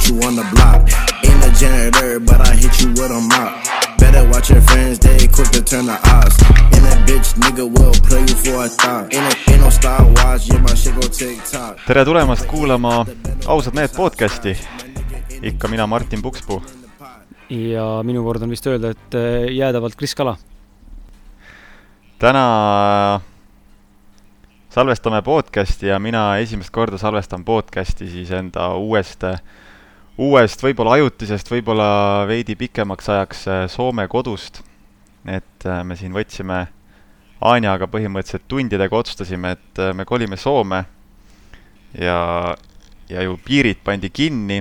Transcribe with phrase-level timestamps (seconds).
[0.00, 0.80] put you on the block.
[1.24, 3.52] Ain't a janitor, but I hit you with a mop.
[3.98, 6.36] Better watch your friends, they quick to turn the odds.
[6.74, 9.12] And that bitch nigga will play you for a thought.
[9.12, 11.76] Ain't no, ain't no Star Wars, yeah, my shit go TikTok.
[11.86, 13.06] tere tulemast kuulama
[13.46, 14.56] ausad mehed podcasti.
[15.42, 16.62] ikka mina, Martin Pukspuu.
[17.50, 20.36] ja minu kord on vist öelda, et äh, jäädavalt Kris Kala.
[22.18, 23.20] täna
[24.70, 29.24] salvestame podcasti ja mina esimest korda salvestan podcasti siis enda uuest,
[30.20, 34.62] uuest, võib-olla ajutisest, võib-olla veidi pikemaks ajaks äh, Soome kodust.
[35.24, 36.66] et äh, me siin võtsime
[37.40, 40.84] Anjaga põhimõtteliselt tundidega otsustasime, et äh, me kolime Soome
[41.96, 42.54] ja,
[43.08, 44.60] ja ju piirid pandi kinni.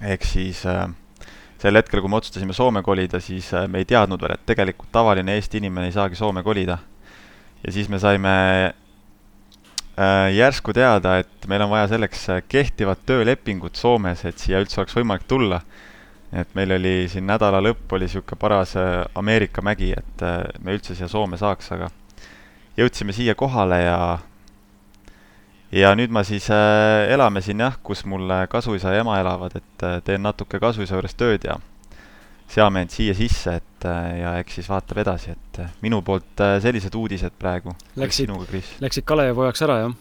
[0.00, 0.86] ehk siis äh,
[1.60, 4.92] sel hetkel, kui me otsustasime Soome kolida, siis äh, me ei teadnud veel, et tegelikult
[4.92, 6.78] tavaline Eesti inimene ei saagi Soome kolida
[7.64, 8.74] ja siis me saime
[10.34, 14.96] järsku teada, et meil on vaja selleks äh, kehtivat töölepingut Soomes, et siia üldse oleks
[14.96, 15.60] võimalik tulla.
[16.34, 20.74] et meil oli siin nädala lõpp oli niisugune paras äh, Ameerika mägi, et äh, me
[20.74, 21.90] üldse siia Soome saaks, aga
[22.76, 23.98] jõudsime siia kohale ja
[25.74, 29.56] ja nüüd ma siis äh, elame siin jah, kus mul äh, kasuisa ja ema elavad,
[29.58, 31.58] et äh, teen natuke kasuisa juures tööd ja
[32.50, 36.42] seame end siia sisse, et äh, ja eks siis vaatab edasi, et äh, minu poolt
[36.44, 37.74] äh, sellised uudised praegu.
[38.00, 38.30] Läksid-?
[38.84, 39.96] Läksid Kalevipojaks ära, jah?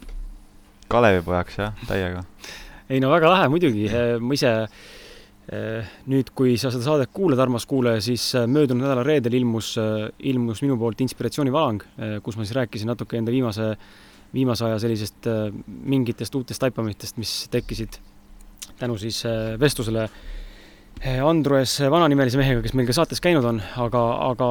[0.91, 2.25] Kalevipojaks jah, täiega.
[2.91, 3.87] ei no väga lahe muidugi,
[4.19, 9.05] ma ise eh, nüüd, kui sa seda saadet kuulad, armas kuulaja, siis eh, möödunud nädala
[9.07, 9.73] reedel ilmus,
[10.19, 11.85] ilmus minu poolt inspiratsioonivalang,
[12.25, 13.71] kus ma siis rääkisin natuke enda viimase,
[14.33, 15.47] viimase aja sellisest eh,
[15.93, 17.99] mingitest uutest taipamitest, mis tekkisid
[18.79, 20.21] tänu siis eh, vestlusele eh,
[21.03, 24.49] Andrus vananimelise mehega, kes meil ka saates käinud on, aga, aga,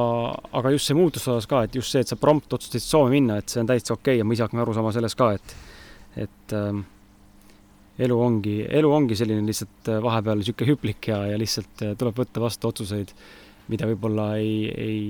[0.59, 3.39] aga just see muutuste osas ka, et just see, et sa prompt otsustasid Soome minna,
[3.41, 5.55] et see on täitsa okei okay ja ma ise hakkan aru saama sellest ka, et,
[6.27, 6.83] et ähm,
[8.05, 12.21] elu ongi, elu ongi selline lihtsalt äh, vahepeal niisugune hüplik ja, ja lihtsalt äh, tuleb
[12.21, 13.15] võtta vastu otsuseid,
[13.73, 15.01] mida võib-olla ei, ei,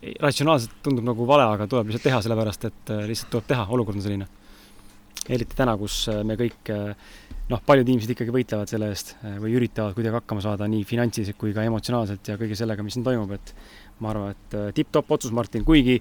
[0.00, 3.68] ei, ratsionaalselt tundub nagu vale, aga tuleb lihtsalt teha, sellepärast et äh, lihtsalt tuleb teha,
[3.76, 4.28] olukord on selline.
[5.28, 7.14] eriti täna, kus me kõik äh,
[7.50, 11.38] noh, paljud inimesed ikkagi võitlevad selle eest äh, või üritavad kuidagi hakkama saada nii finantsiliselt
[11.38, 13.52] kui ka emotsionaalselt ja kõige sellega, mis siin toimub, et
[14.02, 16.00] ma arvan, et äh, tipp-topp otsus, Martin, kuigi,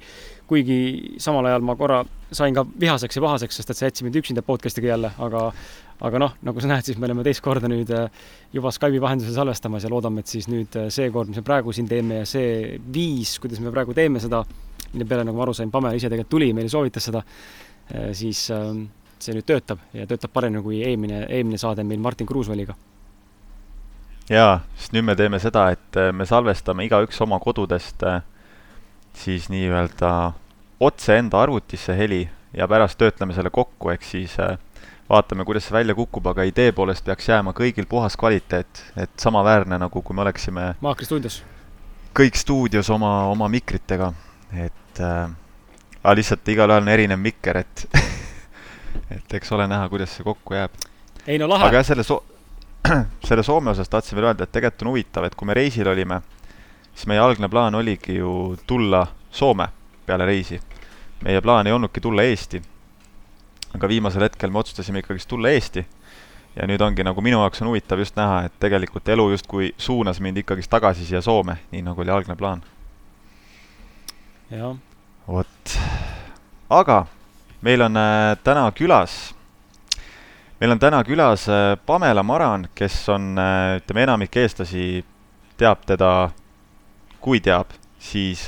[0.49, 0.77] kuigi
[1.21, 2.01] samal ajal ma korra
[2.33, 5.47] sain ka vihaseks ja pahaseks, sest et sa jätsid mind üksinda podcast'iga jälle, aga
[6.03, 8.09] aga noh, nagu sa näed, siis me oleme teist korda nüüd äh,
[8.55, 11.75] juba Skype'i vahendusel salvestamas ja loodame, et siis nüüd äh, see kord, mis me praegu
[11.75, 14.41] siin teeme ja see viis, kuidas me praegu teeme seda,
[14.91, 17.21] mille peale, nagu ma aru sain, Pamela ise tegelikult tuli, meile soovitas seda,
[18.17, 18.87] siis ähm,
[19.19, 22.75] see nüüd töötab ja töötab paremini kui eelmine, eelmine saade meil Martin Kruusvaliga.
[24.29, 28.21] jaa, sest nüüd me teeme seda, et äh, me salvestame igaüks oma kodudest äh,
[29.15, 30.33] siis nii-öelda
[30.79, 32.25] otse enda arvutisse heli
[32.57, 34.57] ja pärast töötleme selle kokku, ehk siis äh,
[35.09, 39.79] vaatame, kuidas see välja kukub, aga idee poolest peaks jääma kõigil puhas kvaliteet, et samaväärne
[39.79, 41.43] nagu kui me oleksime Maakri stuudios.
[42.15, 44.11] kõik stuudios oma, oma mikritega,
[44.53, 45.29] et äh,
[46.03, 47.87] aga lihtsalt igalühel on erinev mikker, et
[49.11, 50.71] et eks ole näha, kuidas see kokku jääb.
[51.27, 52.23] ei no lahe aga jah, selle so-,
[53.27, 56.21] selle Soome osas tahtsin veel öelda, et tegelikult on huvitav, et kui me reisil olime,
[56.93, 59.67] siis meie algne plaan oligi ju tulla Soome
[60.05, 60.61] peale reisi.
[61.23, 62.61] meie plaan ei olnudki tulla Eesti.
[63.75, 65.85] aga viimasel hetkel me otsustasime ikkagist tulla Eesti.
[66.55, 70.19] ja nüüd ongi nagu minu jaoks on huvitav just näha, et tegelikult elu justkui suunas
[70.19, 72.63] mind ikkagist tagasi siia Soome, nii nagu oli algne plaan.
[74.51, 74.75] jah,
[75.27, 75.77] vot,
[76.69, 77.05] aga
[77.65, 79.33] meil on äh, täna külas,
[80.61, 85.01] meil on täna külas äh, Pamela Maran, kes on äh,, ütleme, enamik eestlasi
[85.57, 86.29] teab teda,
[87.19, 88.43] kui teab, siis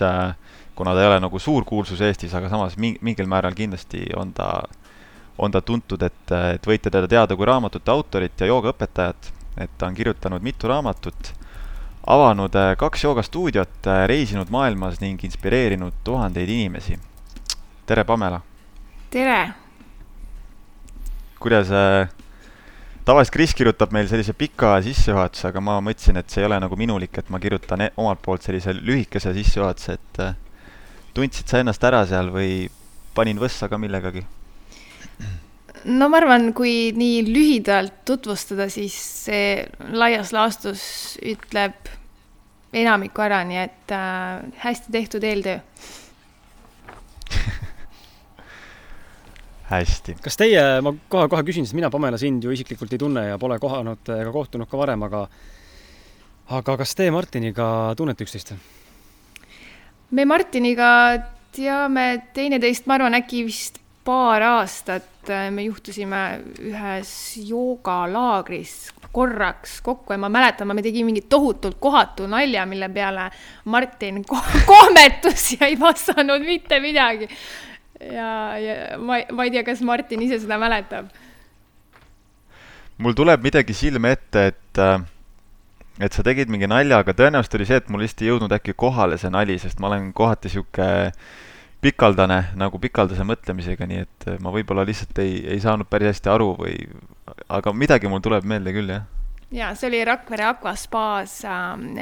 [0.77, 4.35] kuna ta ei ole nagu suur kuulsus Eestis, aga samas mi-, mingil määral kindlasti on
[4.37, 4.51] ta,
[5.37, 9.31] on ta tuntud, et, et võite teda teada kui raamatute autorit ja joogaõpetajat,
[9.63, 11.31] et ta on kirjutanud mitu raamatut,
[12.05, 16.99] avanud kaks joogastuudiot, reisinud maailmas ning inspireerinud tuhandeid inimesi.
[17.87, 18.43] tere, Pamela!
[19.09, 19.53] Tere!
[21.39, 22.09] kuidas äh,
[23.05, 26.79] tavaliselt Kris kirjutab meil sellise pika sissejuhatuse, aga ma mõtlesin, et see ei ole nagu
[26.79, 30.33] minulik, et ma kirjutan e omalt poolt sellise lühikese sissejuhatuse, et äh,
[31.15, 32.65] tundsid sa ennast ära seal või
[33.15, 34.25] panin võssa ka millegagi?
[35.87, 39.61] no ma arvan, kui nii lühidalt tutvustada, siis see
[39.93, 40.81] laias laastus
[41.21, 41.93] ütleb
[42.75, 45.61] enamiku ära, nii et äh, hästi tehtud eeltöö.
[49.69, 50.17] hästi.
[50.23, 53.59] kas teie, ma kohe-kohe küsin, sest mina, Pamela, sind ju isiklikult ei tunne ja pole
[53.59, 55.27] kohanud ega kohtunud ka varem, aga
[56.57, 57.67] aga kas te Martiniga
[57.99, 58.53] tunnete üksteist?
[60.11, 60.89] me Martiniga
[61.55, 66.21] teame teineteist, ma arvan, äkki vist paar aastat me juhtusime
[66.63, 67.11] ühes
[67.49, 68.75] joogalaagris
[69.11, 73.29] korraks kokku ja ma mäletan, ma tegin mingi tohutult kohatu nalja, mille peale
[73.65, 74.39] Martin ko
[74.71, 77.27] kohmetus ja ei vastanud mitte midagi.
[78.01, 81.09] Ja, ja ma, ma ei tea, kas Martin ise seda mäletab.
[82.97, 85.01] mul tuleb midagi silme ette, et äh,
[86.01, 88.77] et sa tegid mingi nalja, aga tõenäoliselt oli see, et mul lihtsalt ei jõudnud äkki
[88.77, 90.87] kohale see nali, sest ma olen kohati sihuke
[91.81, 96.51] pikaldane nagu pikaldase mõtlemisega, nii et ma võib-olla lihtsalt ei, ei saanud päris hästi aru
[96.57, 96.77] või,
[97.53, 99.05] aga midagi mul tuleb meelde küll, jah
[99.51, 101.51] ja see oli Rakvere Aquaspaas äh,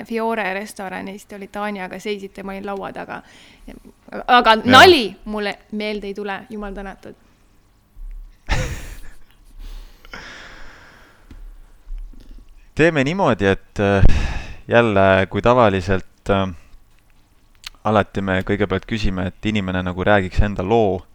[0.05, 3.21] Fiore restoranis, te olite Anjaga, seisite, ma olin laua taga.
[4.27, 4.61] aga ja.
[4.65, 7.15] nali mulle meelde ei tule, jumal tänatud
[12.75, 14.03] teeme niimoodi, et äh,
[14.67, 16.47] jälle, kui tavaliselt äh,
[17.83, 21.05] alati me kõigepealt küsime, et inimene nagu räägiks enda loo,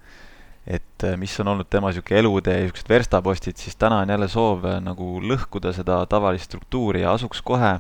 [0.71, 4.67] et äh, mis on olnud tema niisugune elutee niisugused verstapostid, siis täna on jälle soov
[4.69, 7.79] äh, nagu lõhkuda seda tavalist struktuuri ja asuks kohe,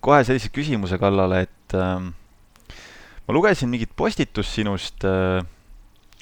[0.00, 1.98] kohe sellise küsimuse kallale, et äh,
[3.28, 5.44] ma lugesin mingit postitust sinust äh,,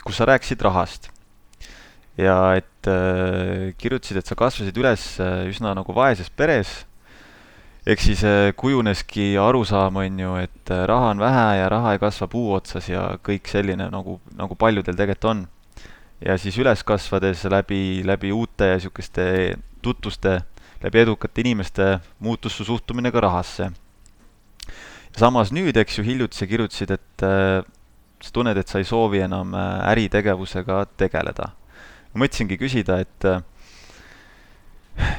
[0.02, 1.12] kus sa rääkisid rahast
[2.18, 6.84] ja et äh, kirjutasid, et sa kasvasid üles äh, üsna nagu vaeses peres.
[7.86, 12.26] ehk siis äh, kujuneski arusaam, on ju, et raha on vähe ja raha ei kasva
[12.26, 15.46] puu otsas ja kõik selline nagu, nagu paljudel tegelikult on.
[16.24, 20.40] Ja siis üles kasvades läbi, läbi uute ja niisuguste tutvuste,
[20.82, 23.70] läbi edukate inimeste muutus su suhtumine ka rahasse.
[25.16, 27.62] samas nüüd, eks ju, hiljuti sa kirjutasid, et äh,
[28.20, 31.52] sa tunned, et sa ei soovi enam äh, äritegevusega tegeleda
[32.16, 33.42] ma mõtlesingi küsida, et äh,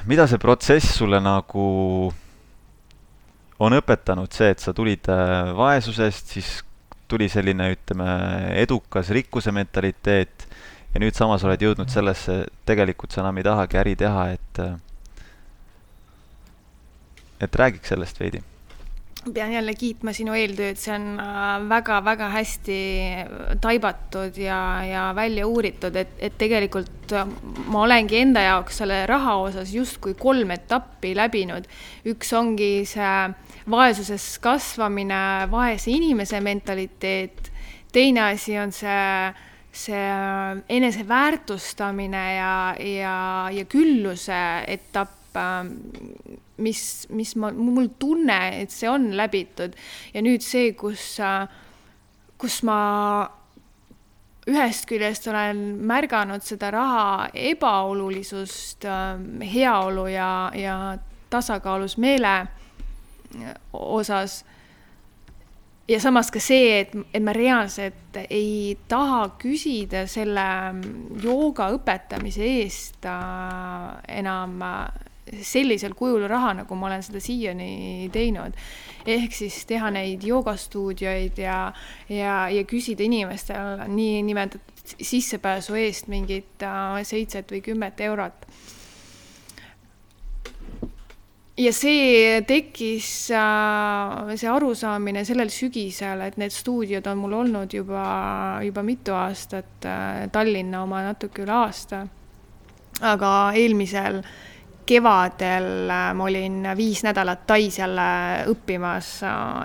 [0.09, 1.65] mida see protsess sulle nagu
[3.61, 6.51] on õpetanud, see, et sa tulid äh, vaesusest, siis
[7.07, 8.09] tuli selline, ütleme,
[8.57, 10.46] edukas rikkuse mentaliteet
[10.93, 14.75] ja nüüd samas oled jõudnud sellesse, tegelikult sa enam ei tahagi äri teha, et äh,
[17.41, 18.41] et räägiks sellest veidi
[19.33, 21.17] pean jälle kiitma sinu eeltööd, see on
[21.69, 22.77] väga-väga äh, hästi
[23.61, 27.27] taibatud ja, ja välja uuritud, et, et tegelikult äh,
[27.67, 31.67] ma olengi enda jaoks selle raha osas justkui kolm etappi läbinud.
[32.07, 33.11] üks ongi see
[33.67, 35.19] vaesuses kasvamine,
[35.51, 37.51] vaese inimese mentaliteet,
[37.91, 39.33] teine asi on see,
[39.71, 40.05] see
[40.77, 43.17] eneseväärtustamine ja, ja,
[43.53, 45.37] ja külluse etapp,
[46.57, 46.81] mis,
[47.13, 49.75] mis ma, mul tunne, et see on läbitud
[50.13, 51.19] ja nüüd see, kus,
[52.41, 52.79] kus ma
[54.47, 58.87] ühest küljest olen märganud seda raha ebaolulisust,
[59.53, 60.77] heaolu ja, ja
[61.29, 62.35] tasakaalus meele
[63.73, 64.43] osas.
[65.87, 70.47] Ja samas ka see, et, et ma reaalselt ei taha küsida selle
[71.23, 74.63] jooga õpetamise eest enam
[75.27, 78.55] sellisel kujul raha, nagu ma olen seda siiani teinud.
[79.07, 81.71] ehk siis teha neid joogastuudioid ja,
[82.11, 88.47] ja, ja küsida inimestel niinimetatud sissepääsu eest mingit äh, seitset või kümmet eurot.
[91.57, 98.03] Ja see tekkis, äh, see arusaamine sellel sügisel, et need stuudiod on mul olnud juba,
[98.65, 102.05] juba mitu aastat, äh, Tallinna oma natuke üle aasta.
[102.97, 104.23] aga eelmisel
[104.87, 108.07] kevadel äh, ma olin viis nädalat Tais jälle
[108.49, 109.11] õppimas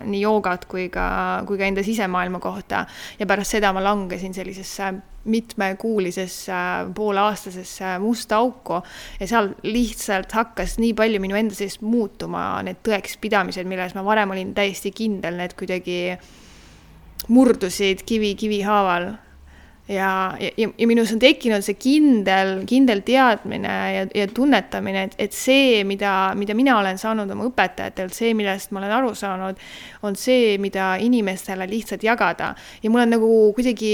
[0.04, 2.86] nii joogat kui ka, kui ka enda sisemaailma kohta
[3.18, 4.92] ja pärast seda ma langesin sellisesse
[5.24, 6.52] mitmekuulisesse
[6.94, 8.80] pooleaastasesse musta auku
[9.20, 14.34] ja seal lihtsalt hakkas nii palju minu enda sees muutuma need tõekspidamised, milles ma varem
[14.34, 16.16] olin täiesti kindel, need kuidagi
[17.28, 19.12] murdusid kivi kivi haaval
[19.88, 25.34] ja, ja, ja minus on tekkinud see kindel, kindel teadmine ja, ja tunnetamine, et, et
[25.34, 29.58] see, mida, mida mina olen saanud oma õpetajatelt, see, millest ma olen aru saanud,
[30.06, 32.52] on see, mida inimestele lihtsalt jagada.
[32.82, 33.92] ja mul on nagu kuidagi,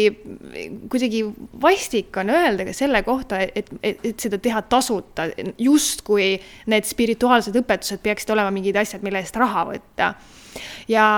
[0.92, 1.24] kuidagi
[1.62, 6.34] vastik on öelda ka selle kohta, et, et, et seda teha tasuta, justkui
[6.68, 10.12] need spirituaalsed õpetused peaksid olema mingid asjad, mille eest raha võtta.
[10.88, 11.08] ja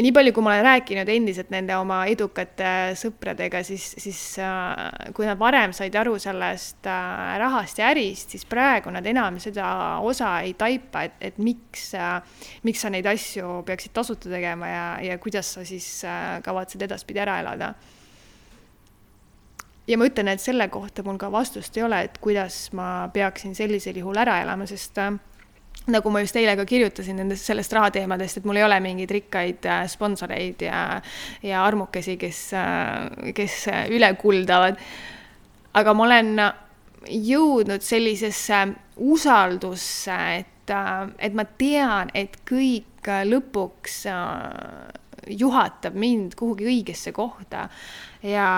[0.00, 5.10] ja nii palju, kui ma olen rääkinud endiselt nende oma edukate sõpradega, siis, siis äh,
[5.16, 9.68] kui nad varem said aru sellest äh, rahast ja ärist, siis praegu nad enam seda
[10.06, 12.16] osa ei taipa, et, et miks, äh,
[12.64, 15.90] miks sa neid asju peaksid tasuta tegema ja, ja kuidas sa siis
[16.46, 17.74] kavatsed edaspidi ära elada.
[19.84, 23.52] ja ma ütlen, et selle kohta mul ka vastust ei ole, et kuidas ma peaksin
[23.58, 24.96] sellisel juhul ära elama, sest
[25.90, 29.66] nagu ma just eile ka kirjutasin nendest, sellest rahateemadest, et mul ei ole mingeid rikkaid
[29.66, 31.00] äh, sponsoreid ja,
[31.42, 34.80] ja armukesi, kes, äh, kes üle kuldavad.
[35.74, 36.34] aga ma olen
[37.08, 38.64] jõudnud sellisesse
[39.00, 40.72] usaldusse, et,
[41.18, 44.02] et ma tean, et kõik lõpuks
[45.30, 47.68] juhatab mind kuhugi õigesse kohta
[48.22, 48.50] ja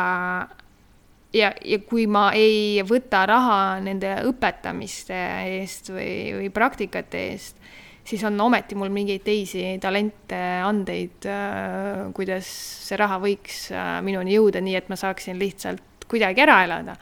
[1.34, 5.16] ja, ja kui ma ei võta raha nende õpetamiste
[5.58, 7.58] eest või, või praktikate eest,
[8.04, 12.48] siis on ometi mul mingeid teisi talente, andeid, äh, kuidas
[12.88, 16.96] see raha võiks äh, minuni jõuda, nii et ma saaksin lihtsalt kuidagi ära elada.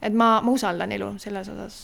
[0.00, 1.76] et ma, ma usaldan elu selles osas.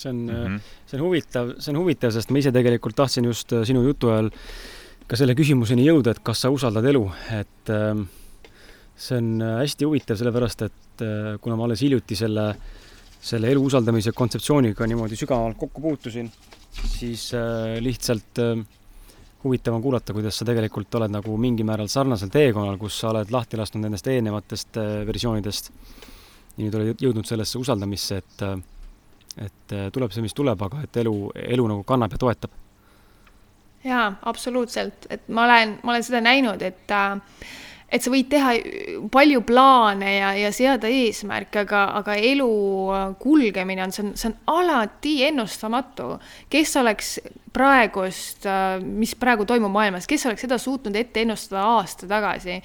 [0.00, 0.60] see on mm, -hmm.
[0.86, 4.30] see on huvitav, see on huvitav, sest ma ise tegelikult tahtsin just sinu jutu ajal
[5.06, 8.06] ka selle küsimuseni jõuda, et kas sa usaldad elu, et äh,
[9.00, 12.78] see on hästi huvitav, sellepärast et äh, kuna ma alles hiljuti selle äh,
[13.20, 16.30] selle elu usaldamise kontseptsiooniga niimoodi sügavalt kokku puutusin,
[16.72, 18.62] siis äh, lihtsalt äh,
[19.44, 23.32] huvitav on kuulata, kuidas sa tegelikult oled nagu mingil määral sarnasel teekonnal, kus sa oled
[23.32, 25.70] lahti lasknud nendest eelnevatest äh, versioonidest
[26.56, 28.46] ja nüüd oled jõudnud sellesse usaldamisse, et
[29.40, 31.12] et tuleb see, mis tuleb, aga et elu,
[31.54, 32.50] elu nagu kannab ja toetab.
[33.84, 37.20] jaa, absoluutselt, et ma olen, ma olen seda näinud, et äh,
[37.90, 38.54] et sa võid teha
[39.12, 42.48] palju plaane ja, ja seada eesmärke, aga, aga elu
[43.22, 46.12] kulgemine on, see on, see on alati ennustamatu.
[46.50, 47.18] kes oleks
[47.52, 48.46] praegust,
[48.86, 52.60] mis praegu toimub maailmas, kes oleks seda suutnud ette ennustada aasta tagasi?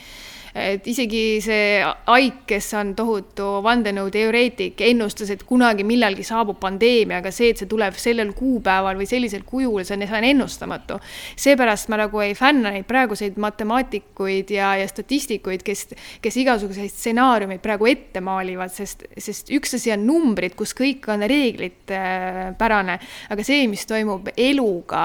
[0.55, 7.31] Et isegi see Aik, kes on tohutu vandenõuteoreetik, ennustas, et kunagi millalgi saabub pandeemia, aga
[7.35, 10.99] see, et see tuleb sellel kuupäeval või sellisel kujul, see on, see on ennustamatu.
[11.45, 15.89] seepärast ma nagu ei fänna neid praeguseid matemaatikuid ja, ja statistikuid, kes,
[16.23, 21.25] kes igasuguseid stsenaariumeid praegu ette maalivad, sest, sest üks asi on numbrid, kus kõik on
[21.27, 22.97] reeglitepärane,
[23.35, 25.03] aga see, mis toimub eluga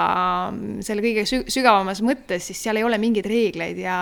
[0.87, 3.99] selle kõige sügavamas mõttes, siis seal ei ole mingeid reegleid ja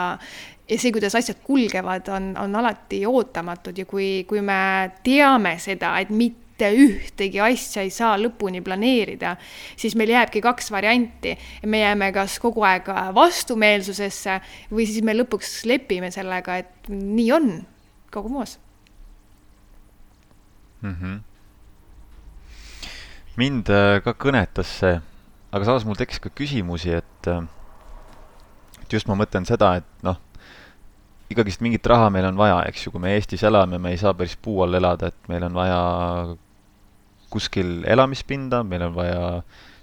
[0.68, 5.94] ja see, kuidas asjad kulgevad, on, on alati ootamatud ja kui, kui me teame seda,
[6.02, 9.36] et mitte ühtegi asja ei saa lõpuni planeerida,
[9.78, 11.36] siis meil jääbki kaks varianti.
[11.66, 14.40] me jääme kas kogu aeg vastumeelsusesse
[14.72, 17.50] või siis me lõpuks lepime sellega, et nii on
[18.12, 18.58] kogu moos
[20.82, 20.94] mm.
[20.94, 21.20] -hmm.
[23.36, 25.00] mind äh, ka kõnetas see,
[25.52, 27.44] aga samas mul tekkis ka küsimusi, et, äh,
[28.82, 30.18] et just ma mõtlen seda, et noh
[31.28, 34.14] ikkagist mingit raha meil on vaja, eks ju, kui me Eestis elame, me ei saa
[34.16, 35.80] päris puu all elada, et meil on vaja
[37.28, 39.22] kuskil elamispinda, meil on vaja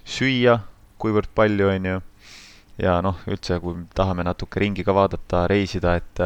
[0.05, 0.57] süüa,
[1.01, 1.99] kuivõrd palju, on ju,
[2.81, 6.23] ja noh, üldse, kui tahame natuke ringi ka vaadata, reisida, et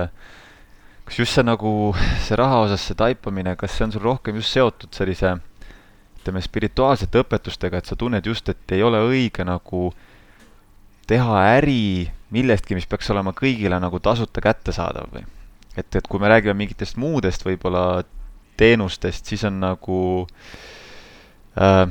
[1.10, 1.92] kas just see nagu,
[2.24, 5.36] see raha osas see taipamine, kas see on sul rohkem just seotud sellise
[6.20, 9.90] ütleme, spirituaalsete õpetustega, et sa tunned just, et ei ole õige nagu
[11.10, 15.25] teha äri millestki, mis peaks olema kõigile nagu tasuta kättesaadav või?
[15.77, 18.03] et, et kui me räägime mingitest muudest võib-olla
[18.59, 20.00] teenustest, siis on nagu
[21.59, 21.86] äh,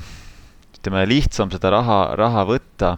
[0.78, 2.96] ütleme, lihtsam seda raha, raha võtta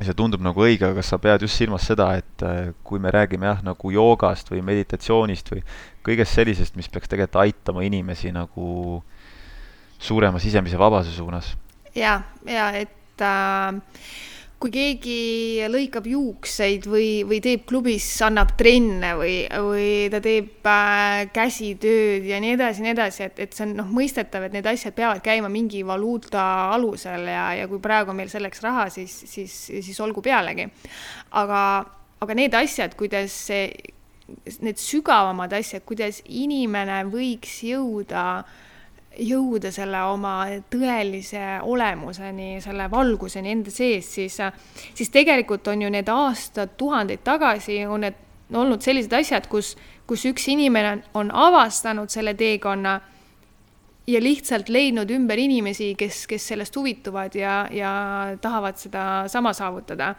[0.00, 3.48] see tundub nagu õige, aga sa pead just silmas seda, et äh, kui me räägime
[3.48, 5.64] jah, nagu joogast või meditatsioonist või
[6.06, 9.02] kõigest sellisest, mis peaks tegelikult aitama inimesi nagu
[10.02, 11.54] suurema sisemise vabaduse suunas?
[11.94, 13.80] ja, ja et äh,
[14.62, 19.34] kui keegi lõikab juukseid või, või teeb klubis, annab trenne või,
[19.66, 23.74] või ta teeb äh, käsitööd ja nii edasi ja nii edasi, et, et see on
[23.80, 26.44] noh, mõistetav, et need asjad peavad käima mingi valuuta
[26.76, 30.68] alusel ja, ja kui praegu on meil selleks raha, siis, siis, siis olgu pealegi.
[31.42, 31.62] aga,
[32.22, 33.66] aga need asjad, kuidas see,
[34.62, 38.60] need sügavamad asjad, kuidas inimene võiks jõuda äh,
[39.18, 40.34] jõuda selle oma
[40.72, 44.38] tõelise olemuseni, selle valguseni enda sees, siis,
[44.94, 48.20] siis tegelikult on ju need aastad, tuhandeid tagasi on need
[48.52, 49.74] olnud sellised asjad, kus,
[50.08, 52.98] kus üks inimene on avastanud selle teekonna
[54.06, 57.92] ja lihtsalt leidnud ümber inimesi, kes, kes sellest huvituvad ja, ja
[58.42, 60.14] tahavad sedasama saavutada.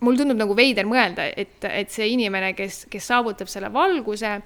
[0.00, 4.36] Mul tundub nagu veider mõelda, et, et see inimene, kes, kes saavutab selle valguse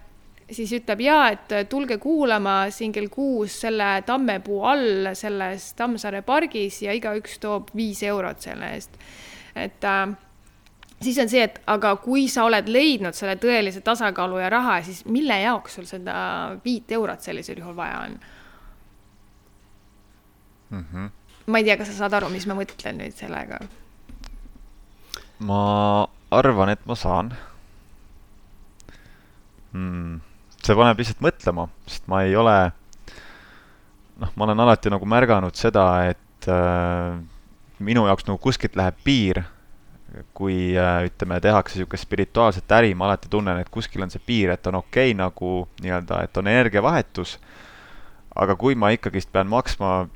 [0.52, 6.82] siis ütleb jaa, et tulge kuulama siin kell kuus selle tammepuu all selles Tammsaare pargis
[6.84, 8.98] ja igaüks toob viis eurot selle eest.
[9.54, 10.14] et äh,
[11.02, 15.04] siis on see, et aga kui sa oled leidnud selle tõelise tasakaalu ja raha, siis
[15.04, 16.16] mille jaoks sul seda
[16.64, 18.18] viit eurot sellisel juhul vaja on
[20.70, 20.84] mm?
[20.92, 21.10] -hmm.
[21.46, 23.60] ma ei tea, kas sa saad aru, mis ma mõtlen nüüd sellega?
[25.38, 25.62] ma
[26.30, 27.34] arvan, et ma saan
[29.72, 30.20] hmm
[30.66, 32.56] see paneb lihtsalt mõtlema, sest ma ei ole,
[34.22, 37.16] noh, ma olen alati nagu märganud seda, et äh,
[37.82, 39.42] minu jaoks nagu kuskilt läheb piir,
[40.36, 44.52] kui äh, ütleme, tehakse niisugust spirituaalset äri, ma alati tunnen, et kuskil on see piir,
[44.54, 45.52] et on okei okay, nagu
[45.82, 47.38] nii-öelda, et on energiavahetus,
[48.42, 50.06] aga kui ma ikkagist pean maksma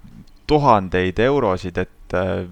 [0.47, 2.47] tuhandeid eurosid, et äh,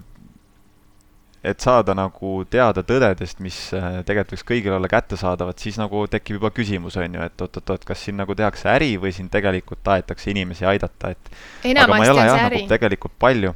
[1.45, 6.39] et saada nagu teada tõdedest, mis äh, tegelikult võiks kõigile olla kättesaadavad, siis nagu tekib
[6.39, 10.31] juba küsimus, on ju, et oot-oot-oot, kas siin nagu tehakse äri või siin tegelikult tahetakse
[10.33, 12.73] inimesi aidata, et enamasti on see nagu äri nagu.
[12.73, 13.53] tegelikult palju,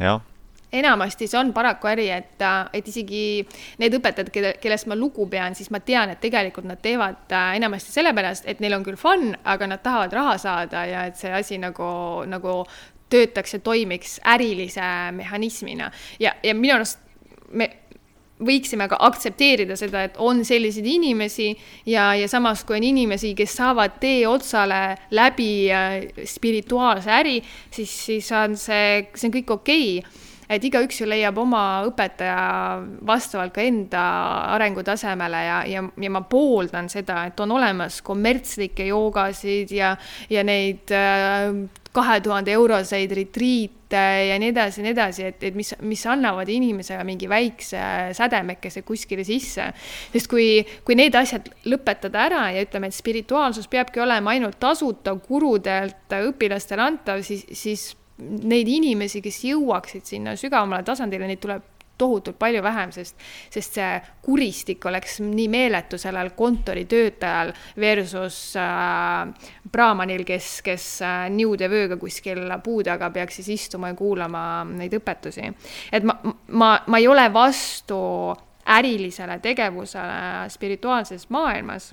[0.00, 0.24] jah
[0.76, 2.42] enamasti see on paraku äri, et,
[2.74, 3.22] et isegi
[3.80, 7.54] need õpetajad, kelle, kellest ma lugu pean, siis ma tean, et tegelikult nad teevad äh,
[7.60, 11.32] enamasti sellepärast, et neil on küll fun, aga nad tahavad raha saada ja et see
[11.32, 11.88] asi nagu,
[12.28, 12.58] nagu
[13.12, 15.90] töötaks ja toimiks ärilise mehhanismina
[16.20, 17.05] ja, ja minu arust
[17.52, 17.68] me
[18.36, 21.48] võiksime ka aktsepteerida seda, et on selliseid inimesi
[21.88, 24.82] ja, ja samas, kui on inimesi, kes saavad tee otsale
[25.16, 25.98] läbi äh,
[26.28, 27.40] spirituaalse äri,
[27.72, 29.90] siis, siis on see, see on kõik okei.
[30.02, 32.36] Okay et igaüks ju leiab oma õpetaja
[33.06, 34.02] vastavalt ka enda
[34.54, 39.96] arengutasemele ja, ja, ja ma pooldan seda, et on olemas kommertslikke joogasid ja,
[40.30, 41.50] ja neid äh,
[41.96, 46.48] kahe tuhande euroseid retriite ja nii edasi ja nii edasi, et, et mis, mis annavad
[46.52, 47.82] inimesele mingi väikse
[48.16, 49.70] sädemekese kuskile sisse.
[50.12, 50.48] sest kui,
[50.86, 56.84] kui need asjad lõpetada ära ja ütleme, et spirituaalsus peabki olema ainult tasuta gurudelt õpilastele
[56.84, 62.92] antav, siis, siis neid inimesi, kes jõuaksid sinna sügavamale tasandile, neid tuleb tohutult palju vähem,
[62.92, 63.16] sest,
[63.50, 63.90] sest see
[64.24, 72.46] kuristik oleks nii meeletu sellel kontoritöötajal versus äh, braamanil, kes, kes äh, niude vööga kuskil
[72.64, 75.52] puu taga peaks siis istuma ja kuulama neid õpetusi.
[75.92, 77.98] et ma, ma, ma ei ole vastu
[78.66, 81.92] ärilisele tegevusele spirituaalses maailmas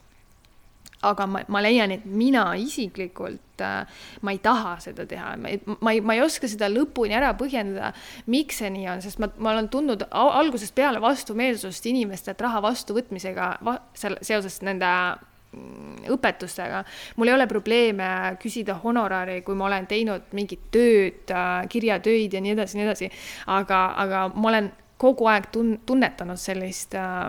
[1.04, 5.60] aga ma, ma leian, et mina isiklikult äh, ma ei taha seda teha, ma ei,
[5.80, 7.94] ma ei, ma ei oska seda lõpuni ära põhjendada,
[8.34, 13.54] miks see nii on, sest ma, ma olen tundnud algusest peale vastumeelsust inimestelt raha vastuvõtmisega
[13.66, 16.84] va, seal seoses nende mm, õpetustega.
[17.18, 18.10] mul ei ole probleeme
[18.42, 23.12] küsida honorari, kui ma olen teinud mingit tööd, äh, kirjatöid ja nii edasi, nii edasi.
[23.60, 24.72] aga, aga ma olen
[25.04, 27.28] kogu aeg tun-, tunnetanud sellist äh,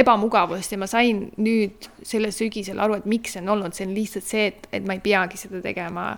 [0.00, 3.94] ebamugavust ja ma sain nüüd sellel sügisel aru, et miks see on olnud, see on
[3.96, 6.08] lihtsalt see, et, et ma ei peagi seda tegema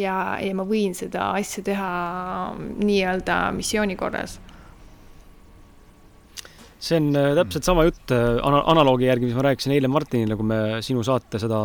[0.00, 1.92] ja, ja ma võin seda asja teha
[2.56, 4.38] nii-öelda missiooni korras.
[6.86, 10.36] See on äh, täpselt sama jutt äh, ana-, analoogi järgi, mis ma rääkisin eile Martinile,
[10.38, 11.64] kui me sinu saate seda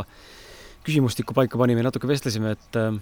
[0.85, 2.95] küsimustikku paika panime ja natuke vestlesime, et äh,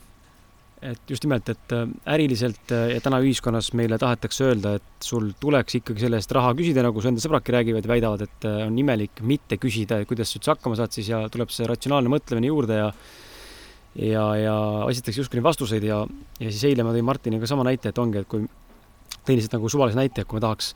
[0.81, 5.31] et just nimelt, et äh, äriliselt äh, ja täna ühiskonnas meile tahetakse öelda, et sul
[5.39, 8.61] tuleks ikkagi selle eest raha küsida, nagu su enda sõbradki räägivad ja väidavad, et äh,
[8.67, 12.51] on imelik mitte küsida, kuidas sa üldse hakkama saad siis ja tuleb see ratsionaalne mõtlemine
[12.51, 12.93] juurde ja
[13.99, 14.55] ja, ja
[14.87, 16.03] esitatakse justkui neid vastuseid ja,
[16.39, 18.45] ja siis eile ma tõin Martiniga sama näite, et ongi, et kui
[19.25, 20.71] tõin lihtsalt nagu suvalise näite, et kui ma tahaks,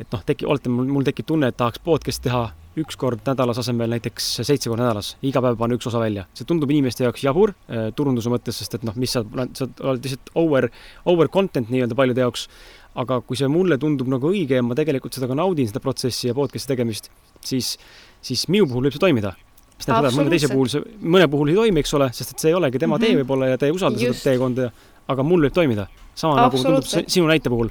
[0.00, 2.48] et noh, teki-, oletame, mul, mul tekib tunne, et tahaks podcast'i teha
[2.80, 6.26] üks kord nädalas asemel näiteks seitse korda nädalas, iga päev panen üks osa välja.
[6.34, 9.22] see tundub inimeste jaoks jabur äh, turunduse mõttes, sest et noh, mis sa,
[9.54, 10.68] sa oled lihtsalt over,
[11.10, 12.48] over content nii-öelda paljude jaoks.
[12.94, 16.28] aga kui see mulle tundub nagu õige ja ma tegelikult seda ka naudin, seda protsessi
[16.28, 17.10] ja podcast'i tegemist,
[17.42, 17.74] siis,
[18.22, 19.34] siis minu puhul võib see toimida
[19.74, 22.34] mis tähendab seda, et mõne teise puhul see, mõne puhul ei toimi, eks ole, sest
[22.34, 23.06] et see ei olegi tema mm -hmm.
[23.06, 24.22] tee võib-olla ja ta ei usalda Just.
[24.22, 24.70] seda teekonda,
[25.08, 25.86] aga mul võib toimida.
[26.14, 27.70] sama nagu tundub sinu näite puhul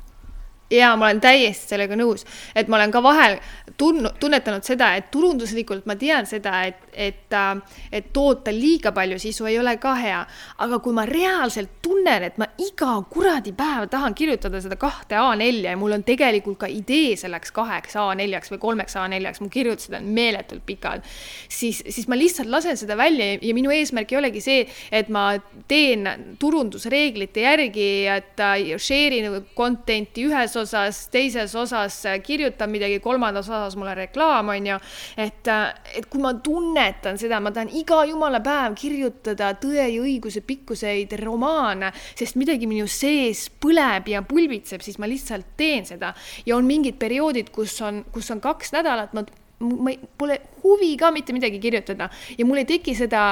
[0.74, 3.38] ja ma olen täiesti sellega nõus, et ma olen ka vahel
[3.78, 9.20] tundnud, tunnetanud seda, et turunduslikult ma tean seda, et, et, äh, et toota liiga palju
[9.22, 10.22] sisu ei ole ka hea.
[10.64, 15.64] aga kui ma reaalselt tunnen, et ma iga kuradi päev tahan kirjutada seda kahte A4
[15.70, 20.10] ja mul on tegelikult ka idee selleks kaheks A4-ks või kolmeks A4-ks, mu kirjutused on
[20.16, 21.04] meeletult pikad,
[21.50, 25.34] siis, siis ma lihtsalt lasen seda välja ja minu eesmärk ei olegi see, et ma
[25.68, 26.08] teen
[26.40, 30.63] turundusreeglite järgi, et äh, share in content'i ühes osas,
[31.12, 34.80] teises osas kirjutan midagi, kolmandas osas mul on reklaam, on ju.
[35.18, 35.52] et,
[35.98, 41.14] et kui ma tunnetan seda, ma tahan iga jumala päev kirjutada Tõe ja õiguse pikkuseid
[41.22, 46.14] romaane, sest midagi minu sees põleb ja pulbitseb, siis ma lihtsalt teen seda.
[46.46, 49.24] ja on mingid perioodid, kus on, kus on kaks nädalat, ma
[49.64, 52.10] ma ei, pole huvi ka mitte midagi kirjutada.
[52.38, 53.24] Ja mul ei teki seda,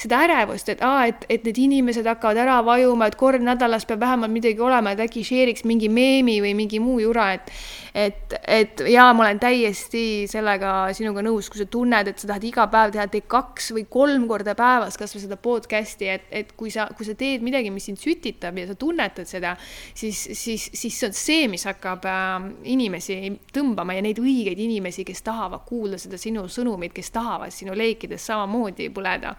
[0.00, 4.04] seda ärevust, et aa, et, et need inimesed hakkavad ära vajuma, et kord nädalas peab
[4.04, 7.52] vähemalt midagi olema, et äkki share'iks mingi meemi või mingi muu jura, et
[7.94, 12.46] et, et jaa, ma olen täiesti sellega sinuga nõus, kui sa tunned, et sa tahad
[12.48, 16.72] iga päev teha, tee kaks või kolm korda päevas kasvõi seda podcast'i, et, et kui
[16.74, 19.54] sa, kui sa teed midagi, mis sind sütitab ja sa tunnetad seda,
[19.94, 23.20] siis, siis, siis see on see, mis hakkab äh, inimesi
[23.54, 28.26] tõmbama ja neid õigeid inimesi, kes tahavad kuulda seda sinu sõnumit, kes tahavad sinu leikides
[28.26, 29.34] samamoodi põleda.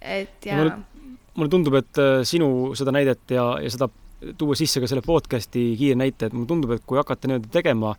[0.00, 0.78] et ja mulle,
[1.34, 3.88] mulle tundub, et äh, sinu seda näidet ja, ja seda
[4.38, 7.94] tuua sisse ka selle podcast'i kiire näite, et mulle tundub, et kui hakata nii-öelda tegema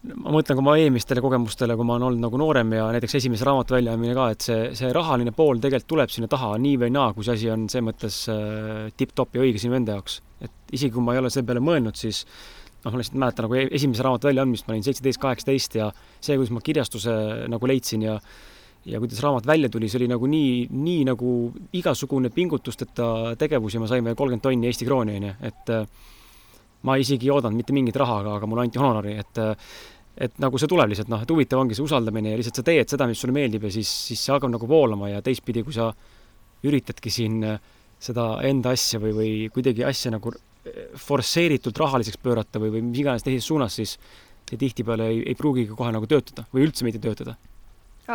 [0.00, 3.44] ma mõtlen ka oma eelmistele kogemustele, kui ma olen olnud nagu noorem ja näiteks esimese
[3.44, 7.10] raamatu väljaandmine ka, et see, see rahaline pool tegelikult tuleb sinna taha nii või naa,
[7.16, 10.20] kui see asi on selles mõttes äh, tipp-topp ja õige sinu enda jaoks.
[10.40, 12.22] et isegi kui ma ei ole selle peale mõelnud, siis
[12.84, 15.90] noh, ma lihtsalt mäletan nagu e-, esimese raamatu väljaandmist, ma olin seitseteist, kaheksateist ja
[16.20, 17.16] see, kuidas ma kirjastuse
[17.52, 18.16] nagu leidsin ja
[18.88, 21.34] ja kuidas raamat välja tuli, see oli nagu nii, nii nagu
[21.76, 26.06] igasugune pingutusteta tegevus ja me saime kolmkümmend tonni Eesti krooni, onju, et äh,
[26.88, 29.42] ma isegi ei oodanud mitte mingit raha, aga, aga mulle anti honorari, et
[30.20, 32.90] et nagu see tuleb lihtsalt noh, et huvitav ongi see usaldamine ja lihtsalt sa teed
[32.92, 35.86] seda, mis sulle meeldib ja siis, siis see hakkab nagu voolama ja teistpidi, kui sa
[36.66, 37.38] üritadki siin
[38.00, 40.32] seda enda asja või, või kuidagi asja nagu
[41.00, 43.96] forsseeritult rahaliseks pöörata või, või mis iganes teises suunas, siis
[44.48, 47.36] see tihtipeale ei, ei pruugigi kohe nagu töötada või üldse mitte töötada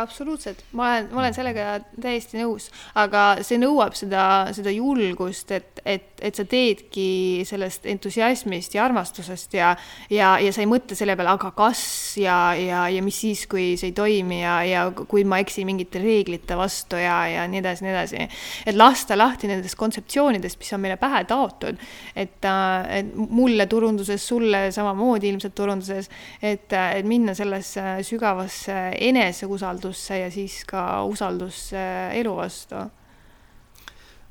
[0.02, 4.24] absoluutselt, ma olen, ma olen sellega täiesti nõus, aga see nõuab seda,
[4.56, 9.72] seda julgust, et, et, et sa teedki sellest entusiasmist ja armastusest ja,
[10.12, 11.82] ja, ja sa ei mõtle selle peale, aga kas
[12.20, 16.02] ja, ja, ja mis siis, kui see ei toimi ja, ja kui ma eksin mingite
[16.02, 18.26] reeglite vastu ja, ja nii edasi, nii edasi.
[18.66, 21.80] et lasta lahti nendest kontseptsioonidest, mis on meile pähe taotud,
[22.16, 22.50] et,
[22.98, 26.10] et mulle turunduses, sulle samamoodi ilmselt turunduses,
[26.42, 28.76] et, et minna sellesse sügavasse
[29.08, 31.78] eneseusaldusse usaldusse ja siis ka usaldusse
[32.18, 32.76] elu vastu.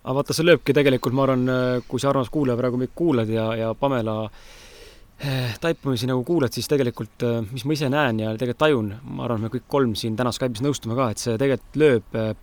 [0.05, 1.49] aga vaata, see lööbki tegelikult, ma arvan,
[1.87, 4.29] kui sa, armas kuulaja, praegu meid kuulad ja, ja Pamela
[5.17, 9.25] eh, taipamisi nagu kuulad, siis tegelikult, eh, mis ma ise näen ja tegelikult tajun, ma
[9.25, 12.35] arvan, me kõik kolm siin täna Skype'is nõustume ka, et see tegelikult lööb eh,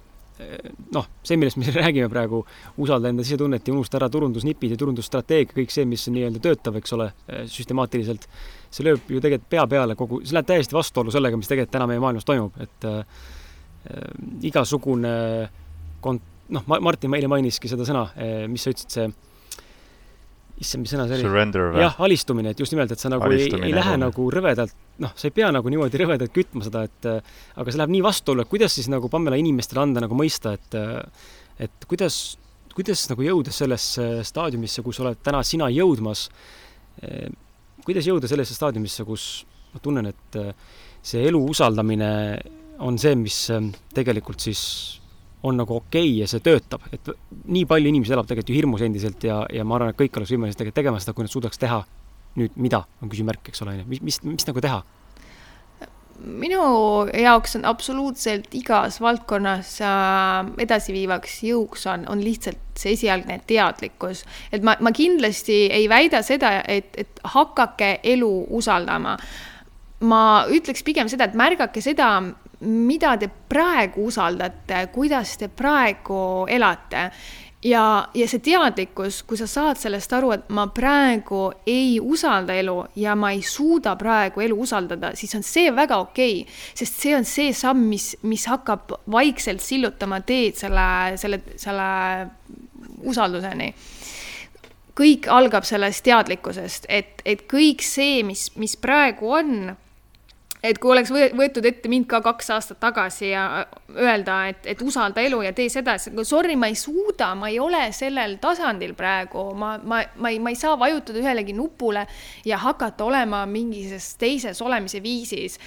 [0.96, 2.42] noh, see, millest me räägime praegu,
[2.82, 6.98] usalda enda sisetunnet ja unusta ära turundusnipid ja turundusstrateegia, kõik see, mis nii-öelda töötab, eks
[6.98, 7.12] ole,
[7.52, 8.26] süstemaatiliselt
[8.72, 11.88] see lööb ju tegelikult pea peale kogu, see läheb täiesti vastuollu sellega, mis tegelikult täna
[11.90, 13.26] meie maailmas toimub, et äh,
[14.48, 15.12] igasugune
[16.04, 19.10] kont-, noh, Martin eile mainiski seda sõna, äh, mis sa ütlesid, see
[20.62, 21.82] issand, mis sõna see oli?
[21.82, 25.28] jah, alistumine, et just nimelt, et sa nagu ei, ei lähe nagu rõvedalt, noh, sa
[25.28, 28.52] ei pea nagu niimoodi rõvedalt kütma seda, et äh, aga see läheb nii vastuollu, et
[28.52, 31.00] kuidas siis nagu Pamela inimestele anda nagu mõista, et äh,
[31.62, 32.18] et kuidas,
[32.74, 36.28] kuidas nagu jõuda sellesse staadiumisse, kus oled täna sina jõudmas
[37.02, 37.28] äh,
[37.86, 39.26] kuidas jõuda sellesse staadiumisse, kus
[39.72, 40.52] ma tunnen, et äh,
[41.02, 42.10] see elu usaldamine
[42.82, 44.62] on see, mis ähm, tegelikult siis
[45.42, 47.08] on nagu okei okay ja see töötab, et
[47.50, 50.34] nii palju inimesi elab tegelikult ju hirmus endiselt ja, ja ma arvan, et kõik oleks
[50.34, 51.82] võimelised tegelikult tegema seda, kui nad suudaks teha
[52.38, 54.80] nüüd mida, on küsimärk, eks ole, on ju, mis, mis, mis nagu teha
[56.22, 56.62] minu
[57.18, 64.24] jaoks on absoluutselt igas valdkonnas äh, edasiviivaks jõuks on, on lihtsalt see esialgne teadlikkus.
[64.52, 69.16] et ma, ma kindlasti ei väida seda, et, et hakake elu usaldama.
[70.02, 72.14] ma ütleks pigem seda, et märgake seda,
[72.62, 77.08] mida te praegu usaldate, kuidas te praegu elate
[77.64, 82.76] ja, ja see teadlikkus, kui sa saad sellest aru, et ma praegu ei usalda elu
[82.98, 86.42] ja ma ei suuda praegu elu usaldada, siis on see väga okei.
[86.42, 90.86] Okay,, sest see on see samm, mis, mis hakkab vaikselt sillutama teed selle,
[91.20, 91.88] selle, selle
[93.12, 93.72] usalduseni.
[94.98, 99.54] Kõik algab sellest teadlikkusest, et, et kõik see, mis, mis praegu on
[100.62, 103.44] et kui oleks võetud ette mind ka kaks aastat tagasi ja
[103.96, 107.84] öelda, et, et usalda elu ja tee seda, sorry, ma ei suuda, ma ei ole
[107.96, 112.06] sellel tasandil praegu, ma, ma, ma ei, ma ei saa vajutada ühelegi nupule
[112.46, 115.58] ja hakata olema mingis teises olemise viisis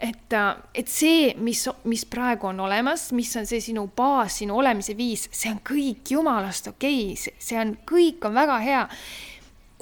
[0.00, 0.34] et,
[0.74, 5.28] et see, mis, mis praegu on olemas, mis on see sinu baas, sinu olemise viis,
[5.32, 8.82] see on kõik jumalast okei okay., see on, kõik on väga hea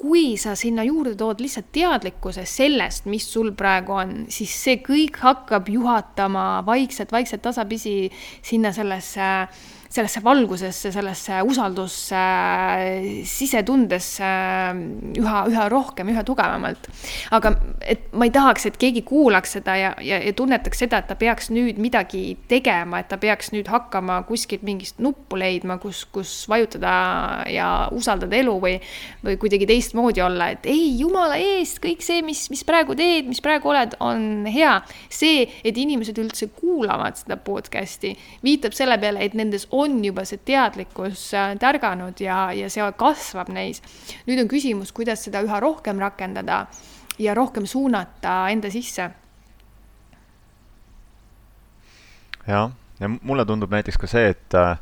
[0.03, 5.21] kui sa sinna juurde tood lihtsalt teadlikkuse sellest, mis sul praegu on, siis see kõik
[5.23, 7.95] hakkab juhatama vaikselt, vaikselt tasapisi
[8.43, 12.21] sinna sellesse äh, sellesse valgusesse, sellesse usaldusse,
[13.29, 14.29] sisetundesse
[15.19, 16.87] üha, üha rohkem, üha tugevamalt.
[17.35, 17.53] aga
[17.85, 21.17] et ma ei tahaks, et keegi kuulaks seda ja, ja, ja tunnetaks seda, et ta
[21.19, 26.31] peaks nüüd midagi tegema, et ta peaks nüüd hakkama kuskilt mingist nuppu leidma, kus, kus
[26.49, 26.93] vajutada
[27.51, 28.79] ja usaldada elu või,
[29.25, 33.43] või kuidagi teistmoodi olla, et ei, jumala eest, kõik see, mis, mis praegu teed, mis
[33.43, 34.79] praegu oled, on hea.
[35.13, 40.25] see, et inimesed üldse kuulavad seda podcast'i, viitab selle peale, et nendes on on juba
[40.27, 43.81] see teadlikkus äh, tärganud ja, ja see kasvab neis.
[44.27, 46.65] nüüd on küsimus, kuidas seda üha rohkem rakendada
[47.19, 49.09] ja rohkem suunata enda sisse.
[52.47, 54.75] jah, ja mulle tundub näiteks ka see, et äh,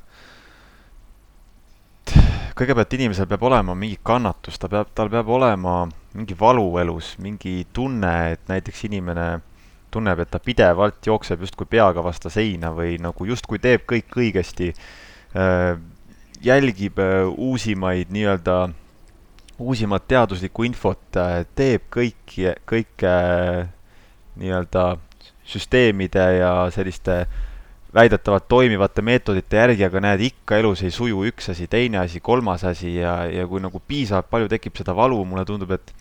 [2.58, 5.84] kõigepealt inimesel peab olema mingi kannatus, ta peab, tal peab olema
[6.14, 9.28] mingi valu elus, mingi tunne, et näiteks inimene
[9.92, 14.72] tunneb, et ta pidevalt jookseb justkui peaga vastu seina või nagu justkui teeb kõik õigesti,
[15.36, 15.76] äh,
[16.44, 18.58] jälgib äh, uusimaid nii-öelda,
[19.62, 23.16] uusimat teaduslikku infot, äh, teeb kõiki, kõike
[24.42, 24.86] nii-öelda
[25.52, 27.26] süsteemide ja selliste
[27.94, 32.64] väidetavalt toimivate meetodite järgi, aga näed, ikka elus ei suju üks asi, teine asi, kolmas
[32.68, 35.92] asi ja, ja kui nagu piisavalt palju tekib seda valu, mulle tundub, et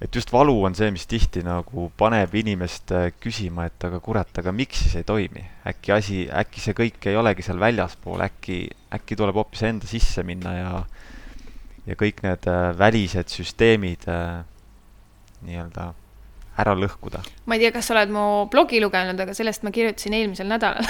[0.00, 4.32] et just valu on see, mis tihti nagu paneb inimest äh, küsima, et aga kurat,
[4.40, 5.44] aga miks siis ei toimi?
[5.68, 8.62] äkki asi, äkki see kõik ei olegi seal väljaspool, äkki,
[8.96, 10.70] äkki tuleb hoopis enda sisse minna ja
[11.88, 14.40] ja kõik need äh, välised süsteemid äh,
[15.46, 15.90] nii-öelda
[16.60, 17.22] ära lõhkuda.
[17.46, 20.86] ma ei tea, kas sa oled mu blogi lugenud, aga sellest ma kirjutasin eelmisel nädalal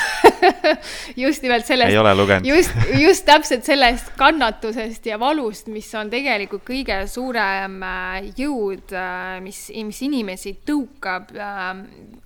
[1.25, 1.93] just nimelt sellest.
[1.93, 2.49] ei ole lugenud.
[2.51, 9.39] just, just täpselt sellest kannatusest ja valust, mis on tegelikult kõige suurem äh, jõud, äh,
[9.45, 11.71] mis, mis inimesi tõukab äh,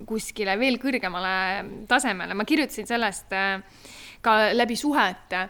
[0.09, 2.35] kuskile veel kõrgemale tasemele.
[2.35, 3.33] ma kirjutasin sellest
[4.25, 5.49] ka läbi suhete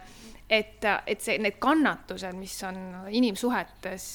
[0.49, 2.77] et, et see, need kannatused, mis on
[3.09, 4.07] inimsuhetes,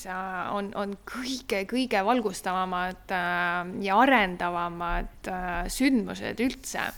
[0.55, 6.91] on, on kõige-kõige valgustavamad äh, ja arendavamad äh, sündmused üldse.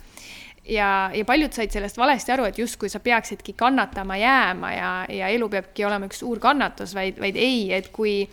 [0.69, 5.33] ja, ja paljud said sellest valesti aru, et justkui sa peaksidki kannatama jääma ja, ja
[5.33, 8.29] elu peabki olema üks suur kannatus, vaid, vaid ei, et kui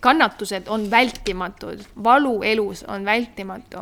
[0.00, 3.78] kannatused on vältimatud, valu elus on vältimatu.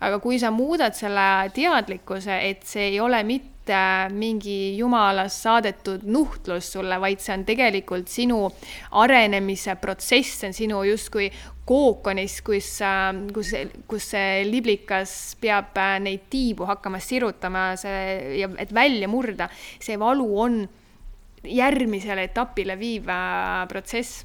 [0.00, 6.04] aga kui sa muudad selle teadlikkuse, et see ei ole mitte mitte mingi jumalast saadetud
[6.08, 8.38] nuhtlus sulle, vaid see on tegelikult sinu
[8.96, 11.28] arenemise protsess, see on sinu justkui
[11.68, 12.78] kookonis, kus,
[13.34, 13.52] kus,
[13.88, 19.50] kus see liblikas peab neid tiibu hakkama sirutama, see et välja murda,
[19.80, 20.62] see valu on
[21.44, 23.12] järgmisele etapile viiv
[23.68, 24.24] protsess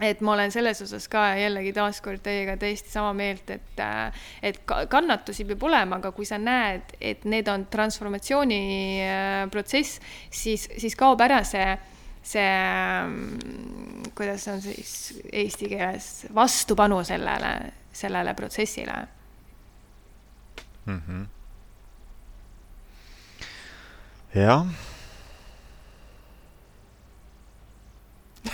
[0.00, 4.60] et ma olen selles osas ka jällegi taaskord teiega täiesti sama meelt, et, äh, et
[4.66, 8.60] kannatusi peab olema, aga kui sa näed, et need on transformatsiooni
[9.04, 9.62] äh,
[10.30, 11.78] siis, siis kaob ära see,
[12.22, 12.50] see,
[13.06, 14.92] mm, kuidas on siis
[15.32, 17.54] eesti keeles, vastupanu sellele,
[17.92, 19.00] sellele protsessile
[20.86, 21.00] mm.
[21.08, 21.26] -hmm.
[24.34, 24.87] jah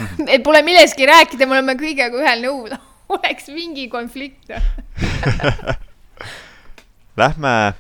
[0.35, 2.75] et pole millestki rääkida, me oleme kõigega ühel nõul.
[3.15, 4.51] Oleks mingi konflikt.
[7.21, 7.75] Lähme,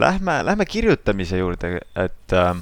[0.00, 2.54] lähme, lähme kirjutamise juurde, et äh,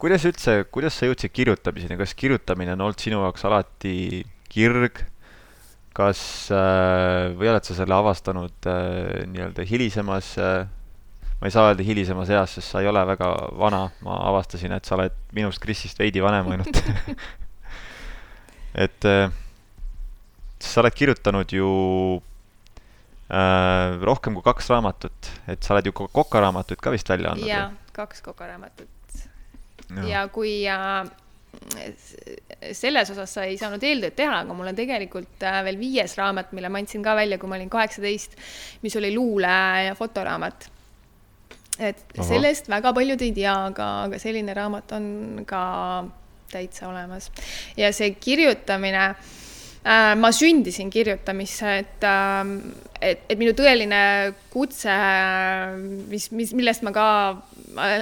[0.00, 5.04] kuidas üldse, kuidas sa jõudsid kirjutamiseni, kas kirjutamine on olnud sinu jaoks alati kirg?
[5.96, 6.20] kas
[6.52, 10.66] äh, või oled sa selle avastanud äh, nii-öelda hilisemas äh,
[11.40, 14.88] ma ei saa öelda hilisemas eas, sest sa ei ole väga vana, ma avastasin, et
[14.88, 16.80] sa oled minust, Krisist veidi vanem ainult.
[18.76, 19.32] Et äh,
[20.60, 21.68] sa oled kirjutanud ju
[23.32, 27.48] äh, rohkem kui kaks raamatut, et sa oled ju kokaraamatuid ka vist välja andnud?
[27.48, 29.16] jaa, kaks kokaraamatut.
[30.04, 31.08] ja kui äh,
[32.76, 36.52] selles osas sa ei saanud eeltööd teha, aga mul on tegelikult äh, veel viies raamat,
[36.56, 38.36] mille ma andsin ka välja, kui ma olin kaheksateist,
[38.84, 40.68] mis oli luule- ja fotoraamat
[41.78, 42.26] et Aha.
[42.26, 45.08] sellest väga paljud ei tea, aga, aga selline raamat on
[45.48, 45.62] ka
[46.52, 47.30] täitsa olemas.
[47.76, 52.54] ja see kirjutamine äh,, ma sündisin kirjutamisse, et äh,,
[53.00, 54.00] et, et minu tõeline
[54.52, 54.94] kutse,
[56.08, 57.06] mis, mis, millest ma ka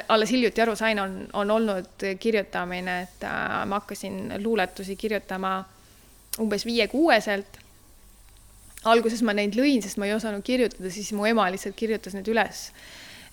[0.08, 5.58] alles hiljuti aru sain, on, on olnud kirjutamine, et äh, ma hakkasin luuletusi kirjutama
[6.42, 7.60] umbes viie-kuueselt
[8.90, 12.28] alguses ma neid lõin, sest ma ei osanud kirjutada, siis mu ema lihtsalt kirjutas need
[12.30, 12.68] üles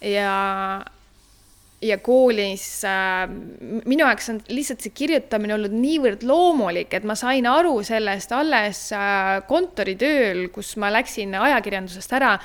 [0.01, 0.81] ja,
[1.81, 3.23] ja koolis äh,
[3.89, 8.83] minu jaoks on lihtsalt see kirjutamine olnud niivõrd loomulik, et ma sain aru sellest alles
[8.95, 12.35] äh, kontoritööl, kus ma läksin ajakirjandusest ära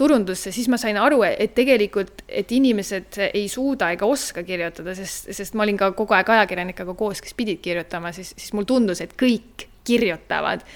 [0.00, 5.30] turundusse, siis ma sain aru, et tegelikult, et inimesed ei suuda ega oska kirjutada, sest,
[5.36, 9.04] sest ma olin ka kogu aeg ajakirjanikega koos, kes pidid kirjutama, siis, siis mulle tundus,
[9.04, 10.66] et kõik kirjutavad.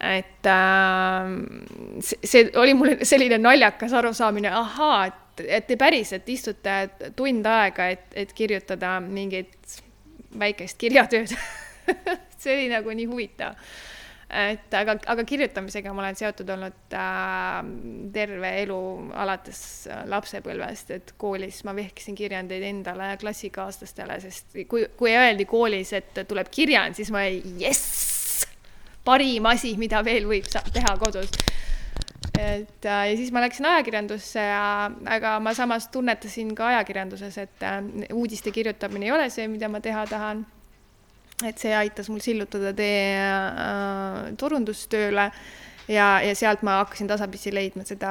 [0.00, 1.32] Et äh,
[2.00, 7.90] see, see oli mul selline naljakas arusaamine, ahaa, et et te päriselt istute tund aega,
[7.94, 9.80] et, et kirjutada mingit
[10.38, 11.32] väikest kirjatööd.
[12.40, 13.56] See oli nagu nii huvitav.
[14.30, 17.56] et aga, aga kirjutamisega ma olen seotud olnud äh,
[18.14, 18.78] terve elu
[19.18, 19.62] alates
[20.06, 26.22] lapsepõlvest, et koolis ma vehkisin kirjandeid endale ja klassikaaslastele, sest kui, kui öeldi koolis, et
[26.30, 28.46] tuleb kirjand, siis ma jess,
[29.04, 31.34] parim asi, mida veel võib teha kodus
[32.38, 37.64] et äh, ja siis ma läksin ajakirjandusse ja, aga ma samas tunnetasin ka ajakirjanduses, et
[37.66, 37.80] äh,
[38.14, 40.46] uudiste kirjutamine ei ole see, mida ma teha tahan.
[41.40, 45.30] et see aitas mul sillutada tee äh, turundustööle
[45.88, 48.10] ja, ja sealt ma hakkasin tasapisi leidma seda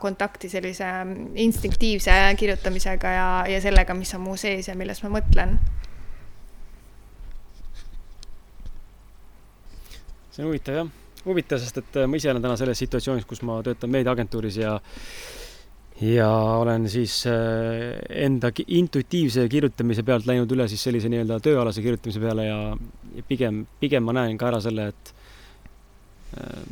[0.00, 0.90] kontakti sellise
[1.34, 5.58] instinktiivse kirjutamisega ja, ja sellega, mis on mu sees ja millest ma mõtlen.
[10.36, 10.94] see on huvitav jah
[11.26, 14.76] huvitav, sest et ma ise olen täna selles situatsioonis, kus ma töötan meediaagentuuris ja
[16.00, 16.28] ja
[16.60, 17.34] olen siis äh,
[18.08, 22.58] enda intuitiivse kirjutamise pealt läinud üle siis sellise nii-öelda tööalase kirjutamise peale ja,
[23.16, 25.14] ja pigem, pigem ma näen ka ära selle, et
[26.36, 26.64] äh,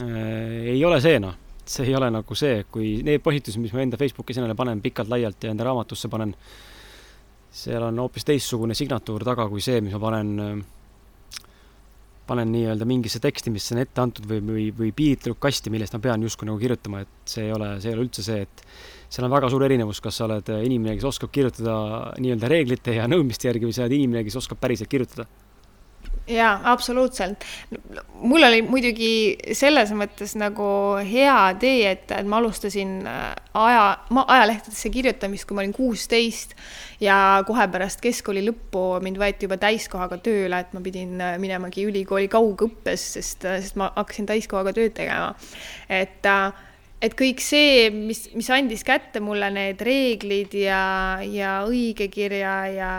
[0.00, 3.84] äh, ei ole see noh, see ei ole nagu see, kui need postitused, mis ma
[3.84, 6.32] enda Facebooki sinna panen pikalt-laialt ja enda raamatusse panen,
[7.54, 10.56] seal on hoopis teistsugune signatuur taga kui see, mis ma panen äh,
[12.26, 16.02] panen nii-öelda mingisse teksti, mis on ette antud või, või, või piiritletud kasti, millest ma
[16.06, 18.64] pean justkui nagu kirjutama, et see ei ole, see ei ole üldse see, et
[19.12, 21.76] seal on väga suur erinevus, kas sa oled inimene, kes oskab kirjutada
[22.18, 25.28] nii-öelda reeglite ja nõudmiste järgi või sa oled inimene, kes oskab päriselt kirjutada
[26.28, 27.44] jaa, absoluutselt.
[28.20, 30.66] mul oli muidugi selles mõttes nagu
[31.04, 33.84] hea tee, et, et ma alustasin äh, aja,
[34.24, 36.56] ajalehtedesse kirjutamist, kui ma olin kuusteist
[37.04, 41.84] ja kohe pärast keskkooli lõppu mind võeti juba täiskohaga tööle, et ma pidin äh, minemagi
[41.88, 45.34] ülikooli kaugõppes, sest, äh, sest ma hakkasin täiskohaga tööd tegema.
[45.88, 46.63] et äh,
[47.04, 52.92] et kõik see, mis, mis andis kätte mulle need reeglid ja, ja õigekirja ja,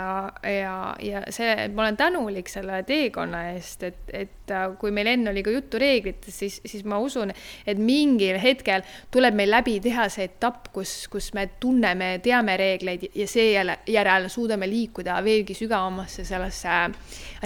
[0.46, 5.32] ja, ja see, ma olen tänulik selle teekonna eest, et, et äh, kui meil enne
[5.34, 7.34] oli ka juttu reeglitest, siis, siis ma usun,
[7.66, 13.08] et mingil hetkel tuleb meil läbi teha see etapp, kus, kus me tunneme, teame reegleid
[13.16, 16.78] ja seejärel suudame liikuda veelgi sügavamasse sellesse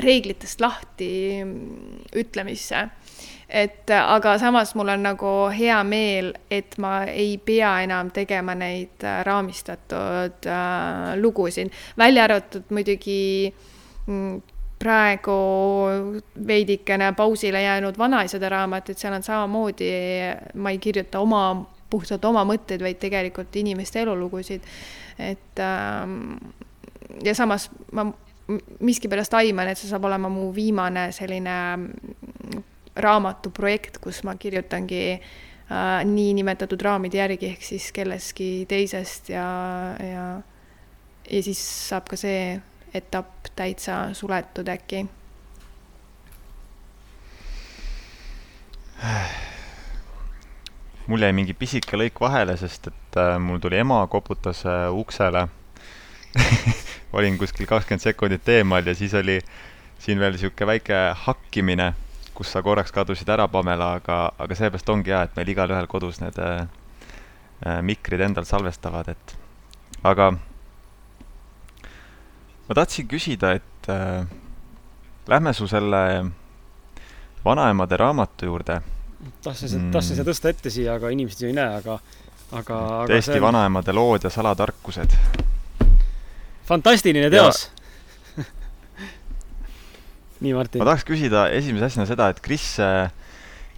[0.03, 1.11] reeglitest lahti
[2.19, 2.87] ütlemisse
[3.49, 9.01] et aga samas mul on nagu hea meel, et ma ei pea enam tegema neid
[9.03, 13.49] äh, raamistatud äh, lugusid, välja arvatud muidugi
[14.05, 14.37] mm,
[14.79, 15.39] praegu
[16.47, 19.89] veidikene pausile jäänud vanaisade raamat, et seal on samamoodi,
[20.55, 21.43] ma ei kirjuta oma,
[21.89, 24.63] puhtalt oma mõtteid, vaid tegelikult inimeste elulugusid.
[25.19, 26.37] et ähm,
[27.23, 28.05] ja samas ma
[28.79, 31.57] miskipärast aiman, et see saab olema mu viimane selline
[33.01, 39.45] raamatuprojekt, kus ma kirjutangi äh, niinimetatud raamide järgi ehk siis kellestki teisest ja,
[40.03, 40.25] ja,
[41.29, 42.59] ja siis saab ka see
[42.93, 45.05] etapp täitsa suletud äkki.
[51.07, 55.47] mul jäi mingi pisike lõik vahele, sest et äh, mul tuli ema, koputas äh, uksele
[57.17, 59.39] olin kuskil kakskümmend sekundit eemal ja siis oli
[59.99, 61.93] siin veel niisugune väike hakkimine
[62.39, 66.21] kus sa korraks kadusid ära, Pamela, aga, aga seepärast ongi hea, et meil igalühel kodus
[66.23, 66.61] need äh,
[67.67, 69.33] äh, mikrid endal salvestavad, et
[70.07, 70.29] aga
[72.69, 74.23] ma tahtsin küsida, et äh,
[75.27, 75.99] lähme su selle
[77.43, 78.79] vanaemade raamatu juurde.
[79.43, 81.97] tahtsin mm., tahtsin seda tõsta ette siia, aga inimesed ju ei näe, aga,
[82.53, 83.43] aga, aga tõesti on...
[83.49, 85.19] vanaemade lood ja salatarkused.
[86.71, 87.67] fantastiline teos
[90.39, 90.81] nii, Martin.
[90.81, 93.11] ma tahaks küsida esimese asjana seda, et Kris äh,,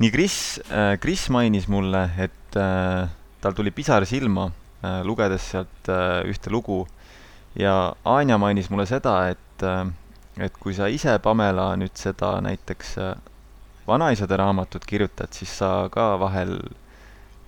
[0.02, 0.38] nii Kris
[0.70, 3.10] äh,, Kris mainis mulle, et äh,
[3.42, 4.52] tal tuli pisar silma
[5.06, 5.90] lugedes sealt
[6.26, 6.88] ühte lugu
[7.54, 9.66] ja Anja mainis mulle seda, et
[10.42, 12.96] et kui sa ise, Pamela, nüüd seda näiteks
[13.86, 16.56] vanaisade raamatut kirjutad, siis sa ka vahel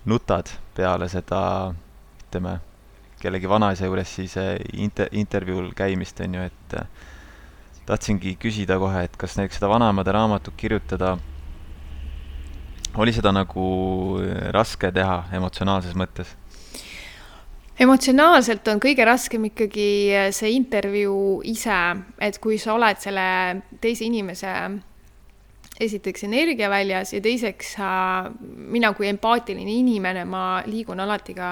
[0.04, 1.72] nutad peale seda,
[2.26, 2.58] ütleme,
[3.22, 4.36] kellegi vanaisa juures siis
[4.72, 6.76] inter-, intervjuul käimist, on ju, et
[7.86, 11.16] tahtsingi küsida kohe, et kas näiteks seda Vanaemade raamatut kirjutada,
[12.96, 13.66] oli seda nagu
[14.54, 16.34] raske teha emotsionaalses mõttes?
[17.80, 19.86] emotsionaalselt on kõige raskem ikkagi
[20.36, 21.78] see intervjuu ise,
[22.22, 23.24] et kui sa oled selle
[23.82, 24.52] teise inimese
[25.80, 27.74] esiteks energia väljas ja teiseks
[28.70, 31.48] mina kui empaatiline inimene, ma liigun alati ka,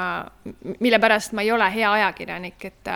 [0.78, 2.92] mille pärast ma ei ole hea ajakirjanik, et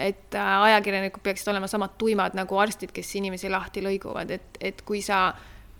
[0.00, 5.02] et ajakirjanikud peaksid olema samad tuimad nagu arstid, kes inimesi lahti lõiguvad, et, et kui
[5.04, 5.28] sa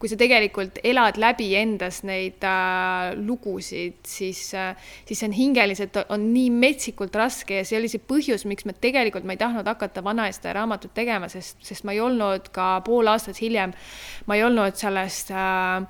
[0.00, 4.72] kui sa tegelikult elad läbi endas neid äh, lugusid, siis äh,,
[5.04, 8.72] siis see on hingeliselt, on nii metsikult raske ja see oli see põhjus, miks me
[8.72, 13.12] tegelikult, ma ei tahtnud hakata vanaista raamatut tegema, sest, sest ma ei olnud ka pool
[13.12, 13.76] aastat hiljem,
[14.24, 15.84] ma ei olnud sellest äh,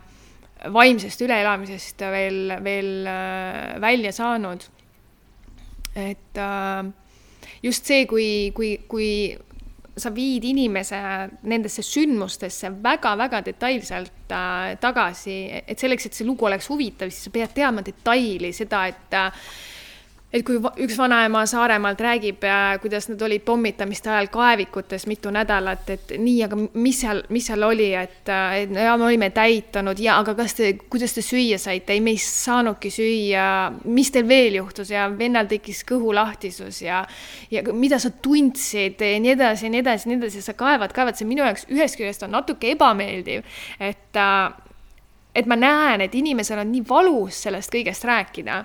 [0.75, 4.67] vaimsest üleelamisest veel, veel äh, välja saanud.
[5.95, 6.91] et äh,
[7.63, 9.11] just see, kui, kui, kui
[10.01, 10.99] sa viid inimese
[11.51, 15.37] nendesse sündmustesse väga-väga detailselt äh, tagasi,
[15.67, 19.45] et selleks, et see lugu oleks huvitav, siis sa pead teadma detaili, seda, et äh,
[20.31, 22.45] et kui üks vanaema Saaremaalt räägib,
[22.83, 27.67] kuidas nad olid pommitamiste ajal kaevikutes mitu nädalat, et nii, aga mis seal, mis seal
[27.67, 31.97] oli, et, et ja me olime täitunud ja aga kas te, kuidas te süüa saite,
[31.97, 33.49] ei, me ei saanudki süüa,
[33.91, 34.95] mis teil veel juhtus?
[34.95, 37.03] Ja vennal tekkis kõhulahtisus ja
[37.51, 40.95] ja mida sa tundsid ja nii edasi ja nii edasi ja nii edasi, sa kaevad,
[40.95, 43.43] kaevad, see minu jaoks ühest küljest on natuke ebameeldiv,
[43.83, 44.23] et
[45.35, 48.65] et ma näen, et inimesel on nii valus sellest kõigest rääkida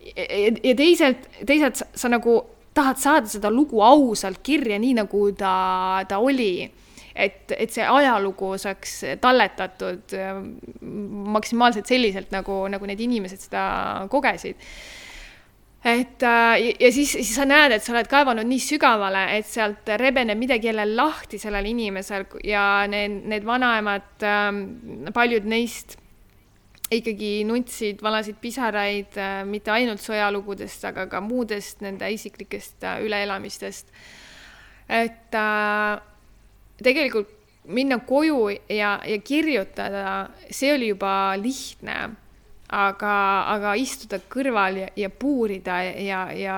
[0.00, 2.38] ja teisalt, teisalt sa, sa nagu
[2.74, 6.70] tahad saada seda lugu ausalt kirja, nii nagu ta, ta oli.
[7.14, 10.38] et, et see ajalugu saaks talletatud äh,
[11.34, 13.62] maksimaalselt selliselt, nagu, nagu need inimesed seda
[14.08, 14.60] kogesid
[15.84, 19.88] et äh, ja siis, siis sa näed, et sa oled kaevanud nii sügavale, et sealt
[20.00, 24.62] rebeneb midagi jälle lahti sellel inimesel ja need, need vanaemad, ähm,
[25.16, 25.96] paljud neist
[26.90, 33.92] ikkagi nutsid valasid pisaraid äh, mitte ainult sõjalugudest, aga ka muudest nende isiklikest äh, üleelamistest.
[34.90, 36.00] et äh,
[36.82, 37.36] tegelikult
[37.70, 41.98] minna koju ja, ja kirjutada, see oli juba lihtne,
[42.74, 43.14] aga,
[43.52, 46.56] aga istuda kõrval ja, ja puurida ja, ja,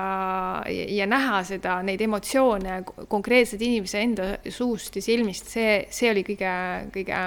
[0.71, 6.55] ja, näha seda, neid emotsioone konkreetselt inimese enda suust ja silmist, see, see oli kõige,
[6.95, 7.21] kõige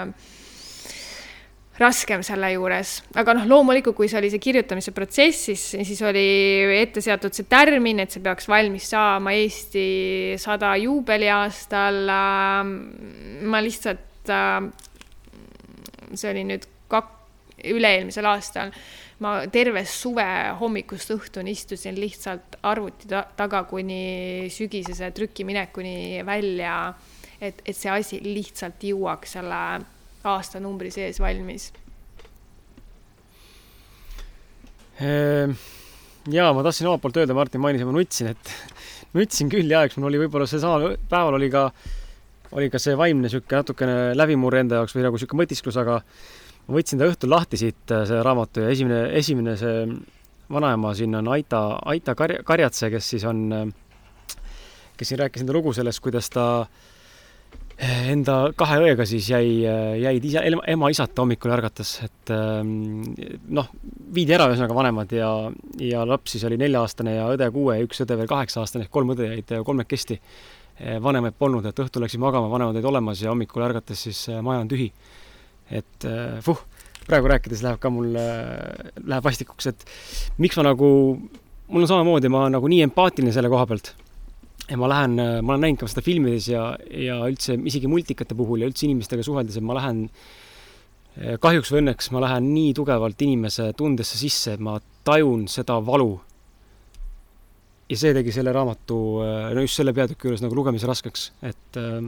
[1.80, 6.24] raskem selle juures, aga noh, loomulikult, kui see oli see kirjutamise protsess, siis, siis oli
[6.78, 9.88] ette seatud see tärmin, et see peaks valmis saama Eesti
[10.42, 11.98] sada juubeliaastal.
[12.16, 12.76] Ähm,
[13.52, 14.70] ma lihtsalt, ähm,
[16.14, 17.12] see oli nüüd kak-,
[17.66, 18.72] üle-eelmisel aastal,
[19.24, 20.28] ma terve suve
[20.60, 26.78] hommikust õhtuni istusin lihtsalt arvuti ta taga kuni sügisese trükiminekuni välja,
[27.40, 29.62] et, et see asi lihtsalt jõuaks selle
[30.30, 31.70] aastanumbri sees valmis?
[35.04, 35.56] Ehm,
[36.32, 38.52] ja ma tahtsin omalt poolt öelda, Martin mainis ja ma nutsin, et
[39.18, 41.68] nutsin küll ja eks mul oli võib-olla seesama päeval oli ka,
[42.56, 46.78] oli ka see vaimne niisugune natukene läbimurre enda jaoks või nagu niisugune mõtisklus, aga ma
[46.80, 49.86] võtsin ta õhtul lahti siit, äh, selle raamatu ja esimene, esimene see
[50.52, 54.36] vanaema siin on Aita, Aita Karja, Karjatse, kes siis on, äh,
[54.96, 56.84] kes siin rääkis enda lugu sellest, kuidas ta äh,
[57.78, 59.62] enda kahe õega siis jäi,
[60.00, 63.02] jäid isa, ema isata hommikul ärgates, et ähm,
[63.52, 63.68] noh,
[64.16, 65.32] viidi ära ühesõnaga vanemad ja,
[65.84, 69.12] ja laps siis oli nelja-aastane ja õde kuue ja üks õde veel kaheksa-aastane ehk kolm
[69.16, 70.20] õde jäid kolmekesti.
[71.02, 74.72] vanemaid polnud, et õhtul läksin magama, vanemad olid olemas ja hommikul ärgates siis maja on
[74.72, 74.92] tühi.
[75.72, 76.08] et
[76.46, 76.60] puh,
[77.06, 79.86] praegu rääkides läheb ka mul, äh, läheb vastikuks, et
[80.42, 80.90] miks ma nagu,
[81.68, 83.94] mul on samamoodi, ma nagu nii empaatiline selle koha pealt
[84.70, 88.64] ja ma lähen, ma olen näinud ka seda filmides ja, ja üldse isegi multikate puhul
[88.64, 90.06] ja üldse inimestega suheldes, et ma lähen,
[91.42, 96.16] kahjuks või õnneks ma lähen nii tugevalt inimese tundesse sisse, et ma tajun seda valu.
[97.86, 99.00] ja see tegi selle raamatu,
[99.54, 102.08] no just selle peatüki juures nagu lugemise raskeks, et äh,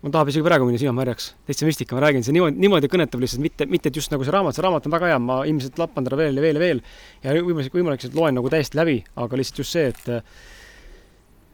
[0.00, 3.42] mul tahab isegi praegu minna silmamärjaks, täitsa müstika, ma räägin, see niimoodi, niimoodi kõnetab lihtsalt,
[3.42, 6.06] mitte, mitte et just nagu see raamat, see raamat on väga hea, ma ilmselt lappan
[6.06, 6.84] teda veel ja veel ja veel
[7.26, 10.30] ja võimalik, võimalik, et loen nagu täiesti läbi, aga lihtsalt just see, et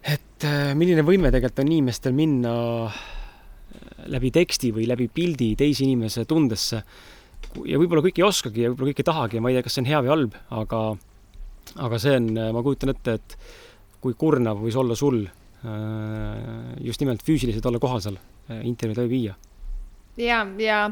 [0.06, 2.54] et äh, milline võime tegelikult on inimestel minna
[2.86, 2.98] äh,
[4.12, 6.82] läbi teksti või läbi pildi teise inimese tundesse.
[7.64, 9.76] ja võib-olla kõik ei oskagi ja võib-olla kõik ei tahagi ja ma ei tea, kas
[9.76, 10.82] see on hea või halb, aga,
[11.88, 13.36] aga see on, ma kujutan ette, et
[14.00, 18.20] kui kurnav võis olla sul äh, just nimelt füüsiliselt olla kohal seal,
[18.62, 19.34] intervjuud läbi viia
[20.16, 20.90] ja, ja,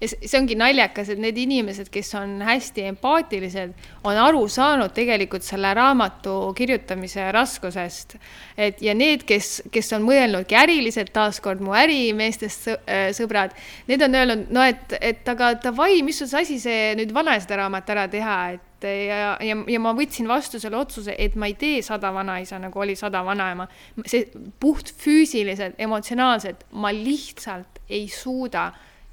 [0.00, 3.74] ja see ongi naljakas, et need inimesed, kes on hästi empaatilised,
[4.06, 8.16] on aru saanud tegelikult selle raamatu kirjutamise raskusest.
[8.56, 13.54] et ja need, kes, kes on mõelnudki äriliselt, taaskord mu ärimeestest äh, sõbrad,
[13.88, 17.58] need on öelnud, no et, et aga davai, mis on see asi, see nüüd vanaisa
[17.58, 21.54] raamat ära teha, et ja, ja, ja ma võtsin vastu selle otsuse, et ma ei
[21.58, 23.68] tee sada vanaisa, nagu oli sada vanaema.
[24.04, 24.26] see
[24.60, 28.70] puht füüsiliselt, emotsionaalselt, ma lihtsalt ei suuda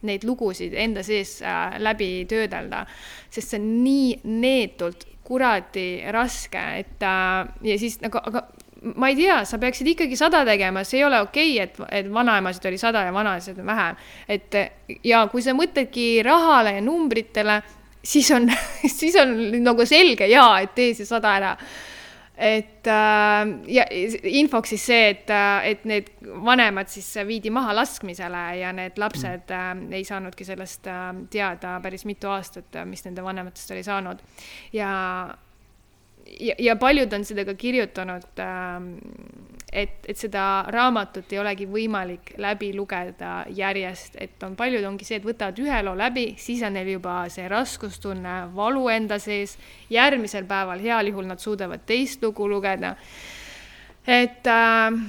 [0.08, 2.86] neid lugusid enda sees äh, läbi töödelda,
[3.30, 8.48] sest see on nii neetult kuradi raske, et äh, ja siis nagu, aga
[8.98, 12.10] ma ei tea, sa peaksid ikkagi sada tegema, see ei ole okei okay,, et, et
[12.14, 14.02] vanaemasid oli sada ja vanaisasid on vähem.
[14.28, 14.58] et
[15.06, 17.62] ja kui sa mõtledki rahale ja numbritele,
[18.04, 18.50] siis on
[19.00, 21.56] siis on nagu selge jaa, et tee see sada ära
[22.42, 23.86] et äh, ja
[24.24, 26.10] infoks siis see, et, äh, et need
[26.46, 32.06] vanemad siis viidi maha laskmisele ja need lapsed äh, ei saanudki sellest äh, teada päris
[32.10, 34.26] mitu aastat, äh, mis nende vanematest oli saanud.
[34.74, 34.92] ja,
[36.40, 38.94] ja, ja paljud on seda ka kirjutanud, ähm,
[39.72, 45.22] et, et seda raamatut ei olegi võimalik läbi lugeda järjest, et on, paljud ongi see,
[45.22, 49.58] et võtavad ühe loo läbi, siis on neil juba see raskustunne, valu enda sees,
[49.90, 52.96] järgmisel päeval heal juhul nad suudavad teist lugu lugeda.
[54.08, 55.02] et äh,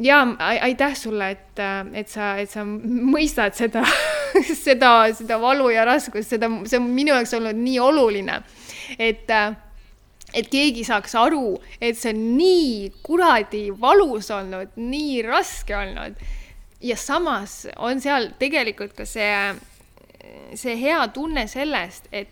[0.00, 1.64] ja aitäh sulle, et,
[1.94, 3.84] et sa, et sa mõistad seda
[4.66, 8.40] seda, seda valu ja raskust, seda, see on minu jaoks olnud nii oluline,
[8.98, 9.52] et äh,
[10.34, 16.20] et keegi saaks aru, et see on nii kuradi valus olnud, nii raske olnud.
[16.80, 19.32] ja samas on seal tegelikult ka see,
[20.56, 22.30] see hea tunne sellest, et,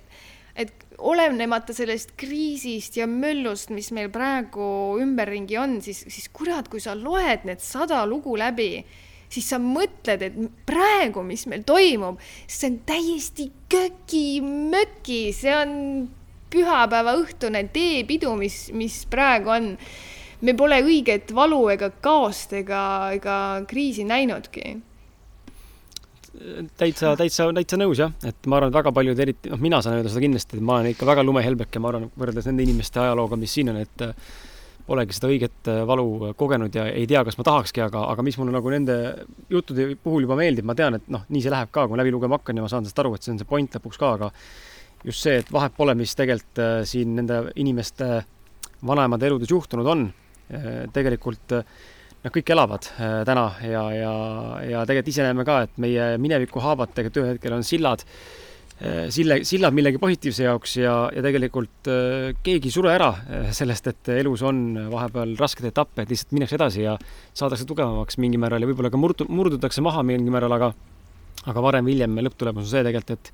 [0.57, 6.80] et olenemata sellest kriisist ja möllust, mis meil praegu ümberringi on, siis, siis kurat, kui
[6.80, 8.82] sa loed need sada lugu läbi,
[9.28, 15.74] siis sa mõtled, et praegu, mis meil toimub, see on täiesti köki-möki, see on
[16.53, 19.72] pühapäevaõhtune teepidu, mis, mis praegu on.
[20.40, 24.76] me pole õiget valu ega kaost ega, ega kriisi näinudki
[26.78, 29.99] täitsa, täitsa, täitsa nõus jah, et ma arvan, et väga paljud, eriti noh, mina saan
[29.99, 33.38] öelda seda kindlasti, et ma olen ikka väga lumehelbeke, ma arvan, võrreldes nende inimeste ajalooga,
[33.40, 34.14] mis siin on, et äh,
[34.88, 38.38] polegi seda õiget äh, valu kogenud ja ei tea, kas ma tahakski, aga, aga mis
[38.40, 38.99] mulle nagu nende
[39.51, 42.14] juttude puhul juba meeldib, ma tean, et noh, nii see läheb ka, kui ma läbi
[42.14, 44.32] lugema hakkan ja ma saan sellest aru, et see on see point lõpuks ka, aga
[45.05, 48.22] just see, et vahet pole, mis tegelikult äh, siin nende inimeste
[48.86, 50.09] vanaemade eludes juhtunud on.
[50.49, 51.78] Äh, tegelikult äh,
[52.18, 54.12] nad kõik elavad täna ja, ja,
[54.66, 58.03] ja tegelikult ise näeme ka, et meie mineviku haavad tegelikult ühel hetkel on sillad,
[59.14, 61.90] sille, sillad millegi positiivse jaoks ja, ja tegelikult
[62.42, 63.12] keegi ei sure ära
[63.55, 66.96] sellest, et elus on vahepeal raskeid etappe, et lihtsalt minnakse edasi ja
[67.38, 70.72] saadakse tugevamaks mingil määral ja võib-olla ka murdu, murdutakse maha mingil määral, aga
[71.46, 73.32] aga varem või hiljem lõpptulemus on see tegelikult, et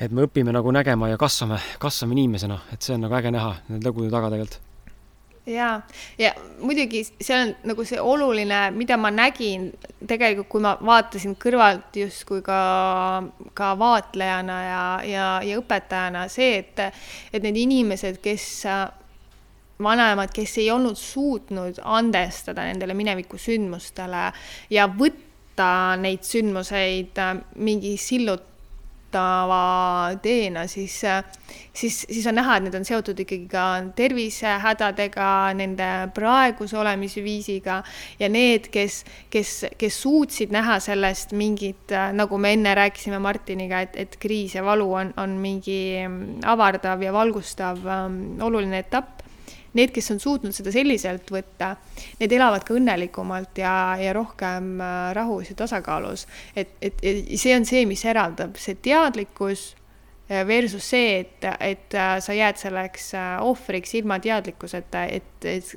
[0.00, 3.56] et me õpime nagu nägema ja kasvame, kasvame inimesena, et see on nagu äge näha
[3.68, 4.60] nende lõbude taga tegelikult.
[5.46, 5.80] Ja,
[6.18, 6.30] ja
[6.62, 9.72] muidugi see on nagu see oluline, mida ma nägin
[10.06, 12.58] tegelikult, kui ma vaatasin kõrvalt justkui ka,
[13.58, 16.84] ka vaatlejana ja, ja, ja õpetajana see, et,
[17.34, 18.46] et need inimesed, kes
[19.82, 24.28] vanemad, kes ei olnud suutnud andestada nendele mineviku sündmustele
[24.70, 27.18] ja võtta neid sündmuseid
[27.58, 28.51] mingi sillut
[29.12, 31.02] ootava teena, siis,
[31.72, 33.64] siis, siis on näha, et need on seotud ikkagi ka
[33.96, 37.82] tervisehädadega, nende praeguse olemisviisiga
[38.20, 43.96] ja need, kes, kes, kes suutsid näha sellest mingit, nagu me enne rääkisime Martiniga, et,
[43.96, 46.00] et kriis ja valu on, on mingi
[46.44, 49.20] avardav ja valgustav um, oluline etapp
[49.72, 51.74] need, kes on suutnud seda selliselt võtta,
[52.20, 56.26] need elavad ka õnnelikumalt ja, ja rohkem äh, rahus ja tasakaalus.
[56.56, 59.64] et, et, et see on see, mis eraldab, see teadlikkus
[60.28, 65.74] äh, versus see, et, et äh, sa jääd selleks ohvriks ilma teadlikkuseta, et, et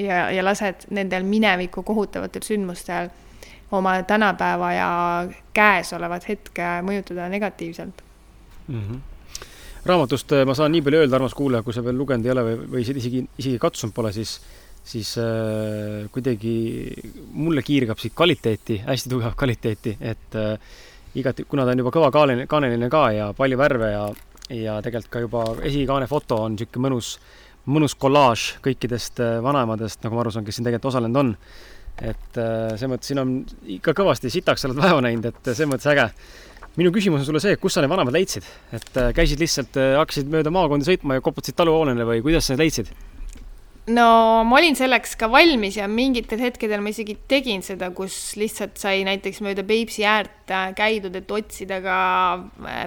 [0.00, 3.12] ja, ja lased nendel mineviku kohutavatel sündmustel
[3.72, 4.90] oma tänapäeva ja
[5.52, 8.02] käesolevat hetke mõjutada negatiivselt
[8.68, 8.82] mm.
[8.82, 9.06] -hmm
[9.88, 12.44] raamatust äh, ma saan nii palju öelda, armas kuulaja, kui sa veel lugenud ei ole
[12.46, 14.38] või, või isegi, isegi katsunud pole, siis,
[14.86, 16.54] siis äh, kuidagi
[17.32, 20.78] mulle kiirgab siit kvaliteeti, hästi tugevat kvaliteeti, et äh,
[21.18, 24.04] igati, kuna ta on juba kõva kaaneline, kaaneline ka ja palju värve ja,
[24.54, 27.14] ja tegelikult ka juba esikaane foto on niisugune mõnus,
[27.68, 31.34] mõnus kollaaž kõikidest äh, vanaemadest, nagu ma aru saan, kes siin tegelikult osalenud on.
[31.98, 33.32] et äh, selles mõttes siin on
[33.78, 36.10] ikka kõvasti sitaks oled vaeva näinud, et selles mõttes äge
[36.78, 38.46] minu küsimus on sulle see, kus sa need vanemad leidsid,
[38.76, 42.54] et äh, käisid lihtsalt, äh, hakkasid mööda maakondi sõitma ja koputasid taluhoonele või kuidas sa
[42.54, 42.92] need leidsid?
[43.88, 44.08] no
[44.44, 49.00] ma olin selleks ka valmis ja mingitel hetkedel ma isegi tegin seda, kus lihtsalt sai
[49.08, 51.98] näiteks mööda Peipsi äärt äh, käidud, et otsida ka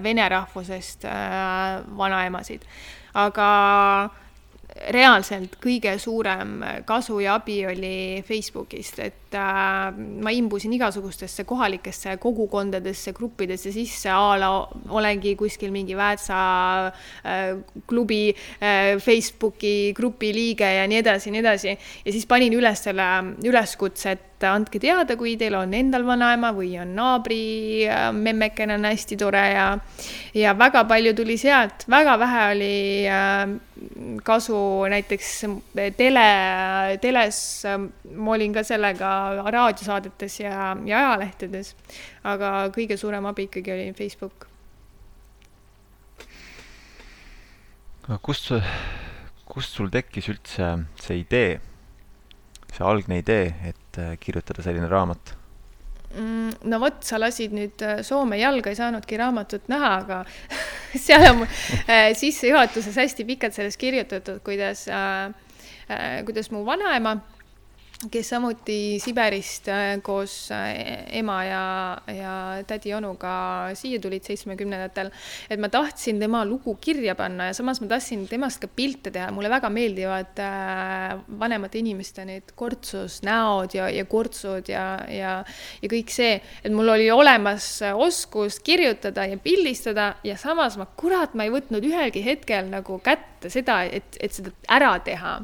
[0.05, 1.07] vene rahvusest
[1.97, 2.67] vanaemasid.
[3.17, 3.47] aga
[4.89, 13.13] reaalselt kõige suurem kasu ja abi oli Facebookist, et äh, ma imbusin igasugustesse kohalikesse kogukondadesse,
[13.17, 14.51] gruppidesse sisse, a la
[14.89, 16.41] olengi kuskil mingi Väätsa
[16.87, 17.53] äh,
[17.87, 21.77] klubi äh, Facebooki grupi liige ja nii edasi ja nii edasi.
[22.05, 23.07] ja siis panin üles selle
[23.45, 28.87] üleskutse, et andke teada, kui teil on endal vanaema või on naabri äh, memmekene on
[28.89, 29.67] hästi tore ja
[30.33, 32.75] ja väga palju tuli sealt, väga vähe oli
[33.07, 33.59] äh,
[34.23, 34.57] kasu
[34.91, 35.31] näiteks
[35.97, 36.27] tele,
[37.01, 37.77] teles äh,
[38.15, 39.09] ma olin ka sellega
[39.47, 41.73] raadiosaadetes ja, ja ajalehtedes,
[42.27, 44.47] aga kõige suurem abi ikkagi oli Facebook.
[48.21, 48.51] kust,
[49.47, 51.59] kust sul tekkis üldse see idee,
[52.73, 55.40] see algne idee, et äh, kirjutada selline raamat?
[56.11, 60.17] Mm, no vot, sa lasid nüüd äh, Soome jalga, ei saanudki raamatut näha, aga
[61.05, 65.31] seal on äh, sissejuhatuses hästi pikalt sellest kirjutatud, kuidas äh,,
[66.27, 67.17] kuidas mu vanaema
[68.09, 71.65] kes samuti Siberist äh, koos äh, ema ja,
[72.09, 72.33] ja
[72.65, 73.33] tädi onuga
[73.77, 75.11] siia tulid seitsmekümnendatel,
[75.51, 79.29] et ma tahtsin tema lugu kirja panna ja samas ma tahtsin temast ka pilte teha,
[79.35, 85.35] mulle väga meeldivad äh, vanemate inimeste need kortsusnäod ja, ja kortsud ja, ja,
[85.83, 91.37] ja kõik see, et mul oli olemas oskus kirjutada ja pildistada ja samas ma, kurat,
[91.37, 95.37] ma ei võtnud ühelgi hetkel nagu kätte seda, et, et seda ära teha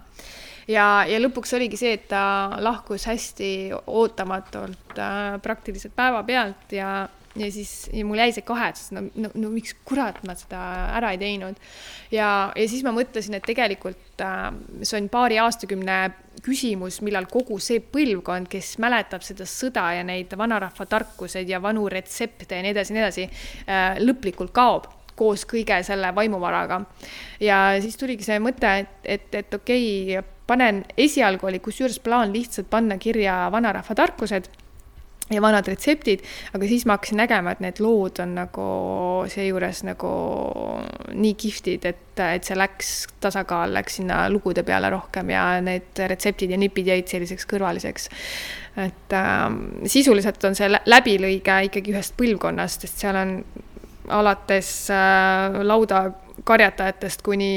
[0.72, 3.51] ja, ja lõpuks oligi see, et ta lahkus hästi
[3.88, 6.91] ootamatult äh, praktiliselt päevapealt ja,
[7.38, 10.61] ja siis ja mul jäi see kahetsus, no, no, no miks kurat ma seda
[10.97, 11.59] ära ei teinud.
[12.11, 14.49] ja, ja siis ma mõtlesin, et tegelikult äh,
[14.82, 15.99] see on paari aastakümne
[16.45, 21.88] küsimus, millal kogu see põlvkond, kes mäletab seda sõda ja neid vanarahva tarkuseid ja vanu
[21.89, 26.84] retsepte ja nii edasi ja nii edasi äh,, lõplikult kaob koos kõige selle vaimuvaraga.
[27.41, 29.88] ja siis tuligi see mõte, et, et, et okei
[30.20, 34.50] okay,, panen, esialgu oli kusjuures plaan lihtsalt panna kirja vanarahva tarkused
[35.32, 36.24] ja vanad retseptid,
[36.56, 38.68] aga siis ma hakkasin nägema, et need lood on nagu
[39.32, 40.12] seejuures nagu
[41.18, 42.91] nii kihvtid, et, et see läks,
[43.24, 48.10] tasakaal läks sinna lugude peale rohkem ja need retseptid ja nipid jäid selliseks kõrvaliseks.
[48.86, 49.48] et äh,
[49.86, 53.34] sisuliselt on see läbilõige ikkagi ühest põlvkonnast, sest seal on
[54.08, 56.06] alates äh, lauda
[56.48, 57.52] karjatajatest kuni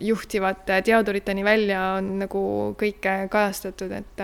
[0.00, 2.42] juhtivate teaduriteni välja on nagu
[2.78, 4.22] kõike kajastatud, et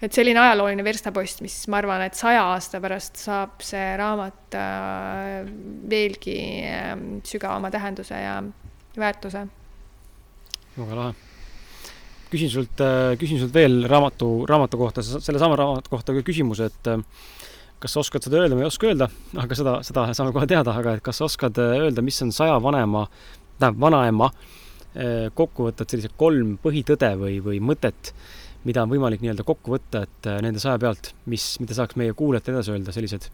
[0.00, 5.48] et selline ajalooline verstapost, mis ma arvan, et saja aasta pärast saab see raamat äh,
[5.90, 6.36] veelgi
[6.68, 8.38] ähm, sügavama tähenduse ja
[8.96, 9.46] väärtuse.
[10.78, 11.12] väga lahe.
[12.30, 16.92] küsin sult, äh, küsin sult veel raamatu, raamatu kohta, sellesama raamatu kohta ka küsimuse, et
[16.94, 17.04] äh,
[17.80, 20.72] kas sa oskad seda öelda, ma ei oska öelda, aga seda, seda saame kohe teada,
[20.76, 23.06] aga et kas sa oskad öelda, mis on saja vanema,
[23.60, 24.30] tähendab vanaema
[24.94, 28.12] eh, kokkuvõtted, sellised kolm põhitõde või, või mõtet,
[28.64, 32.16] mida on võimalik nii-öelda kokku võtta, et eh, nende saja pealt, mis, mida saaks meie
[32.16, 33.30] kuulajatele edasi öelda, sellised,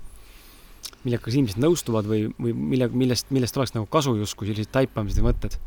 [1.04, 5.22] millega kas inimesed nõustuvad või, või mille, millest, millest oleks nagu kasu justkui sellised taipamised
[5.22, 5.58] ja mõtted?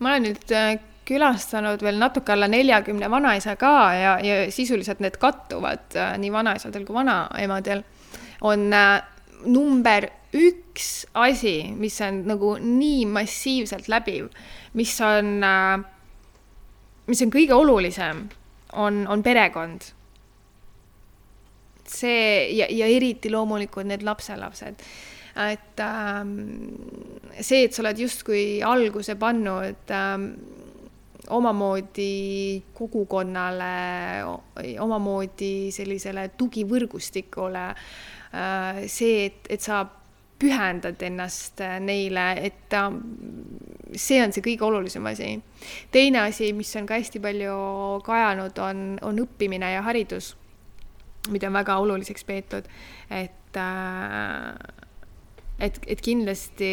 [0.00, 0.78] ma olen nüüd eh,
[1.10, 6.86] külastanud veel natuke alla neljakümne vanaisa ka ja, ja sisuliselt need kattuvad äh, nii vanaisadel
[6.86, 7.82] kui vanaemadel,
[8.46, 9.02] on äh,
[9.46, 10.06] number
[10.36, 14.28] üks asi, mis on nagu nii massiivselt läbiv,
[14.78, 15.80] mis on, äh,
[17.10, 18.28] mis on kõige olulisem,
[18.72, 19.94] on, on perekond.
[21.90, 24.78] see ja, ja eriti loomulikult need lapselapsed
[25.34, 26.36] et ähm,
[27.40, 30.26] see, et sa oled justkui alguse pannud ähm,
[31.30, 34.24] omamoodi kogukonnale,
[34.82, 37.66] omamoodi sellisele tugivõrgustikule.
[38.34, 39.84] Äh, see, et, et sa
[40.40, 42.76] pühendad ennast neile, et
[43.96, 45.34] see on see kõige olulisem asi.
[45.92, 47.56] teine asi, mis on ka hästi palju
[48.06, 50.34] kajanud, on, on õppimine ja haridus,
[51.30, 52.70] mida on väga oluliseks peetud,
[53.10, 54.86] et äh,
[55.60, 56.70] et, et kindlasti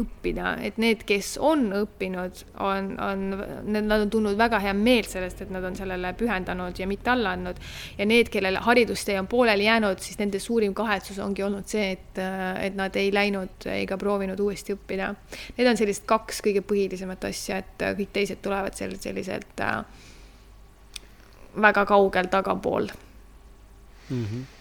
[0.00, 3.24] õppida, et need, kes on õppinud, on, on,
[3.66, 7.12] need, nad on tundnud väga hea meelt sellest, et nad on sellele pühendanud ja mitte
[7.12, 7.60] alla andnud.
[7.98, 12.22] ja need, kellel haridustee on pooleli jäänud, siis nende suurim kahetsus ongi olnud see, et,
[12.64, 15.12] et nad ei läinud ega proovinud uuesti õppida.
[15.58, 19.80] Need on sellised kaks kõige põhilisemat asja, et kõik teised tulevad sel-, selliselt äh,
[21.62, 22.90] väga kaugel tagapool
[24.10, 24.24] mm.
[24.24, 24.55] -hmm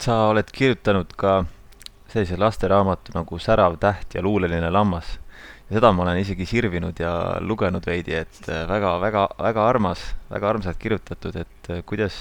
[0.00, 1.44] sa oled kirjutanud ka
[2.10, 5.18] sellise lasteraamatu nagu Särav täht ja luuleline lammas.
[5.68, 8.66] ja seda ma olen isegi sirvinud ja lugenud veidi, et äh,
[9.68, 12.16] armas, väga armsalt kirjutatud, et äh, kuidas,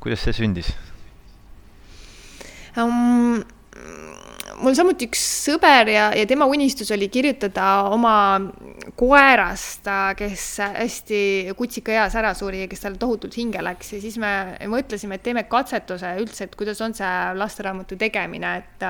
[0.00, 0.72] kuidas see sündis
[2.76, 3.44] um,?
[4.64, 8.16] Mul samuti üks sõber ja, ja tema unistus oli kirjutada oma
[8.98, 9.88] koerast,
[10.18, 10.46] kes
[10.78, 11.20] hästi
[11.58, 13.94] kutsikaeas ära suri ja kes talle tohutult hinge läks.
[13.96, 14.32] Ja siis me
[14.70, 18.86] mõtlesime, et teeme katsetuse üldse, et kuidas on see lasteraamatu tegemine, et,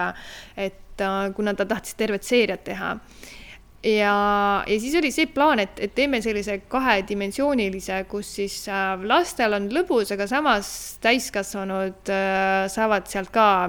[0.68, 2.95] et kuna ta tahtis tervet seeriat teha
[3.85, 9.57] ja, ja siis oli see plaan, et, et teeme sellise kahedimensioonilise, kus siis äh, lastel
[9.59, 10.68] on lõbus, aga samas
[11.05, 13.68] täiskasvanud äh, saavad sealt ka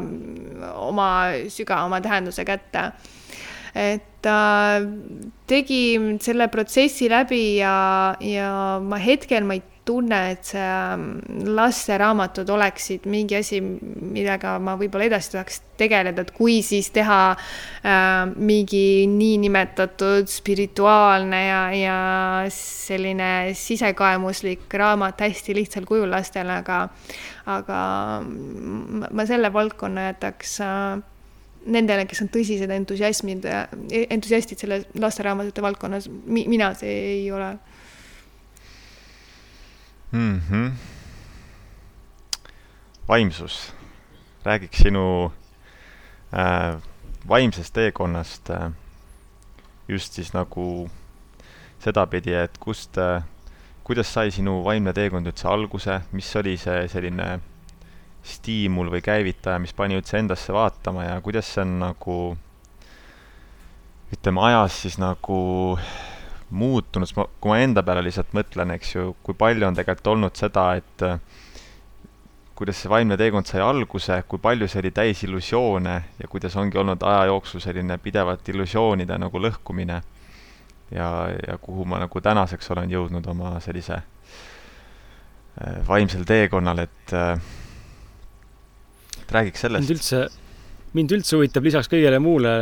[0.86, 1.10] oma
[1.52, 2.92] sügavama tähenduse kätte.
[3.76, 4.88] et äh,
[5.48, 12.50] tegin selle protsessi läbi ja, ja ma hetkel ma ei tunne, et see mm, lasteraamatud
[12.50, 19.06] oleksid mingi asi, millega ma võib-olla edasi tahaks tegeleda, et kui siis teha äh, mingi
[19.12, 21.98] niinimetatud spirituaalne ja, ja
[22.54, 26.86] selline sisekaemuslik raamat hästi lihtsal kujul lastele, aga,
[27.58, 27.82] aga
[28.26, 31.04] ma selle valdkonna jätaks äh,
[31.66, 33.46] nendele, kes on tõsised entusiasmid,
[33.90, 37.56] entusiastid selle lasteraamatute valdkonnas, mina see ei ole
[40.12, 40.42] mm.
[40.50, 40.72] -hmm.
[43.08, 43.74] vaimsus,
[44.46, 45.32] räägiks sinu
[46.34, 46.82] äh,
[47.28, 48.72] vaimsest teekonnast äh,
[49.88, 50.90] just siis nagu
[51.80, 53.24] sedapidi, et kust äh,,
[53.84, 57.40] kuidas sai sinu vaimne teekond üldse alguse, mis oli see selline
[58.26, 62.18] stiimul või käivitaja, mis pani üldse endasse vaatama ja kuidas see on nagu
[64.14, 65.38] ütleme, ajas siis nagu
[66.50, 70.12] muutunud, sest ma, kui ma enda peale lihtsalt mõtlen, eks ju, kui palju on tegelikult
[70.14, 71.18] olnud seda, et äh,
[72.56, 76.80] kuidas see vaimne teekond sai alguse, kui palju see oli täis illusioone ja kuidas ongi
[76.80, 80.02] olnud aja jooksul selline pidevalt illusioonide nagu lõhkumine.
[80.92, 81.10] ja,
[81.48, 84.04] ja kuhu ma nagu tänaseks olen jõudnud oma sellise äh,
[85.88, 87.40] vaimsel teekonnal, et, äh,
[89.22, 89.82] et räägiks sellest.
[89.82, 90.28] mind üldse,
[90.94, 92.54] mind üldse huvitab lisaks kõigele muule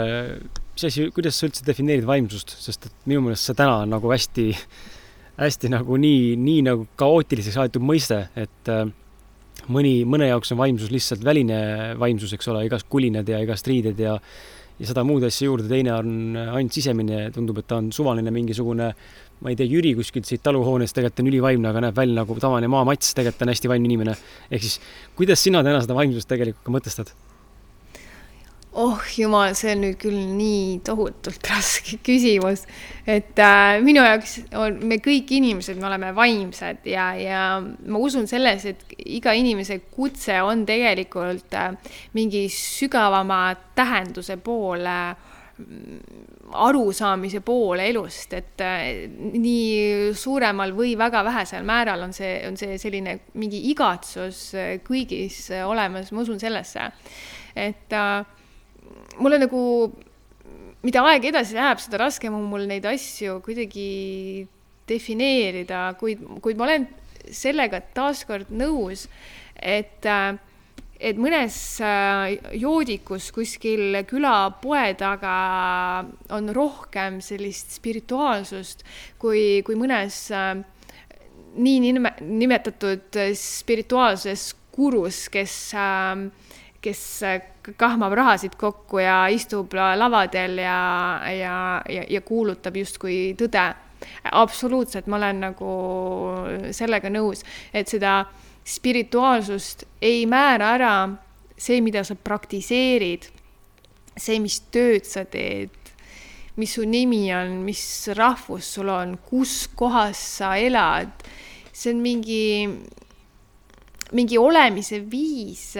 [0.73, 4.09] mis asi, kuidas sa üldse defineerid vaimsust, sest et minu meelest see täna on nagu
[4.09, 4.47] hästi,
[5.37, 8.87] hästi nagu nii, nii nagu kaootiliseks aetud mõiste, et äh,
[9.73, 11.59] mõni, mõne jaoks on vaimsus lihtsalt väline
[12.01, 14.17] vaimsus, eks ole, igast kulinad ja igast riided ja
[14.79, 18.87] ja seda muud asja juurde, teine on ainult sisemine, tundub, et ta on suvaline mingisugune,
[19.43, 22.71] ma ei tea, Jüri kuskilt siit taluhoonest tegelikult on ülivaimne, aga näeb välja nagu tavaline
[22.73, 24.15] maamats, tegelikult on hästi vaimne inimene.
[24.49, 24.79] ehk siis,
[25.15, 27.13] kuidas sina täna seda vaimsust tegelikult ka mõtestad?
[28.79, 32.65] Oh jumal, see on nüüd küll nii tohutult raske küsimus,
[33.05, 38.25] et äh, minu jaoks on, me kõik inimesed, me oleme vaimsed ja, ja ma usun
[38.29, 41.71] selles, et iga inimese kutse on tegelikult äh,
[42.17, 43.45] mingi sügavama
[43.77, 44.97] tähenduse poole
[46.53, 49.07] arusaamise poole elust, et äh,
[49.37, 55.47] nii suuremal või väga vähesel määral on see, on see selline mingi igatsus äh, kõigis
[55.65, 56.89] olemas, ma usun sellesse,
[57.55, 58.25] et äh,
[59.19, 59.61] mulle nagu,
[60.85, 64.47] mida aeg edasi läheb, seda raskem on mul neid asju kuidagi
[64.89, 66.87] defineerida, kuid, kuid ma olen
[67.31, 69.07] sellega taaskord nõus,
[69.55, 70.07] et
[71.03, 71.55] et mõnes
[72.55, 75.33] joodikus kuskil külapoe taga
[76.31, 78.85] on rohkem sellist spirituaalsust
[79.19, 80.29] kui, kui mõnes
[81.53, 86.23] nii nime, nimetatud spirituaalses gurus, kes äh,
[86.83, 87.41] kes äh,
[87.79, 90.79] kahmab rahasid kokku ja istub lavadel ja,
[91.31, 91.57] ja,
[91.89, 93.71] ja, ja kuulutab justkui tõde.
[94.31, 95.73] absoluutselt, ma olen nagu
[96.75, 98.25] sellega nõus, et seda
[98.67, 100.95] spirituaalsust ei määra ära
[101.57, 103.29] see, mida sa praktiseerid,
[104.17, 105.71] see, mis tööd sa teed,
[106.59, 107.83] mis su nimi on, mis
[108.17, 111.13] rahvus sul on, kus kohas sa elad,
[111.71, 112.43] see on mingi
[114.13, 115.73] mingi olemise viis,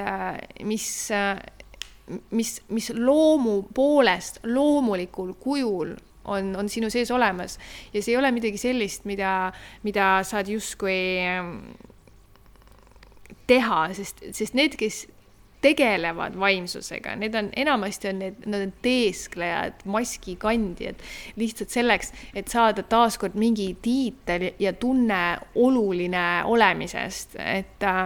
[0.66, 0.88] mis,
[2.32, 5.94] mis, mis loomu poolest loomulikul kujul
[6.26, 7.58] on, on sinu sees olemas.
[7.94, 9.52] Ja see ei ole midagi sellist, mida,
[9.84, 11.00] mida saad justkui
[13.48, 15.04] teha, sest, sest need, kes
[15.64, 21.00] tegelevad vaimsusega, need on, enamasti on need, nad on teesklejad, maskikandjad,
[21.40, 25.22] lihtsalt selleks, et saada taaskord mingi tiitel ja tunne
[25.64, 28.02] oluline olemisest, et äh,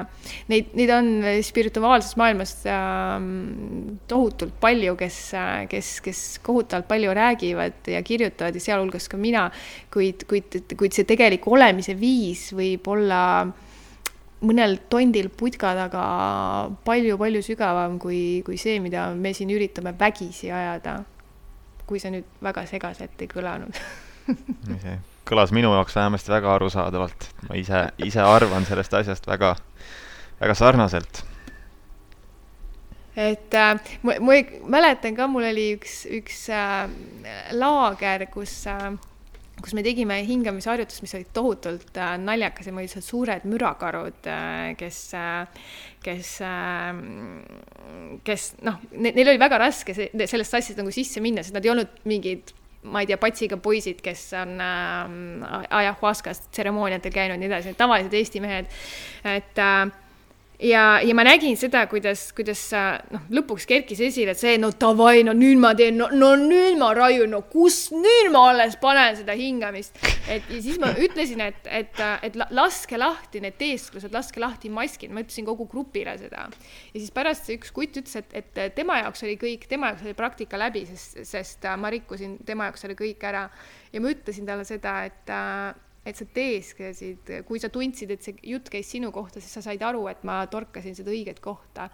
[0.51, 1.11] neid, neid on
[1.45, 3.17] spirituaalses maailmas äh,
[4.07, 5.21] tohutult palju, kes,
[5.71, 9.47] kes, kes kohutavalt palju räägivad ja kirjutavad ja sealhulgas ka mina,
[9.93, 13.55] kuid, kuid, kuid see tegelik olemise viis võib olla äh,
[14.45, 16.05] mõnel tondil putka taga
[16.85, 21.03] palju-palju sügavam kui, kui see, mida me siin üritame vägisi ajada.
[21.87, 23.77] kui see nüüd väga segaselt ei kõlanud
[24.83, 29.55] see kõlas minu jaoks vähemasti väga arusaadavalt, ma ise, ise arvan sellest asjast väga,
[30.39, 31.23] väga sarnaselt.
[33.17, 34.37] et äh, ma, ma
[34.77, 36.85] mäletan ka, mul oli üks, üks äh,
[37.57, 38.91] laager, kus äh,
[39.61, 44.75] kus me tegime hingamisharjutust, mis oli tohutult äh, naljakas ja meil olid suured mürakarud äh,,
[44.77, 45.65] kes äh,,
[46.05, 47.01] kes äh,,
[48.27, 51.65] kes noh ne,, neil oli väga raske see, sellest asjast nagu sisse minna, sest nad
[51.65, 52.53] ei olnud mingid
[52.87, 58.13] ma ei tea, patsiga poisid, kes on äh, ajahuaskas tseremooniatel käinud ja nii edasi, tavalised
[58.13, 58.69] Eesti mehed.
[59.25, 59.89] et äh,
[60.59, 62.61] ja, ja ma nägin seda, kuidas, kuidas
[63.13, 66.89] noh, lõpuks kerkis esile see, no davai, no nüüd ma teen, no, no nüüd ma
[66.97, 69.97] raiun, no kus nüüd ma alles panen seda hingamist.
[70.27, 75.13] et ja siis ma ütlesin, et, et, et laske lahti need teesklused, laske lahti maskid,
[75.13, 76.47] ma ütlesin kogu grupile seda.
[76.93, 80.07] ja siis pärast see üks kutt ütles, et, et tema jaoks oli kõik, tema jaoks
[80.07, 83.47] oli praktika läbi, sest, sest ma rikkusin tema jaoks oli kõik ära.
[83.93, 85.37] ja ma ütlesin talle seda, et
[86.07, 89.83] et sa teesklesid, kui sa tundsid, et see jutt käis sinu kohta, siis sa said
[89.83, 91.89] aru, et ma torkasin seda õiget kohta.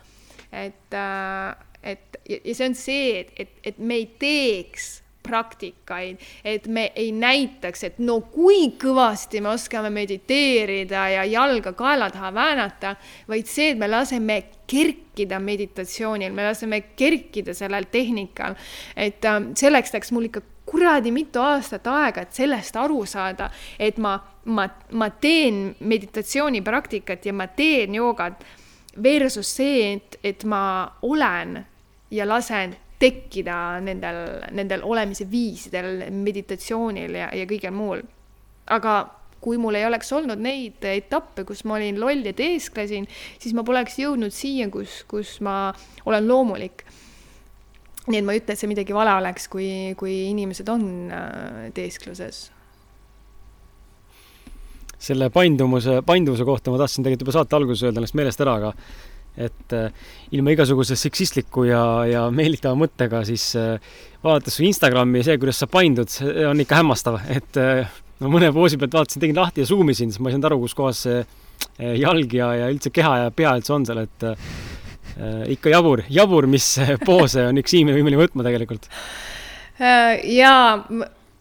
[0.51, 6.68] et, äh, et ja see on see, et, et, et me ei teeks praktikaid, et
[6.68, 12.95] me ei näitaks, et no kui kõvasti me oskame mediteerida ja jalga kaela taha väänata,
[13.32, 18.57] vaid see, et me laseme kerkida meditatsioonil, me laseme kerkida sellel tehnikal.
[18.95, 20.43] et äh, selleks läks mul ikka
[20.74, 23.49] kuradi mitu aastat aega, et sellest aru saada,
[23.80, 24.67] et ma, ma,
[24.97, 28.41] ma teen meditatsioonipraktikat ja ma teen joogat
[29.03, 30.63] versus see, et, et ma
[31.05, 31.59] olen
[32.13, 34.21] ja lasen tekkida nendel,
[34.55, 38.03] nendel olemise viisidel, meditatsioonil ja, ja kõigel muul.
[38.71, 38.93] aga
[39.43, 43.09] kui mul ei oleks olnud neid etappe, kus ma olin loll ja teesklesin,
[43.43, 45.74] siis ma poleks jõudnud siia, kus, kus ma
[46.07, 46.86] olen loomulik
[48.10, 50.84] nii et ma ei ütle, et see midagi vale oleks, kui, kui inimesed on
[51.14, 52.49] äh, teeskluses.
[55.04, 58.70] selle paindumuse, painduvuse kohta ma tahtsin tegelikult juba saate alguses öelda, läks meelest ära, aga
[59.43, 59.89] et äh,
[60.36, 65.60] ilma igasuguse seksistliku ja, ja meelitava mõttega, siis äh, vaadates su Instagrami ja see, kuidas
[65.64, 67.60] sa paindud, see on ikka hämmastav, et
[68.20, 70.62] no mõne poosi pealt vaatasin, tegin lahti ja zoom isin, siis ma ei saanud aru,
[70.64, 71.24] kus kohas see
[71.99, 74.28] jalg ja, ja üldse keha ja pea üldse on seal, et
[75.53, 76.68] ikka jabur, jabur, mis
[77.07, 78.88] poose on üks inimene võimeline võtma tegelikult.
[79.82, 80.80] Äh, jaa,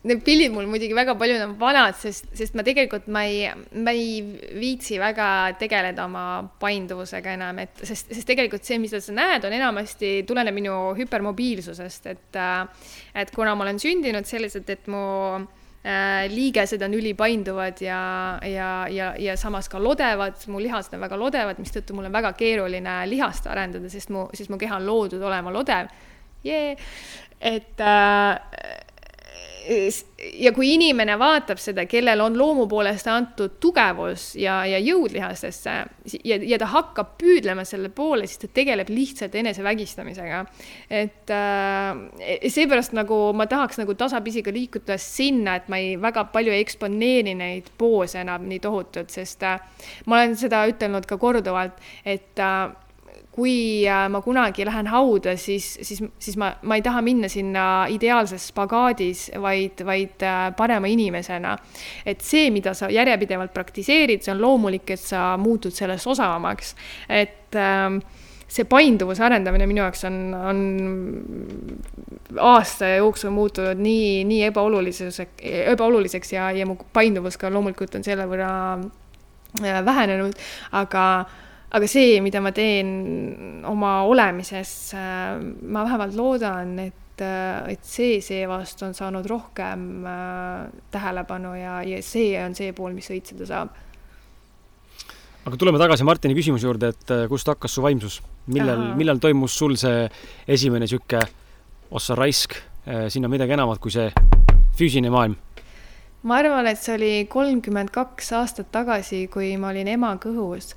[0.08, 3.46] need pildid mul muidugi väga paljud on vanad, sest, sest ma tegelikult, ma ei,
[3.84, 4.20] ma ei
[4.58, 5.28] viitsi väga
[5.60, 6.26] tegeleda oma
[6.62, 12.12] painduvusega enam, et sest, sest tegelikult see, mida sa näed, on enamasti, tuleneb minu hüpermobiilsusest,
[12.12, 12.92] et äh,
[13.22, 15.02] et kuna ma olen sündinud selliselt, et mu
[15.42, 15.61] Äh,
[16.30, 18.02] liigesed on ülipainduvad ja,
[18.46, 22.30] ja, ja, ja samas ka lodevad, mu lihased on väga lodevad, mistõttu mul on väga
[22.38, 25.90] keeruline lihast arendada, sest mu, sest mu keha on loodud olema lodev.
[26.46, 26.78] Yeah..
[27.42, 28.91] et äh,
[30.42, 35.74] ja kui inimene vaatab seda, kellel on loomu poolest antud tugevus ja, ja jõud lihastesse
[36.24, 40.44] ja, ja ta hakkab püüdlema selle poole, siis ta tegeleb lihtsalt enesevägistamisega.
[40.90, 46.26] et äh, seepärast nagu ma tahaks nagu tasapisi ka liikuda sinna, et ma ei, väga
[46.34, 49.60] palju ei eksponeeri neid poose enam nii tohutult, sest äh,
[50.06, 52.72] ma olen seda ütelnud ka korduvalt, et äh,
[53.32, 57.66] kui äh, ma kunagi lähen hauda, siis, siis, siis ma, ma ei taha minna sinna
[57.88, 61.56] ideaalses spagaadis, vaid, vaid äh, parema inimesena.
[62.06, 66.74] et see, mida sa järjepidevalt praktiseerid, see on loomulik, et sa muutud sellest osavamaks.
[67.08, 67.96] et äh,
[68.52, 70.58] see painduvuse arendamine minu jaoks on, on
[72.52, 75.22] aasta jooksul muutunud nii, nii ebaoluliseks,
[75.72, 80.36] ebaoluliseks ja, ja mu painduvus ka loomulikult on selle võrra äh, vähenenud,
[80.82, 81.06] aga
[81.72, 88.20] aga see, mida ma teen oma olemises, äh, ma vähemalt loodan, et, äh, et see
[88.24, 93.72] seevastu on saanud rohkem äh, tähelepanu ja, ja see on see pool, mis õitseda saab.
[95.42, 98.20] aga tuleme tagasi Martini küsimuse juurde, et kust hakkas su vaimsus,
[98.52, 100.04] millal, millal toimus sul see
[100.46, 101.18] esimene sihuke
[101.92, 102.54] ossa raisk,
[103.10, 104.06] sinna midagi enamat kui see
[104.78, 105.34] füüsiline maailm
[106.22, 110.72] ma arvan, et see oli kolmkümmend kaks aastat tagasi, kui ma olin ema kõhus.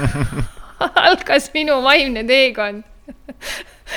[1.06, 2.86] Algas minu vaimne teekond.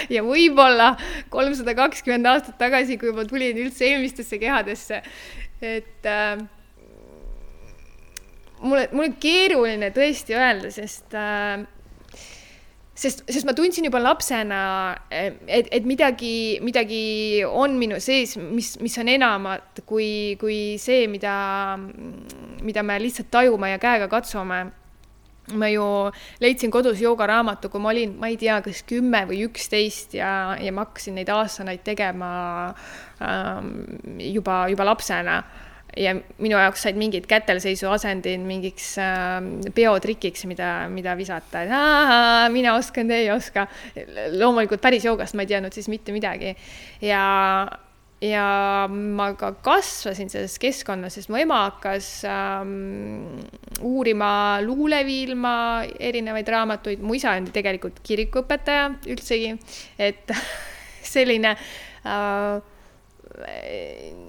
[0.09, 0.95] Ja võib-olla
[1.31, 5.03] kolmsada kakskümmend aastat tagasi, kui ma tulin üldse eelmistesse kehadesse,
[5.61, 6.41] et äh,
[8.63, 11.61] mulle, mul on keeruline tõesti öelda, sest äh,
[12.93, 14.61] sest, sest ma tundsin juba lapsena,
[15.09, 21.33] et, et midagi, midagi on minu sees, mis, mis on enamat kui, kui see, mida,
[22.63, 24.63] mida me lihtsalt tajume ja käega katsume.
[25.59, 25.83] ma ju
[26.39, 30.71] leidsin kodus joogaraamatu, kui ma olin, ma ei tea, kas kümme või üksteist ja, ja
[30.71, 32.29] ma hakkasin neid aastaid tegema
[33.19, 33.73] ähm,
[34.23, 35.41] juba, juba lapsena
[35.97, 39.39] ja minu jaoks said mingid kätelseisu asendid mingiks äh,
[39.75, 43.67] peotrikiks, mida, mida visata, et mina oskan, teie ei oska.
[44.37, 46.53] loomulikult päris joogast ma ei teadnud siis mitte midagi.
[47.03, 47.23] Ja,
[48.23, 48.47] ja
[48.89, 53.39] ma ka kasvasin selles keskkonnas, sest mu ema hakkas ähm,
[53.83, 54.33] uurima
[54.63, 55.55] luuleviilma
[55.99, 59.55] erinevaid raamatuid, mu isa on tegelikult kirikuõpetaja üldsegi,
[59.99, 60.37] et
[61.13, 62.72] selline äh,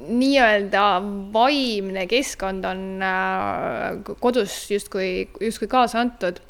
[0.09, 0.85] nii-öelda
[1.33, 6.41] vaimne keskkond on äh, kodus justkui, justkui kaasa antud.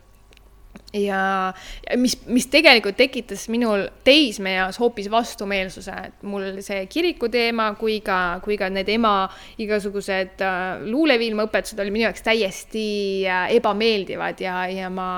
[0.94, 1.52] Ja,
[1.98, 8.38] mis, mis tegelikult tekitas minul teismeeas hoopis vastumeelsuse, et mul see kiriku teema kui ka,
[8.44, 9.14] kui ka need ema
[9.62, 12.86] igasugused äh, luuleviilmaõpetused olid minu jaoks täiesti
[13.26, 15.08] äh, ebameeldivad ja, ja ma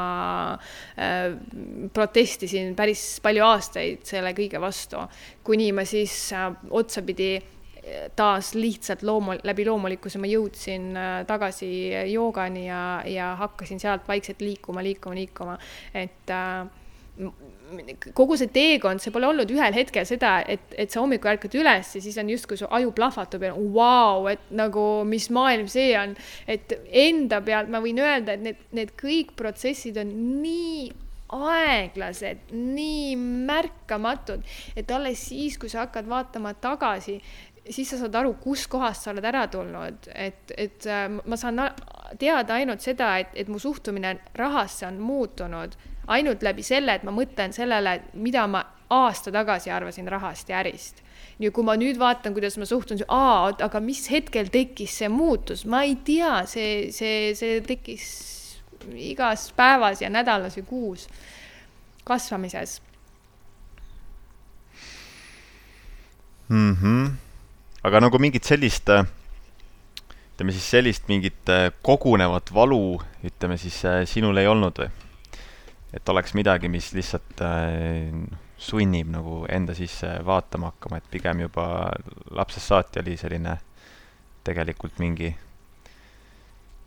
[0.96, 1.36] äh,
[1.94, 5.04] protestisin päris palju aastaid selle kõige vastu,
[5.46, 7.34] kuni ma siis äh, otsapidi
[8.16, 11.68] taas lihtsalt loomu-, läbi loomulikkuse ma jõudsin äh, tagasi
[12.10, 15.58] joogani ja, ja hakkasin sealt vaikselt liikuma, liikuma, liikuma,
[15.94, 16.66] et äh,
[18.14, 21.94] kogu see teekond, see pole olnud ühel hetkel seda, et, et sa hommikul ärkad üles
[21.96, 26.14] ja siis on justkui su aju plahvatab ja vau, et nagu, mis maailm see on.
[26.46, 26.76] et
[27.06, 30.12] enda pealt ma võin öelda, et need, need kõik protsessid on
[30.42, 30.86] nii
[31.36, 33.16] aeglased, nii
[33.48, 34.44] märkamatud,
[34.78, 37.18] et alles siis, kui sa hakkad vaatama tagasi,
[37.70, 41.62] siis sa saad aru, kuskohast sa oled ära tulnud, et, et äh, ma saan
[42.18, 45.76] teada ainult seda, et, et mu suhtumine rahasse on muutunud
[46.12, 48.62] ainult läbi selle, et ma mõtlen sellele, mida ma
[48.94, 51.02] aasta tagasi arvasin rahast ja ärist.
[51.38, 55.82] ja kui ma nüüd vaatan, kuidas ma suhtun, aga mis hetkel tekkis see muutus, ma
[55.84, 58.06] ei tea, see, see, see tekkis
[58.94, 61.08] igas päevas ja nädalas ja kuus
[62.06, 62.80] kasvamises
[66.48, 66.76] mm.
[66.82, 67.25] -hmm
[67.86, 69.06] aga nagu mingit sellist, äh,
[70.34, 74.90] ütleme siis sellist mingit äh, kogunevat valu, ütleme siis, äh, sinul ei olnud või?
[75.94, 77.38] et oleks midagi, mis lihtsalt
[78.60, 81.64] sunnib nagu enda sisse vaatama hakkama, et pigem juba
[82.36, 83.54] lapsest saati oli selline
[84.44, 85.30] tegelikult mingi,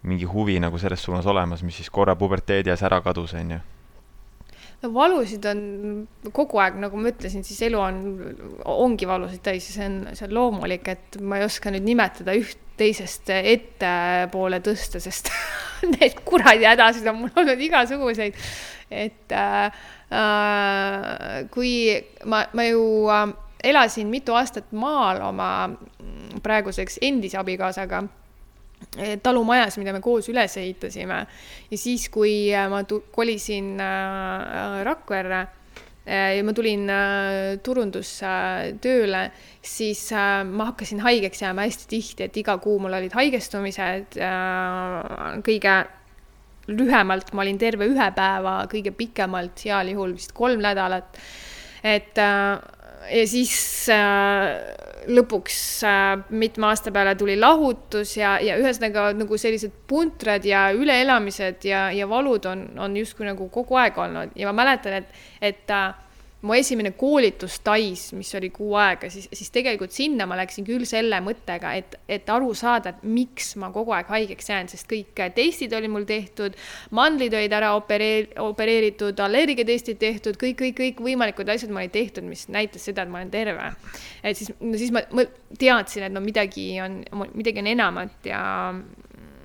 [0.06, 3.62] mingi huvi nagu selles suunas olemas, mis siis korra puberteedi ees ära kadus, on ju
[4.84, 5.61] no valusid on
[6.36, 7.99] kogu aeg, nagu ma ütlesin, siis elu on,
[8.69, 12.36] ongi valusid täis ja see on, see on loomulik, et ma ei oska nüüd nimetada
[12.38, 15.32] üht teisest ettepoole tõsta, sest
[15.97, 18.38] need kuradi hädasid on mul olnud igasuguseid.
[18.89, 19.65] et äh,
[20.15, 21.73] äh, kui
[22.25, 23.27] ma, ma ju äh,
[23.63, 25.51] elasin mitu aastat maal oma
[26.43, 28.05] praeguseks endise abikaasaga
[29.23, 31.19] talumajas, mida me koos üles ehitasime.
[31.69, 35.41] ja siis, kui äh, ma kolisin äh, Rakverre
[36.07, 36.89] äh, ja ma tulin
[37.63, 38.31] turundusse
[38.81, 39.29] tööle,
[39.61, 44.17] siis ma hakkasin haigeks jääma hästi tihti, et iga kuu mul olid haigestumised.
[45.45, 45.77] kõige
[46.69, 51.17] lühemalt ma olin terve ühe päeva, kõige pikemalt heal juhul vist kolm nädalat.
[51.83, 52.17] et
[53.08, 53.54] ja siis
[53.93, 54.60] äh,
[55.10, 61.66] lõpuks äh, mitme aasta peale tuli lahutus ja, ja ühesõnaga nagu sellised puntrad ja üleelamised
[61.70, 64.36] ja, ja valud on, on justkui nagu kogu aeg olnud.
[64.39, 65.93] Ja ma mäletan, et, et äh,
[66.41, 70.85] mu esimene koolitus Tais, mis oli kuu aega, siis, siis tegelikult sinna ma läksin küll
[70.87, 75.19] selle mõttega, et, et aru saada, et miks ma kogu aeg haigeks jään, sest kõik
[75.35, 76.55] testid olid mul tehtud,
[76.95, 82.27] mandlid olid ära opereer-, opereeritud, allergiatestid tehtud, kõik, kõik, kõik võimalikud asjad ma olin tehtud,
[82.29, 83.73] mis näitas seda, et ma olen terve.
[84.23, 85.27] et siis, no siis ma, ma
[85.59, 87.01] teadsin, et no midagi on,
[87.33, 88.41] midagi on enamat ja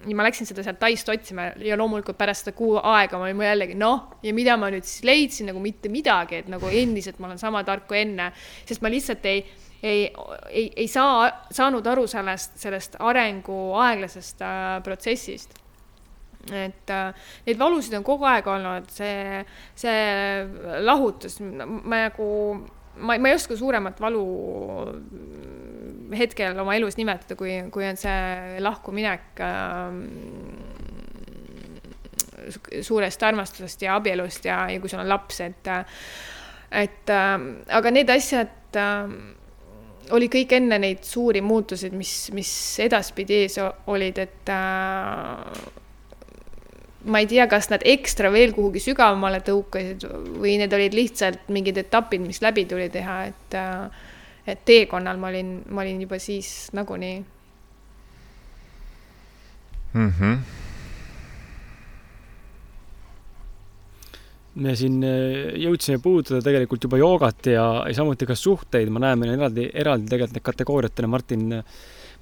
[0.05, 3.43] ja ma läksin seda sealt Taist otsima ja loomulikult pärast seda kuu aega ma olin
[3.47, 7.31] jällegi noh, ja mida ma nüüd siis leidsin nagu mitte midagi, et nagu endiselt ma
[7.31, 8.31] olen sama tark kui enne,
[8.69, 9.43] sest ma lihtsalt ei,
[9.83, 10.07] ei,
[10.51, 15.61] ei, ei saa, saanud aru sellest, sellest arengu aeglasest äh, protsessist.
[16.53, 19.41] Et äh, neid valusid on kogu aeg olnud, see,
[19.81, 22.27] see lahutus, ma nagu
[22.97, 24.25] ma, ma ei oska suuremat valu
[26.13, 29.95] hetkel oma elus nimetada, kui, kui on see lahkuminek äh,
[32.85, 35.71] suurest armastusest ja abielust ja, ja kui sul on laps, et,
[36.85, 37.39] et äh,
[37.79, 39.15] aga need asjad äh,
[40.15, 42.53] oli kõik enne neid suuri muutuseid, mis, mis
[42.85, 45.63] edaspidi ees olid, et äh,
[47.05, 50.05] ma ei tea, kas nad ekstra veel kuhugi sügavamale tõukasid
[50.41, 53.57] või need olid lihtsalt mingid etapid, mis läbi tuli teha, et
[54.47, 57.17] et teekonnal ma olin, ma olin juba siis nagunii
[59.95, 60.13] mm.
[60.19, 60.39] -hmm.
[64.55, 69.19] me siin äh, jõudsime puudutada tegelikult juba joogat ja, ja samuti ka suhteid, ma näen,
[69.19, 71.63] meil on eraldi, eraldi tegelikult need kategooriatena Martin,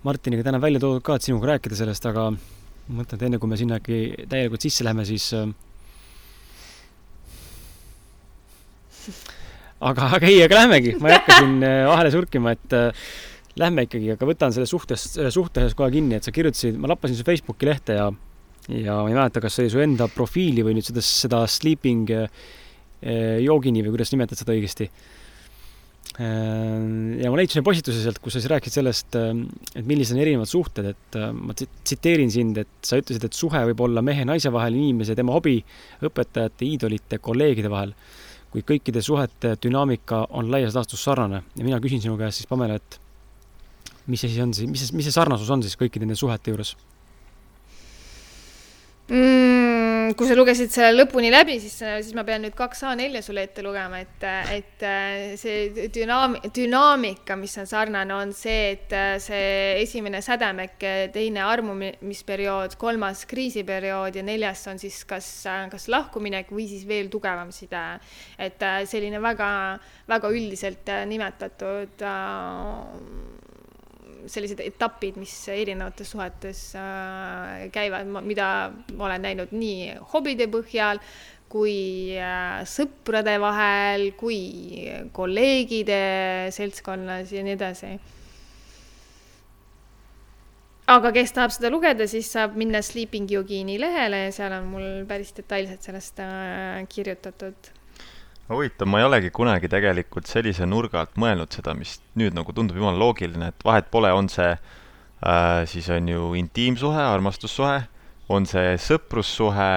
[0.02, 3.50] Martiniga täna välja toodud ka, et sinuga rääkida sellest, aga ma mõtlen, et enne kui
[3.50, 5.48] me sinna äkki täielikult sisse läheme, siis äh,
[9.90, 13.06] aga, aga ei, aga lähmegi, ma ei hakka siin äh, vahele surkima, et äh,
[13.60, 17.26] lähme ikkagi, aga võtan selle suhtes, suhtes kohe kinni, et sa kirjutasid, ma lappasin su
[17.26, 18.10] Facebooki lehte ja
[18.70, 22.12] ja ma ei mäleta, kas see oli su enda profiili või nüüd seda, seda sleeping
[23.42, 24.86] joogini või kuidas nimetad seda õigesti.
[26.14, 30.92] ja ma leidsin postituse sealt, kus sa siis rääkisid sellest, et millised on erinevad suhted,
[30.92, 34.78] et ma tsiteerin sind, et sa ütlesid, et suhe võib olla mehe ja naise vahel,
[34.78, 35.56] inimese, tema hobi,
[36.06, 37.96] õpetajate, iidolite, kolleegide vahel
[38.52, 42.76] kuid kõikide suhete dünaamika on laias laastus sarnane ja mina küsin sinu käest siis, Pamela,
[42.76, 42.98] et
[44.06, 46.52] mis see siis on siis, mis see, mis see sarnasus on siis kõikide nende suhete
[46.52, 46.76] juures
[49.08, 49.81] mm,?
[50.16, 53.64] Kui sa lugesid selle lõpuni läbi, siis, siis ma pean nüüd kaks A4 sulle ette
[53.64, 54.84] lugema, et, et
[55.40, 60.76] see dünaam-, dünaamika, mis on sarnane, on see, et see esimene sädemek,
[61.14, 65.30] teine armumisperiood, kolmas kriisiperiood ja neljas on siis kas,
[65.72, 67.82] kas lahkuminek või siis veel tugevam side.
[68.38, 69.48] et selline väga,
[70.10, 73.51] väga üldiselt nimetatud äh,
[74.30, 78.48] sellised etapid, mis erinevates suhetes äh, käivad, mida
[78.96, 81.02] ma olen näinud nii hobide põhjal
[81.52, 84.40] kui äh, sõprade vahel, kui
[85.14, 86.00] kolleegide
[86.54, 87.92] seltskonnas ja nii edasi.
[90.92, 94.88] aga kes tahab seda lugeda, siis saab minna Sleeping Yogini lehele ja seal on mul
[95.08, 97.72] päris detailselt sellest äh, kirjutatud
[98.50, 102.76] huvitav, ma ei olegi kunagi tegelikult sellise nurga alt mõelnud seda, mis nüüd nagu tundub
[102.76, 107.82] jumala loogiline, et vahet pole, on see äh, siis on ju intiimsuhe, armastussuhe,
[108.32, 109.72] on see sõprussuhe,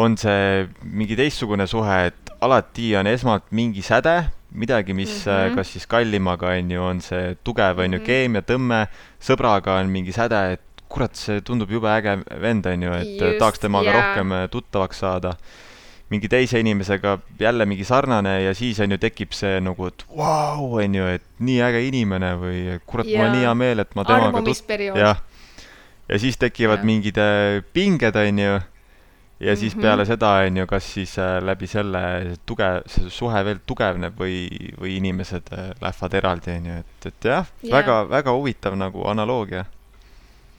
[0.00, 4.24] on see mingi teistsugune suhe, et alati on esmalt mingi säde,
[4.54, 5.54] midagi, mis mm -hmm.
[5.54, 8.06] kas siis kallimaga on ju, on see tugev, on ju, mhm.
[8.06, 8.86] keemia, tõmme,
[9.20, 13.38] sõbraga on mingi säde, et kurat, see tundub jube äge vend, on ju, et Just,
[13.38, 13.96] tahaks temaga yeah.
[13.96, 15.36] rohkem äh, tuttavaks saada
[16.14, 20.68] mingi teise inimesega jälle mingi sarnane ja siis on ju tekib see nagu, et vau,
[20.80, 24.06] on ju, et nii äge inimene või kurat, mul on nii hea meel, et ma
[24.08, 25.24] temaga tut-, jah.
[26.08, 26.90] ja siis tekivad ja.
[26.90, 28.56] mingid äh, pinged, on ju,
[29.44, 29.82] ja siis mm -hmm.
[29.82, 34.48] peale seda, on ju, kas siis äh, läbi selle tugev, see suhe veel tugevneb või,
[34.80, 39.08] või inimesed äh, lähevad eraldi, on ju, et, et jah ja., väga, väga huvitav nagu
[39.08, 39.64] analoogia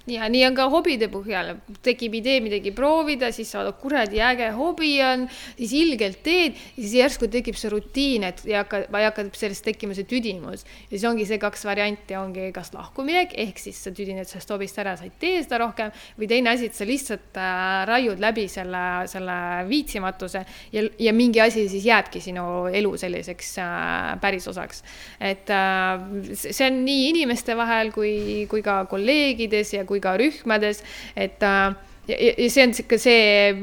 [0.10, 4.52] ja nii on ka hobide põhjal, tekib idee midagi proovida, siis sa vaatad, kuradi äge
[4.56, 5.26] hobi on,
[5.58, 9.96] siis ilgelt teed siis järsku tekib see rutiin, et ja hakkab, või hakkab sellest tekkima
[9.98, 10.66] see tüdimus.
[10.88, 14.80] ja siis ongi see kaks varianti, ongi kas lahkuminek ehk siis sa tüdined sellest hobist
[14.82, 18.48] ära, sa ei tee seda rohkem või teine asi, et sa lihtsalt äh, raiud läbi
[18.52, 19.38] selle, selle
[19.70, 20.44] viitsimatuse
[20.76, 24.84] ja, ja mingi asi siis jääbki sinu elu selliseks äh, päris osaks.
[25.20, 30.16] et äh, see on nii inimeste vahel kui, kui ka kolleegides ja kui kui ka
[30.20, 30.84] rühmades,
[31.16, 31.76] et äh,
[32.08, 33.54] ja, ja see on sihuke, see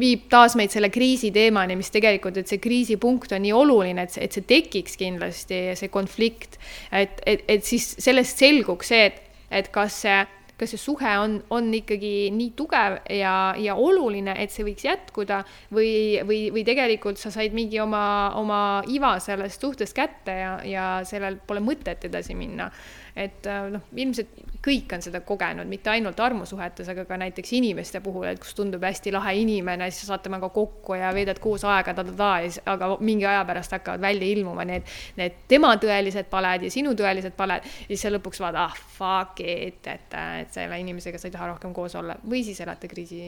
[0.00, 4.16] viib taas meid selle kriisi teemani, mis tegelikult, et see kriisipunkt on nii oluline, et
[4.16, 6.58] see, et see tekiks kindlasti, see konflikt.
[6.90, 9.22] et, et, et siis sellest selguks see, et,
[9.62, 10.24] et kas see
[10.56, 15.42] kas see suhe on, on ikkagi nii tugev ja, ja oluline, et see võiks jätkuda
[15.68, 20.86] või, või, või tegelikult sa said mingi oma, oma iva sellest suhtest kätte ja, ja
[21.04, 22.70] sellel pole mõtet edasi minna
[23.16, 24.28] et äh, noh, ilmselt
[24.66, 28.82] kõik on seda kogenud, mitte ainult armusuhetes, aga ka näiteks inimeste puhul, et kus tundub
[28.84, 32.90] hästi lahe inimene, siis saate temaga kokku ja veedad koos aega ta-ta-ta ja siis, aga
[33.00, 34.84] mingi aja pärast hakkavad välja ilmuma need,
[35.16, 37.64] need tema tõelised paled ja sinu tõelised paled.
[37.64, 41.52] ja siis sa lõpuks vaatad, ah fuck it, et, et selle inimesega sa ei taha
[41.54, 43.22] rohkem koos olla või siis elate kriisi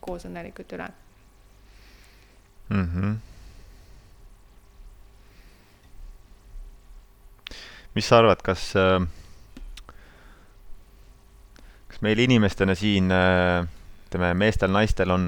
[0.00, 0.88] koos õnnelikult üle
[2.70, 2.88] mm.
[2.94, 3.16] -hmm.
[7.94, 9.17] mis sa arvad, kas äh
[12.00, 13.66] meil inimestena siin, äh,
[14.06, 15.24] ütleme, meestel-naistel on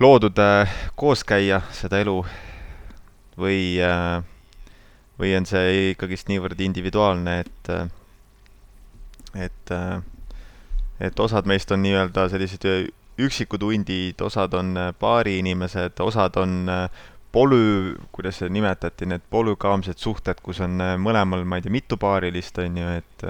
[0.00, 2.16] loodud äh, koos käia seda elu
[3.40, 4.22] või, äh,
[5.20, 7.70] või on see ikkagist niivõrd individuaalne, et,
[9.46, 9.74] et,
[11.00, 12.66] et osad meist on nii-öelda sellised
[13.16, 16.68] üksikud hundid, osad on paariinimesed, osad on
[17.32, 22.60] polü, kuidas seda nimetati, need polügaamsed suhted, kus on mõlemal, ma ei tea, mitu paarilist,
[22.60, 23.24] on ju, et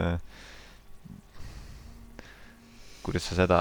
[3.06, 3.60] kuidas sa seda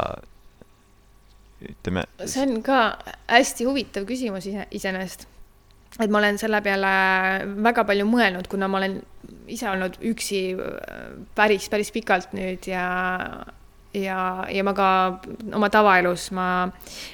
[1.61, 2.05] ütleme.
[2.25, 2.81] see on ka
[3.29, 5.27] hästi huvitav küsimus ise, iseenesest.
[5.99, 6.93] et ma olen selle peale
[7.63, 8.97] väga palju mõelnud, kuna ma olen
[9.47, 11.05] ise olnud üksi äh,
[11.37, 12.87] päris, päris pikalt nüüd ja
[13.95, 14.87] ja, ja ma ka
[15.55, 16.47] oma tavaelus ma,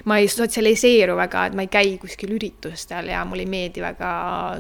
[0.10, 4.14] ma ei sotsialiseeru väga, et ma ei käi kuskil üritustel ja mulle ei meeldi väga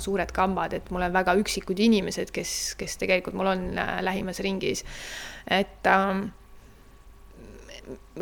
[0.03, 4.43] suured kambad, et mul on väga üksikud inimesed, kes, kes tegelikult mul on äh, lähimas
[4.45, 4.85] ringis.
[5.49, 6.29] et ähm,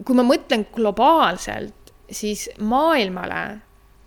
[0.05, 3.41] kui ma mõtlen globaalselt, siis maailmale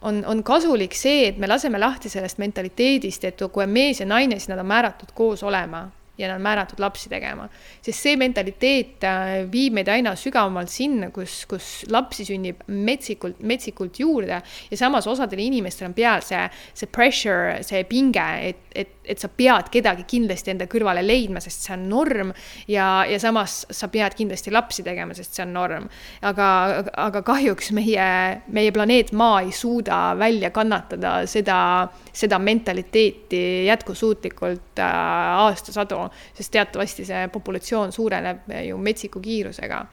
[0.03, 4.07] on, on kasulik see, et me laseme lahti sellest mentaliteedist, et kui on mees ja
[4.09, 5.87] naine, siis nad on määratud koos olema.
[6.19, 7.49] Ja nad on määratud lapsi tegema.
[7.83, 14.01] sest see mentaliteet äh, viib meid aina sügavamalt sinna, kus, kus lapsi sünnib metsikult, metsikult
[14.01, 16.43] juurde ja samas osadel inimestel on peal see,
[16.75, 21.65] see pressure, see pinge, et, et, et sa pead kedagi kindlasti enda kõrvale leidma, sest
[21.65, 22.35] see on norm
[22.69, 25.89] ja, ja samas sa pead kindlasti lapsi tegema, sest see on norm.
[26.21, 26.51] aga,
[26.93, 28.11] aga kahjuks meie,
[28.53, 36.02] meie planeet Maa ei suuda välja kannatada seda, seda mentaliteeti jätkusuutlikult äh, aastasadu
[36.35, 39.87] sest teatavasti see populatsioon suureneb ju metsiku kiirusega.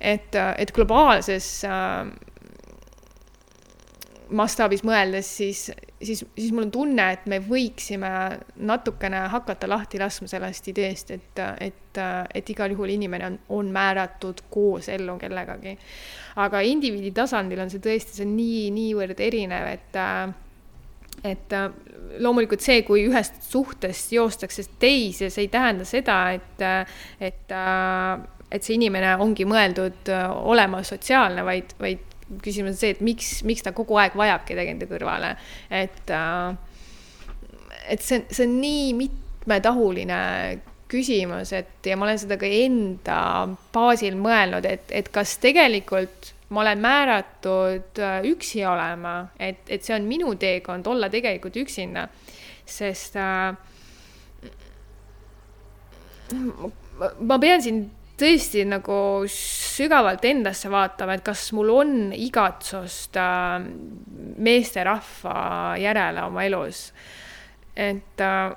[0.00, 2.12] et, et globaalses äh,
[4.32, 5.62] mastaabis mõeldes, siis,
[6.02, 8.10] siis, siis mul on tunne, et me võiksime
[8.68, 12.00] natukene hakata lahti laskma sellest ideest, et, et,
[12.34, 15.76] et igal juhul inimene on, on määratud koos ellu kellegagi.
[16.42, 20.24] aga indiviidi tasandil on see tõesti, see on nii, niivõrd erinev, et äh,
[21.24, 21.68] et äh,
[22.22, 28.48] loomulikult see, kui ühest suhtest joostakse teise, see ei tähenda seda, et, äh, et, äh,
[28.52, 30.10] et see inimene ongi mõeldud
[30.52, 32.02] olema sotsiaalne, vaid, vaid
[32.42, 35.34] küsimus on see, et miks, miks ta kogu aeg vajabki tegelikult kõrvale,
[35.72, 36.12] et,
[37.92, 40.20] et see, see on nii mitmetahuline
[40.92, 43.18] küsimus, et ja ma olen seda ka enda
[43.72, 49.96] baasil mõelnud, et, et kas tegelikult ma olen määratud äh, üksi olema, et, et see
[49.96, 52.06] on minu teekond olla tegelikult üksinda,
[52.68, 53.56] sest äh,
[57.20, 57.82] ma pean siin
[58.22, 58.96] tõesti nagu
[59.30, 63.64] sügavalt endasse vaatama, et kas mul on igatsust äh,
[64.36, 65.36] meesterahva
[65.80, 66.90] järele oma elus.
[67.76, 68.52] et äh,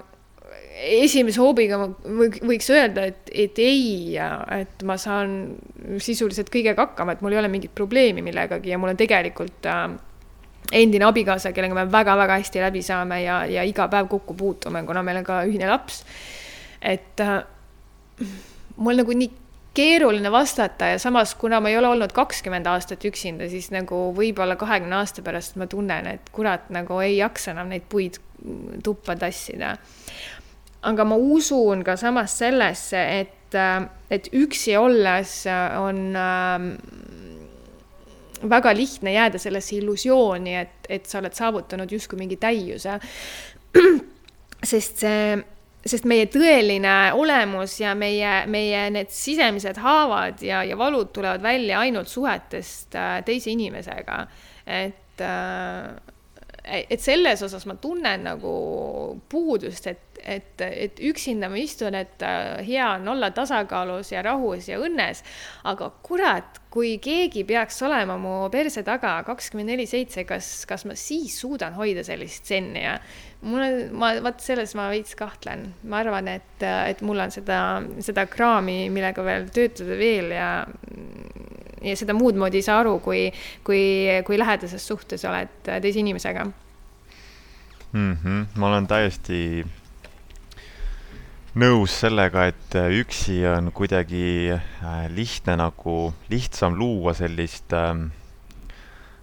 [0.76, 5.56] esimese hoobiga ma võiks öelda, et, et ei, et ma saan
[6.04, 9.86] sisuliselt kõigega hakkama, et mul ei ole mingit probleemi millegagi ja mul on tegelikult äh,
[10.76, 15.06] endine abikaasa, kellega me väga-väga hästi läbi saame ja, ja iga päev kokku puutume, kuna
[15.06, 16.04] meil on ka ühine laps.
[16.82, 17.40] et äh,
[18.76, 19.32] mul nagu nii
[19.76, 24.56] keeruline vastata ja samas, kuna ma ei ole olnud kakskümmend aastat üksinda, siis nagu võib-olla
[24.60, 28.20] kahekümne aasta pärast ma tunnen, et kurat, nagu ei jaksa enam neid puid
[28.84, 29.76] tuppa tassida
[30.86, 36.60] aga ma usun ka samas sellesse, et, äh, et üksi olles äh, on äh,
[38.46, 43.00] väga lihtne jääda sellesse illusiooni, et, et sa oled saavutanud justkui mingi täiuse.
[44.72, 45.36] sest see,
[45.86, 51.82] sest meie tõeline olemus ja meie, meie need sisemised haavad ja, ja valud tulevad välja
[51.86, 54.26] ainult suhetest teise inimesega.
[54.66, 55.22] et
[56.66, 58.54] et selles osas ma tunnen nagu
[59.30, 64.70] puudust, et, et, et üksinda ma istun, et äh, hea on olla tasakaalus ja rahus
[64.70, 65.22] ja õnnes.
[65.64, 70.98] aga kurat, kui keegi peaks olema mu perse taga kakskümmend neli seitse, kas, kas ma
[71.00, 72.98] siis suudan hoida sellist tsenni ja
[73.46, 75.70] mul on, ma, vot selles ma veits kahtlen.
[75.84, 77.60] ma arvan, et, et mul on seda,
[78.04, 80.50] seda kraami, millega veel töötada veel ja
[81.86, 83.28] ja seda muud moodi ei saa aru, kui,
[83.66, 83.82] kui,
[84.26, 86.46] kui lähedases suhtes oled teise inimesega
[87.96, 88.18] mm.
[88.24, 88.46] -hmm.
[88.56, 89.66] ma olen täiesti
[91.56, 97.94] nõus sellega, et üksi on kuidagi äh, lihtne nagu, lihtsam luua sellist äh,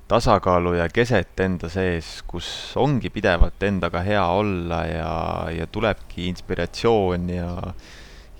[0.08, 5.12] tasakaalu ja keset enda sees, kus ongi pidevalt endaga hea olla ja,
[5.52, 7.50] ja tulebki inspiratsioon ja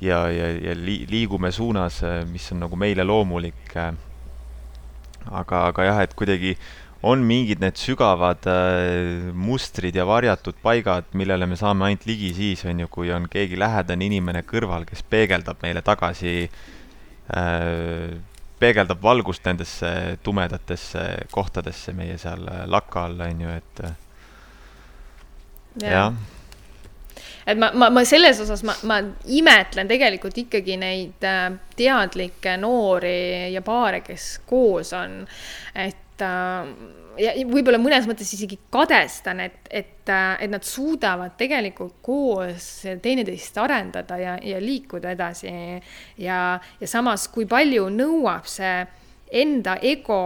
[0.02, 2.01] ja, ja, ja li-, liigume suunas,
[2.32, 6.56] mis on nagu meile loomulik aga, aga jah, et kuidagi
[7.02, 12.64] on mingid need sügavad äh, mustrid ja varjatud paigad, millele me saame ainult ligi siis,
[12.70, 18.12] on ju, kui on keegi lähedane inimene kõrval, kes peegeldab meile tagasi äh,,
[18.62, 23.82] peegeldab valgust nendesse tumedatesse kohtadesse meie seal laka all, on ju, et
[25.82, 26.06] jah ja
[27.46, 29.00] et ma, ma, ma selles osas ma, ma
[29.34, 31.48] imetlen tegelikult ikkagi neid äh,
[31.78, 35.22] teadlikke noori ja paare, kes koos on.
[35.74, 42.01] et äh, ja võib-olla mõnes mõttes isegi kadestan, et, et, äh, et nad suudavad tegelikult
[42.05, 42.70] koos
[43.02, 45.52] teineteist arendada ja, ja liikuda edasi.
[46.18, 46.40] ja,
[46.80, 48.74] ja samas, kui palju nõuab see
[49.32, 50.18] enda ego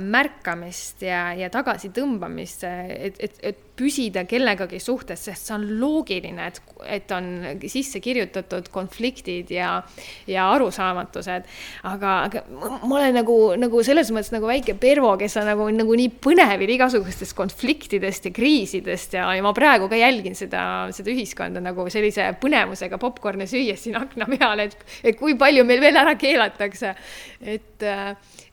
[0.00, 6.60] märkamist ja, ja tagasitõmbamist, et, et, et püsida kellegagi suhtes, sest see on loogiline, et,
[6.96, 7.26] et on
[7.70, 9.70] sisse kirjutatud konfliktid ja,
[10.30, 11.48] ja arusaamatused.
[11.90, 12.42] aga, aga
[12.84, 16.74] ma olen nagu, nagu selles mõttes nagu väike Pervo, kes on nagu, nagu nii põnevil
[16.76, 20.64] igasugustest konfliktidest ja kriisidest ja, ja ma praegu ka jälgin seda,
[20.94, 25.82] seda ühiskonda nagu sellise põnevusega popkorni süües siin akna peal, et, et kui palju meil
[25.82, 26.94] veel ära keelatakse.
[27.42, 27.82] et,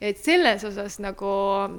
[0.02, 1.30] et selles osas nagu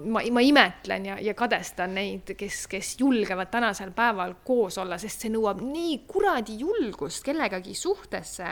[0.08, 5.26] ma, ma imetlen ja, ja kadestan neid, kes, kes julgevad tänasel päeval koos olla, sest
[5.26, 8.48] see nõuab nii kuradi julgust kellegagi suhtesse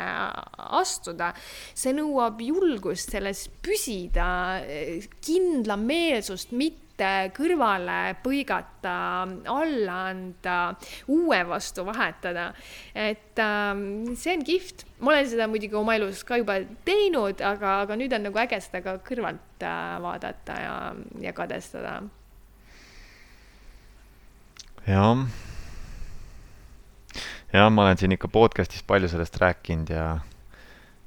[0.82, 1.32] astuda.
[1.74, 4.62] see nõuab julgust selles püsida,
[5.26, 8.96] kindlameelsust, mitte kõrvale põigata,
[9.50, 10.58] alla anda,
[11.10, 12.52] uue vastu vahetada.
[12.94, 13.84] et äh,
[14.16, 18.14] see on kihvt, ma olen seda muidugi oma elus ka juba teinud, aga, aga nüüd
[18.14, 20.80] on nagu äge seda ka kõrvalt äh, vaadata ja,
[21.22, 22.02] ja kadestada.
[24.88, 25.26] Jah.
[27.52, 30.06] Jah, ma olen siin ikka podcast'is palju sellest rääkinud ja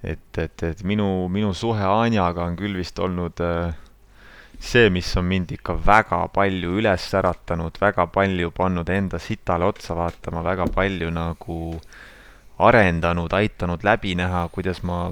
[0.05, 3.73] et, et, et minu, minu suhe Anjaga on küll vist olnud äh,
[4.61, 9.97] see, mis on mind ikka väga palju üles äratanud, väga palju pannud enda sitale otsa
[9.99, 11.59] vaatama, väga palju nagu
[12.65, 15.09] arendanud, aitanud läbi näha, kuidas ma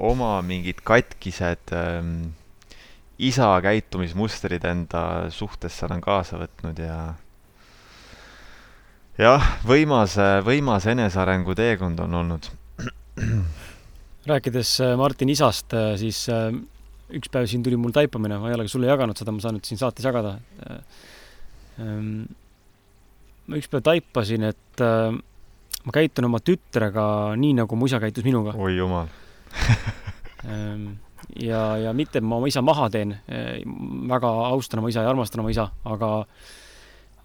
[0.00, 2.30] oma mingid katkised ähm,
[3.18, 6.96] isa käitumismustrid enda suhtesse olen kaasa võtnud ja
[9.20, 10.16] jah, võimas,
[10.46, 12.50] võimas enesearengu teekond on olnud.
[14.30, 16.52] rääkides äh, Martin isast, äh, siis äh,
[17.16, 19.58] üks päev siin tuli mul taipamine, ma ei ole ka sulle jaganud seda, ma saan
[19.58, 20.36] nüüd siin saates jagada.
[21.80, 22.22] Ehm,
[23.48, 25.10] ma üks päev taipasin, et äh,
[25.84, 27.06] ma käitun oma tütrega
[27.40, 28.54] nii, nagu mu isa käitus minuga.
[28.54, 29.10] oi jumal
[30.44, 30.86] ehm,
[31.50, 33.16] ja, ja mitte, ma oma isa maha teen,
[34.10, 36.10] väga austan oma isa ja armastan oma isa, aga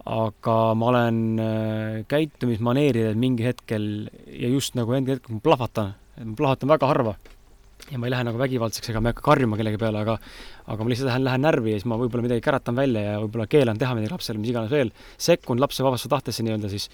[0.06, 3.86] aga ma olen äh, käitumismaneeridel mingi hetkel
[4.30, 7.16] ja just nagu mingi hetkel ma plahvatan, ma plahvatan väga harva
[7.92, 10.16] ja ma ei lähe nagu vägivaldseks ega ma ei hakka karjuma kellegi peale, aga
[10.70, 13.50] aga ma lihtsalt lähen, lähen närvi ja siis ma võib-olla midagi käratan välja ja võib-olla
[13.50, 14.94] keelan teha midagi lapsele, mis iganes veel,
[15.28, 16.88] sekkun lapse vabasse tahtesse nii-öelda siis.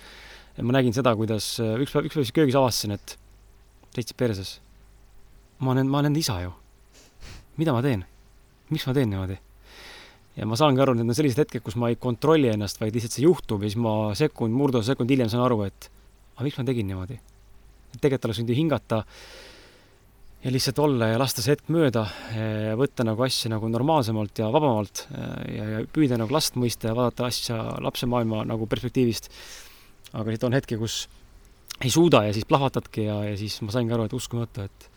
[0.62, 3.16] ma nägin seda, kuidas üks päev, üks päev siis köögis avastasin, et
[3.96, 4.58] seitse perses.
[5.60, 6.52] ma olen, ma olen isa ju.
[7.60, 8.06] mida ma teen?
[8.72, 9.40] miks ma teen niimoodi?
[10.38, 13.18] Ja ma saangi aru, need on sellised hetked, kus ma ei kontrolli ennast, vaid lihtsalt
[13.18, 15.90] see juhtub ja siis ma sekund, murdosa sekund hiljem saan aru, et
[16.38, 17.20] aga miks ma tegin niimoodi.
[18.00, 19.02] tegelikult oleks võinud ju hingata
[20.42, 24.48] ja lihtsalt olla ja lasta see hetk mööda ja võtta nagu asja nagu normaalsemalt ja
[24.54, 29.30] vabamalt ja, ja püüda nagu last mõista ja vaadata asja lapse maailma nagu perspektiivist.
[30.14, 31.04] aga siit on hetki, kus
[31.82, 34.90] ei suuda ja siis plahvatadki ja, ja siis ma saingi aru, et uskumatu, et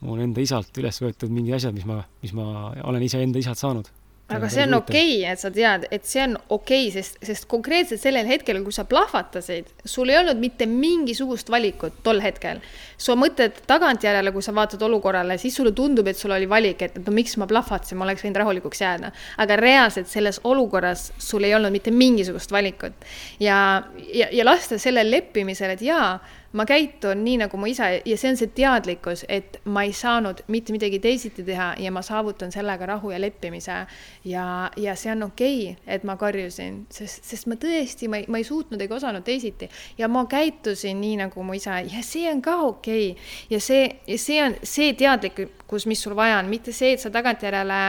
[0.00, 3.58] mul on enda isalt üles võetud mingi asjad, mis ma, mis ma olen iseenda isalt
[3.58, 3.90] saanud
[4.28, 7.46] aga see on okei okay,, et sa tead, et see on okei okay,, sest, sest
[7.50, 12.58] konkreetselt sellel hetkel, kui sa plahvatasid, sul ei olnud mitte mingisugust valikut tol hetkel.
[12.98, 16.98] sa mõtled tagantjärele, kui sa vaatad olukorrale, siis sulle tundub, et sul oli valik, et
[16.98, 19.12] no miks ma plahvatasin, ma oleks võinud rahulikuks jääda.
[19.38, 23.06] aga reaalselt selles olukorras sul ei olnud mitte mingisugust valikut.
[23.40, 26.18] ja, ja, ja lasta sellel leppimisel, et jaa
[26.52, 30.42] ma käitun nii, nagu mu isa ja see on see teadlikkus, et ma ei saanud
[30.52, 33.86] mitte midagi teisiti teha ja ma saavutan sellega rahu ja leppimise.
[34.24, 38.26] ja, ja see on okei okay,, et ma karjusin, sest, sest ma tõesti, ma ei,
[38.28, 39.68] ma ei suutnud ega osanud teisiti
[39.98, 43.26] ja ma käitusin nii, nagu mu isa ja see on ka okei okay..
[43.50, 47.80] ja see, see on see teadlikkus, mis sul vaja on, mitte see, et sa tagantjärele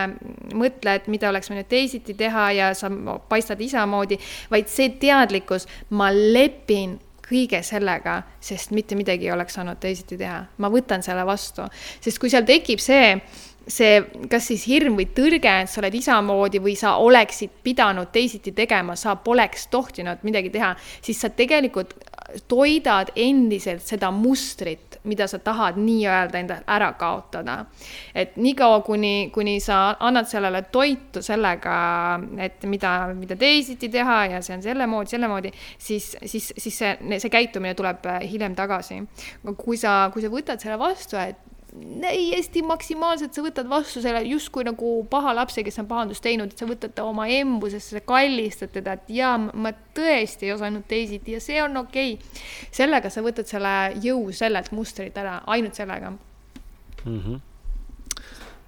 [0.57, 2.91] mõtled, mida oleks võinud teisiti teha ja sa
[3.29, 4.19] paistad isa moodi,
[4.51, 6.97] vaid see teadlikkus, ma lepin
[7.27, 10.45] kõige sellega, sest mitte midagi ei oleks saanud teisiti teha.
[10.57, 11.67] ma võtan selle vastu,
[11.99, 13.17] sest kui seal tekib see,
[13.67, 13.99] see,
[14.31, 18.53] kas siis hirm või tõrge, et sa oled isa moodi või sa oleksid pidanud teisiti
[18.55, 21.97] tegema, sa poleks tohtinud midagi teha, siis sa tegelikult
[22.47, 27.57] toidad endiselt seda mustrit, mida sa tahad nii-öelda enda ära kaotada.
[28.15, 31.75] et niikaua, kuni, kuni sa annad sellele toitu sellega,
[32.37, 36.77] et mida, mida teisiti teha ja see on selle moodi, selle moodi, siis, siis, siis
[36.77, 39.01] see, see käitumine tuleb hiljem tagasi.
[39.57, 44.65] kui sa, kui sa võtad selle vastu, et täiesti maksimaalselt sa võtad vastu selle justkui
[44.67, 48.71] nagu paha lapse, kes on pahandust teinud, et sa võtad ta oma embusesse, sa kallistad
[48.75, 52.45] teda, et jaa, ma tõesti ei osanud teisiti ja see on okei okay..
[52.71, 53.73] sellega sa võtad selle
[54.03, 57.19] jõu sellelt mustrilt ära, ainult sellega mm.
[57.19, 57.39] -hmm.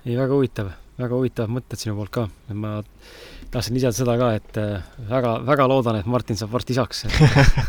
[0.05, 2.79] ei, väga huvitav, väga huvitavad mõtted sinu poolt ka, ma
[3.51, 4.57] tahtsin lisada seda ka, et
[5.09, 7.05] väga-väga äh, loodan, et Martin saab varsti isaks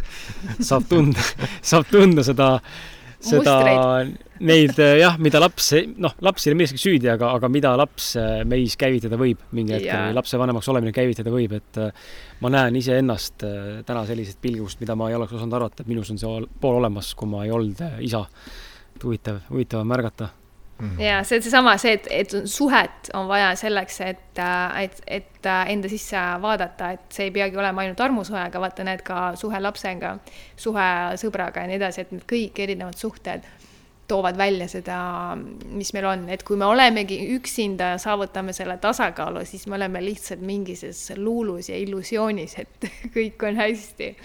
[0.70, 1.23] saab tunda,
[1.62, 2.57] saab tunda seda
[3.21, 3.55] seda,
[4.41, 5.71] neid äh, jah, mida laps,
[6.01, 9.77] noh, laps ei ole milleski süüdi, aga, aga mida laps äh, meis käivitada võib mingi
[9.77, 10.15] hetkel yeah.
[10.17, 12.11] lapsevanemaks olemine käivitada võib, et äh,
[12.41, 13.45] ma näen iseennast
[13.87, 17.13] täna sellisest pilgust, mida ma ei oleks osanud arvata, et minus on see pool olemas,
[17.19, 18.25] kui ma ei olnud isa.
[19.01, 20.31] huvitav, huvitav on märgata
[20.81, 21.02] Mm -hmm.
[21.02, 24.43] ja see on seesama, see, et, et suhet on vaja selleks, et,
[24.82, 29.02] et, et enda sisse vaadata, et see ei peagi olema ainult armusuhe, aga vaata, need
[29.02, 30.19] ka suhe lapsega,
[30.57, 30.90] suhe
[31.20, 33.44] sõbraga ja nii edasi, et need kõik erinevad suhted
[34.11, 34.98] toovad välja seda,
[35.70, 40.02] mis meil on, et kui me olemegi üksinda ja saavutame selle tasakaalu, siis me oleme
[40.02, 44.16] lihtsalt mingises luulus ja illusioonis, et kõik on hästi.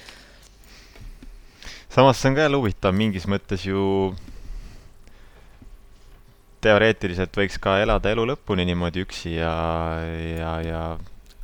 [1.89, 4.15] samas see on ka jälle huvitav, mingis mõttes ju
[6.65, 9.53] teoreetiliselt võiks ka elada elu lõpuni niimoodi üksi ja,
[10.37, 10.81] ja, ja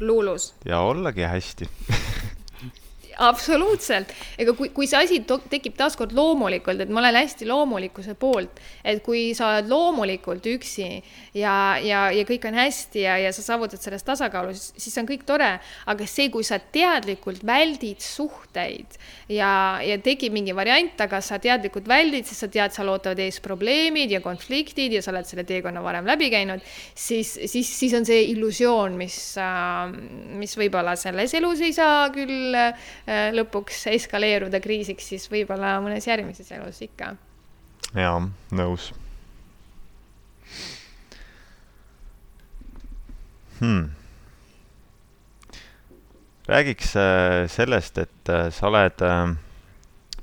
[0.01, 0.51] luulus.
[0.65, 1.69] ja ollagi hästi
[3.21, 4.11] absoluutselt,
[4.41, 9.01] ega kui, kui see asi tekib taaskord loomulikult, et ma olen hästi loomulikkuse poolt, et
[9.05, 10.87] kui sa oled loomulikult üksi
[11.37, 15.25] ja, ja, ja kõik on hästi ja, ja sa saavutad selles tasakaalu, siis on kõik
[15.27, 15.51] tore,
[15.91, 18.97] aga see, kui sa teadlikult väldid suhteid
[19.29, 19.51] ja,
[19.85, 24.15] ja tekib mingi variant, aga sa teadlikult väldid, sest sa tead, seal ootavad ees probleemid
[24.15, 26.65] ja konfliktid ja sa oled selle teekonna varem läbi käinud,
[26.97, 29.17] siis, siis, siis on see illusioon, mis,
[30.41, 32.57] mis võib-olla selles elus ei saa küll
[33.10, 37.15] Äh, lõpuks eskaleeruda kriisiks, siis võib-olla mõnes järgmises elus ikka.
[37.97, 38.19] jaa,
[38.55, 38.91] nõus
[43.59, 43.89] hmm..
[46.47, 49.03] räägiks äh, sellest, et äh, sa oled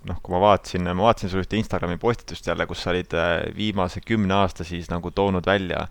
[0.09, 3.12] noh, kui ma vaatasin, ma vaatasin sul ühte Instagrami postitust jälle, kus sa olid
[3.56, 5.86] viimase kümne aasta siis nagu toonud välja,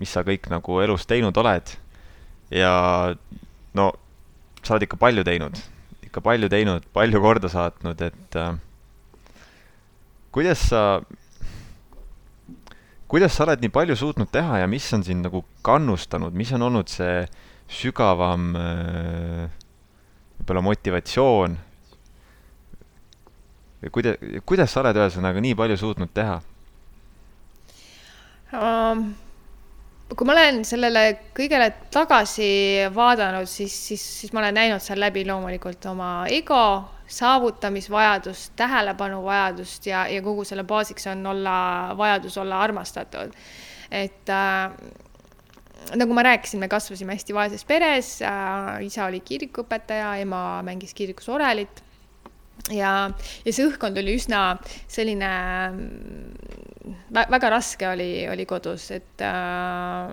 [0.00, 1.76] mis sa kõik nagu elus teinud oled.
[2.50, 2.72] ja
[3.74, 3.92] no
[4.62, 5.60] sa oled ikka palju teinud
[6.10, 8.56] ikka palju teinud, palju korda saatnud, et äh,
[10.34, 10.82] kuidas sa,
[13.06, 16.66] kuidas sa oled nii palju suutnud teha ja mis on sind nagu kannustanud, mis on
[16.66, 17.22] olnud see
[17.70, 19.46] sügavam äh,
[20.40, 21.56] võib-olla motivatsioon
[23.80, 26.40] või kuidas, kuidas sa oled ühesõnaga nii palju suutnud teha
[28.50, 29.12] um,?
[30.16, 31.02] Kui ma olen sellele
[31.36, 32.48] kõigele tagasi
[32.94, 36.62] vaadanud, siis, siis, siis ma olen näinud seal läbi loomulikult oma ego,
[37.10, 41.56] saavutamisvajadust, tähelepanuvajadust ja, ja kogu selle baasiks on olla,
[41.98, 43.34] vajadus olla armastatud.
[43.90, 44.70] et äh,
[45.98, 51.28] nagu ma rääkisin, me kasvasime hästi vaeses peres äh,, isa oli kirikuõpetaja, ema mängis kirikus
[51.28, 51.82] orelit
[52.68, 52.94] ja,
[53.44, 54.42] ja see õhkkond oli üsna
[54.90, 55.30] selline
[57.14, 60.10] vä, väga raske oli, oli kodus, et äh,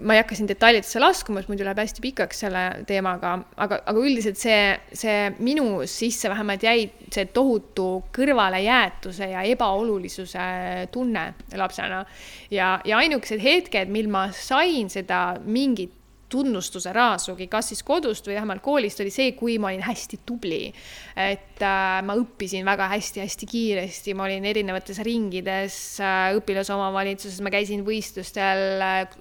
[0.00, 4.04] ma ei hakka siin detailidesse laskuma, sest muidu läheb hästi pikaks selle teemaga, aga, aga
[4.04, 4.60] üldiselt see,
[4.96, 10.46] see minu sisse vähemalt jäi see tohutu kõrvalejäetuse ja ebaolulisuse
[10.94, 11.26] tunne
[11.58, 12.04] lapsena.
[12.50, 15.98] ja, ja ainukesed hetked, mil ma sain seda mingit
[16.32, 20.72] tunnustuse raasugi, kas siis kodust või vähemalt koolist, oli see, kui ma olin hästi tubli.
[21.16, 27.84] et äh, ma õppisin väga hästi-hästi kiiresti, ma olin erinevates ringides äh,, õpilasomavalitsuses, ma käisin
[27.84, 29.18] võistlustel äh,,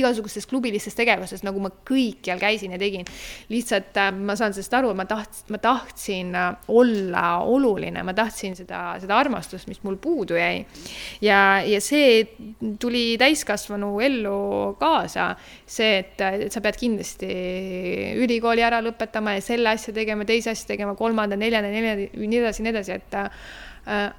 [0.00, 3.06] igasugustes klubilistes tegevustes, nagu ma kõikjal käisin ja tegin.
[3.52, 8.58] lihtsalt äh, ma saan sellest aru, ma taht-, ma tahtsin äh, olla oluline, ma tahtsin
[8.58, 10.64] seda, seda armastust, mis mul puudu jäi.
[11.22, 12.24] ja, ja see
[12.82, 15.30] tuli täiskasvanu ellu kaasa,
[15.66, 17.28] see, et et sa pead kindlasti
[18.22, 22.64] ülikooli ära lõpetama ja selle asja tegema, teise asja tegema, kolmanda, neljanda, neljanda, nii edasi,
[22.64, 24.10] nii edasi, et äh,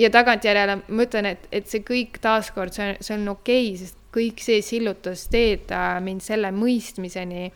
[0.00, 3.78] ja tagantjärele ma ütlen, et, et see kõik taaskord, see on, see on okei okay,,
[3.84, 7.48] sest kõik see sillutas teed äh, mind selle mõistmiseni,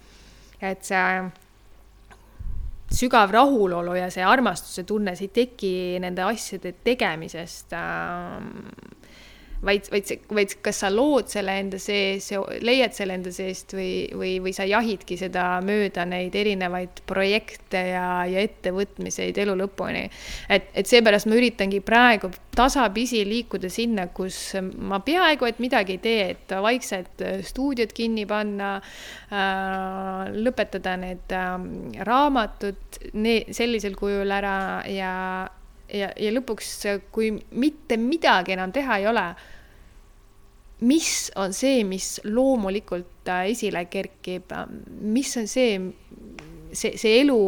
[0.59, 1.05] et see
[2.99, 5.73] sügav rahulolu ja see armastuse tunne, see ei teki
[6.03, 8.39] nende asjade tegemisest äh,
[9.65, 12.31] vaid, vaid see, vaid kas sa lood selle enda sees,
[12.65, 18.09] leiad selle enda seest või, või, või sa jahidki seda mööda neid erinevaid projekte ja,
[18.29, 20.07] ja ettevõtmiseid elu lõpuni.
[20.49, 26.03] et, et seepärast ma üritangi praegu tasapisi liikuda sinna, kus ma peaaegu et midagi ei
[26.03, 31.55] tee, et vaikselt stuudiod kinni panna äh,, lõpetada need äh,
[32.09, 34.57] raamatud ne, sellisel kujul ära
[34.91, 35.13] ja
[35.93, 36.73] ja, ja lõpuks,
[37.13, 39.25] kui mitte midagi enam teha ei ole,
[40.87, 44.53] mis on see, mis loomulikult äh, esile kerkib,
[45.01, 45.75] mis on see,
[46.71, 47.39] see, see elu,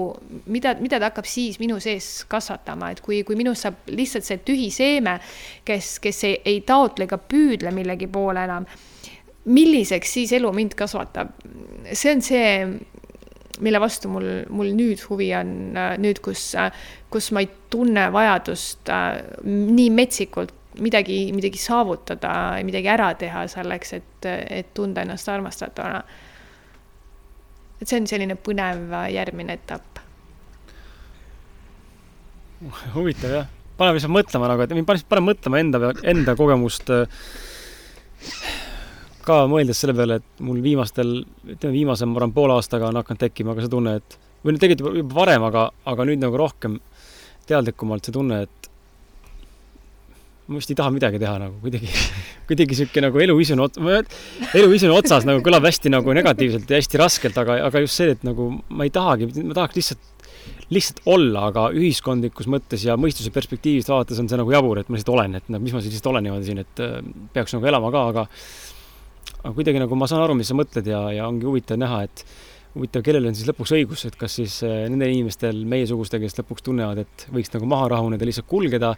[0.50, 4.40] mida, mida ta hakkab siis minu sees kasvatama, et kui, kui minust saab lihtsalt see
[4.46, 5.18] tühi seeme,
[5.66, 8.66] kes, kes ei, ei taotle ega püüdle millegi poole enam,
[9.50, 11.36] milliseks siis elu mind kasvatab?
[11.92, 12.48] see on see,
[13.60, 15.52] mille vastu mul, mul nüüd huvi on,
[16.02, 16.52] nüüd, kus,
[17.12, 22.32] kus ma ei tunne vajadust äh, nii metsikult midagi, midagi saavutada,
[22.66, 26.02] midagi ära teha selleks, et, et tunda ennast armastatuna.
[27.80, 30.02] et see on selline põnev järgmine etapp.
[32.94, 33.46] huvitav jah,
[33.80, 36.92] paneb lihtsalt mõtlema nagu, et mind paneb, paneb mõtlema enda enda kogemust
[39.26, 43.20] ka mõeldes selle peale, et mul viimastel, ütleme viimase, ma arvan, poole aastaga on hakanud
[43.22, 46.78] tekkima ka see tunne, et või no tegelikult juba varem, aga, aga nüüd nagu rohkem
[47.50, 48.70] teadlikumalt see tunne, et
[50.50, 51.90] ma vist ei taha midagi teha nagu kuidagi,
[52.50, 53.66] kuidagi sihuke nagu eluviis on,
[54.50, 58.16] eluviis on otsas nagu kõlab hästi nagu negatiivselt ja hästi raskelt, aga, aga just see,
[58.16, 60.08] et nagu ma ei tahagi, ma tahaks lihtsalt,
[60.74, 64.98] lihtsalt olla, aga ühiskondlikus mõttes ja mõistuse perspektiivist vaadates on see nagu jabur, et ma
[64.98, 66.98] lihtsalt olen, et noh, mis ma siis lihtsalt olen niimoodi siin, et äh,
[67.34, 68.26] peaks nagu elama ka, aga
[69.40, 72.24] aga kuidagi nagu ma saan aru, mis sa mõtled ja, ja ongi huvitav näha, et
[72.74, 76.66] huvitav, kellel on siis lõpuks õigus, et kas siis äh, nendel inimestel, meiesugustel, kes lõpuks
[76.66, 78.92] tunnevad, et võiks nagu maha rahuneda, lihtsalt kulgeda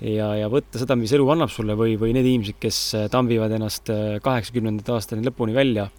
[0.00, 3.54] ja, ja võtta seda, mis elu annab sulle või, või need inimesed, kes äh, tambivad
[3.54, 5.90] ennast äh, kaheksakümnendate aastani lõpuni välja,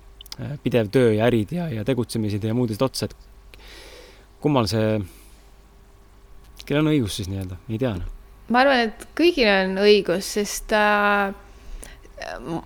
[0.66, 3.62] pidev töö ja ärid ja, ja tegutsemised ja muud asjad otsa, et
[4.44, 4.98] kummal see,
[6.66, 8.10] kellel on õigus siis nii-öelda, ei tea noh.
[8.52, 11.32] ma arvan, et kõigil on õigus, sest äh,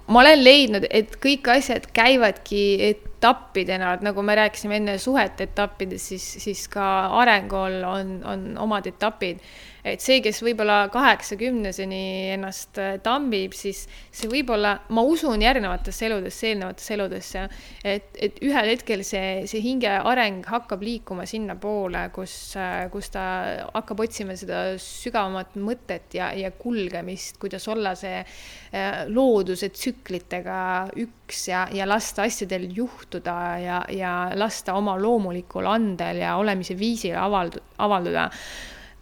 [0.08, 6.14] ma olen leidnud, et kõik asjad käivadki etappidena, et nagu me rääkisime enne suhete etappidest,
[6.14, 6.86] siis, siis ka
[7.22, 9.42] arengul on, on omad etapid
[9.84, 12.02] et see, kes võib-olla kaheksakümneseni
[12.36, 17.44] ennast äh, tambib, siis see võib-olla, ma usun järgnevatesse eludesse, eelnevatesse eludesse,
[17.84, 23.26] et, et ühel hetkel see, see hinge areng hakkab liikuma sinnapoole, kus, äh, kus ta
[23.74, 30.60] hakkab otsima seda sügavamat mõtet ja, ja kulgemist, kuidas olla see äh, looduse tsüklitega
[31.00, 37.16] üks ja, ja lasta asjadel juhtuda ja, ja lasta oma loomulikul andel ja olemise viisil
[37.20, 38.30] avaldu-, avalduda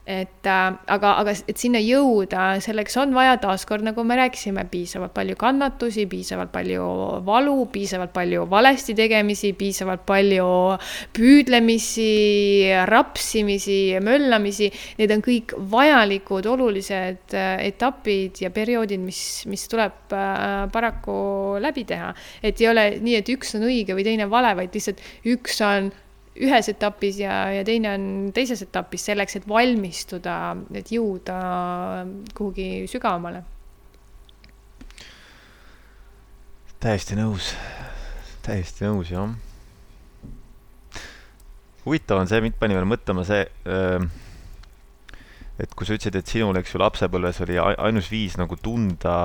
[0.07, 5.11] et äh, aga, aga et sinna jõuda, selleks on vaja taaskord, nagu me rääkisime, piisavalt
[5.17, 6.85] palju kannatusi, piisavalt palju
[7.27, 10.47] valu, piisavalt palju valesti tegemisi, piisavalt palju
[11.17, 12.07] püüdlemisi,
[12.88, 13.77] rapsimisi,
[14.07, 14.71] möllamisi.
[15.01, 19.21] Need on kõik vajalikud, olulised äh, etapid ja perioodid, mis,
[19.51, 21.19] mis tuleb äh, paraku
[21.59, 22.13] läbi teha.
[22.47, 25.91] et ei ole nii, et üks on õige või teine vale, vaid lihtsalt üks on
[26.43, 28.05] ühes etapis ja, ja teine on
[28.35, 30.38] teises etapis selleks, et valmistuda,
[30.77, 31.38] et jõuda
[32.38, 33.43] kuhugi sügavamale.
[36.77, 37.49] täiesti nõus,
[38.45, 39.31] täiesti nõus, jah.
[41.88, 43.41] huvitav on see, mind pani veel mõtlema see,
[45.57, 49.18] et kui sa ütlesid, et sinul, eks ju, lapsepõlves oli ainus viis nagu tunda,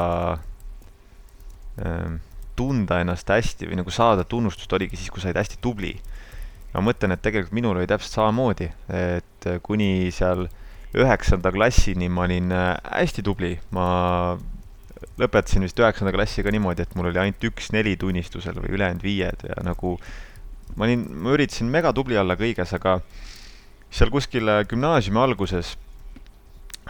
[2.57, 5.93] tunda ennast hästi või nagu saada tunnustust, oligi siis, kui sa olid hästi tubli
[6.73, 10.47] ma mõtlen, et tegelikult minul oli täpselt samamoodi, et kuni seal
[10.93, 14.37] üheksanda klassini ma olin äh, hästi tubli, ma
[15.21, 19.05] lõpetasin vist üheksanda klassi ka niimoodi, et mul oli ainult üks neli tunnistusel või ülejäänud
[19.05, 19.97] viied ja nagu
[20.77, 22.99] ma olin, ma üritasin megatubli olla kõiges, aga
[23.93, 25.77] seal kuskil äh, gümnaasiumi alguses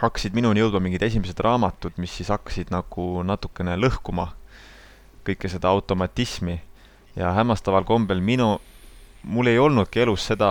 [0.01, 4.31] hakkasid minuni jõudma mingid esimesed raamatud, mis siis hakkasid nagu natukene lõhkuma
[5.23, 6.57] kõike seda automatismi.
[7.15, 8.57] Ja hämmastaval kombel minu
[9.23, 10.49] mul ei olnudki elus seda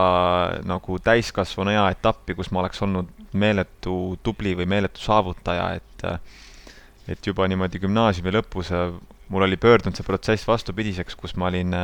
[0.64, 6.06] nagu täiskasvanu ea etappi, kus ma oleks olnud meeletu tubli või meeletu saavutaja, et
[7.10, 8.70] et juba niimoodi gümnaasiumi lõpus
[9.32, 11.74] mul oli pöördunud see protsess vastupidiseks, kus ma olin,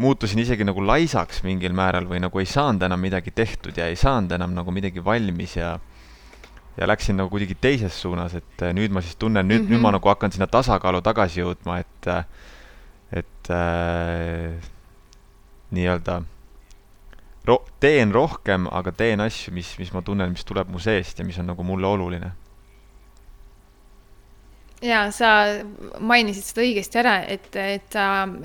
[0.00, 3.96] muutusin isegi nagu laisaks mingil määral või nagu ei saanud enam midagi tehtud ja ei
[3.98, 5.78] saanud enam nagu midagi valmis ja
[6.78, 9.72] ja läksin nagu kuidagi teises suunas, et nüüd ma siis tunnen, nüüd mm, -hmm.
[9.72, 9.96] nüüd ma mhm.
[9.98, 12.06] nagu hakkan sinna tasakaalu tagasi jõudma, et
[13.12, 14.70] et äh,
[15.74, 16.20] nii-öelda
[17.46, 21.26] ro-, teen rohkem, aga teen asju, mis, mis ma tunnen, mis tuleb mu seest ja
[21.26, 22.36] mis on nagu mulle oluline.
[24.80, 25.30] ja sa
[26.00, 27.96] mainisid seda õigesti ära, et, et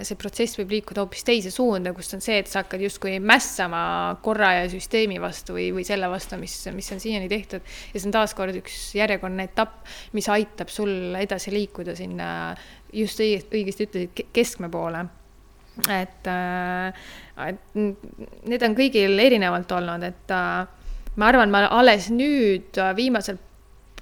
[0.04, 3.80] see protsess võib liikuda hoopis teise suunda, kus on see, et sa hakkad justkui mässama
[4.24, 7.64] korra ja süsteemi vastu või, või selle vastu, mis, mis on siiani tehtud.
[7.64, 12.28] ja see on taaskord üks järjekordne etapp, mis aitab sul edasi liikuda sinna
[12.92, 15.06] just õigesti ütlesid, keskme poole
[15.90, 16.94] et, äh,
[17.50, 20.86] et need on kõigil erinevalt olnud, et äh,
[21.16, 23.40] ma arvan, ma alles nüüd äh, viimasel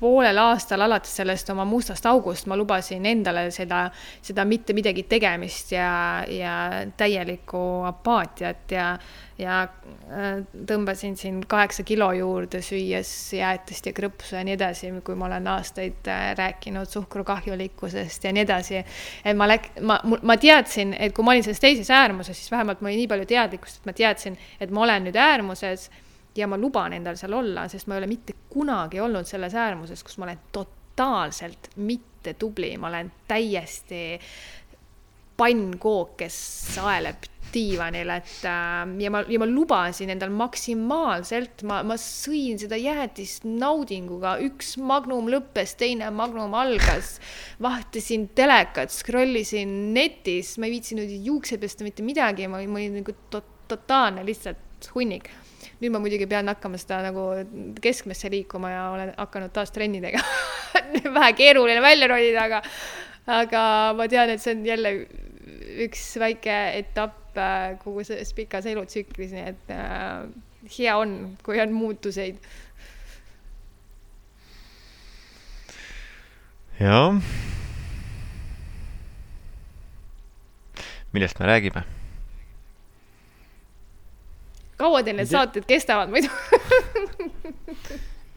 [0.03, 3.85] poolel aastal alates sellest oma mustast august ma lubasin endale seda,
[4.21, 5.89] seda mitte midagi tegemist ja,
[6.27, 6.55] ja
[6.99, 8.87] täielikku apaatiat ja,
[9.39, 15.17] ja äh, tõmbasin siin kaheksa kilo juurde, süües jäätist ja krõpsu ja nii edasi, kui
[15.19, 18.83] ma olen aastaid äh, rääkinud suhkru kahjulikkusest ja nii edasi.
[19.23, 22.81] et ma läk-, ma, ma teadsin, et kui ma olin selles teises äärmuses, siis vähemalt
[22.81, 25.89] mul oli nii palju teadlikkust, et ma teadsin, et ma olen nüüd äärmuses
[26.35, 30.03] ja ma luban endal seal olla, sest ma ei ole mitte kunagi olnud selles äärmuses,
[30.05, 34.03] kus ma olen totaalselt mitte tubli, ma olen täiesti
[35.37, 36.35] pannkook, kes
[36.75, 42.79] saeleb diivanil, et äh, ja ma, ja ma lubasin endal maksimaalselt, ma, ma sõin seda
[42.81, 47.19] jäätist naudinguga, üks magnum lõppes, teine magnum algas.
[47.61, 53.01] vahtasin telekat, scroll isin netis, ma ei viitsinud juukseid pesta, mitte midagi, ma ma olin
[53.01, 55.29] nagu to totaalne lihtsalt hunnik
[55.81, 57.27] nüüd ma muidugi pean hakkama seda nagu
[57.83, 60.21] keskmesse liikuma ja olen hakanud taas trennidega
[61.17, 62.63] vähe keeruline välja ronida, aga,
[63.41, 63.61] aga
[63.97, 64.95] ma tean, et see on jälle
[65.87, 70.27] üks väike etapp äh, kogu selles pikas elutsüklis, nii et äh,
[70.77, 72.37] hea on, kui on muutuseid.
[76.79, 77.19] jah.
[81.13, 81.83] millest me räägime?
[84.79, 86.29] Kaua teil need saated kestavad muidu?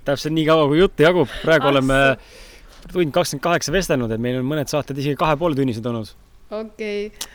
[0.06, 1.96] Täpselt nii kaua, kui juttu jagub, praegu ah, oleme
[2.92, 6.12] tund kakskümmend kaheksa vestelnud, et meil on mõned saated isegi kahe poole tunnised olnud.
[6.54, 7.08] okei.
[7.08, 7.32] Okay.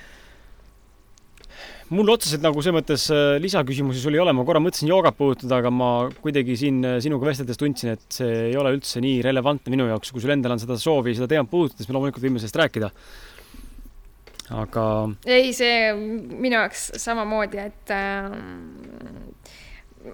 [1.91, 5.59] mul otseselt nagu selles mõttes äh, lisaküsimusi sul ei ole, ma korra mõtlesin joogat puudutada,
[5.59, 5.89] aga ma
[6.23, 10.13] kuidagi siin äh, sinuga vesteldes tundsin, et see ei ole üldse nii relevantne minu jaoks,
[10.15, 12.93] kui sul endal on seda soovi seda teemat puudutada, siis me loomulikult võime sellest rääkida
[14.51, 14.85] aga.
[15.25, 18.31] ei, see minu jaoks samamoodi, et äh,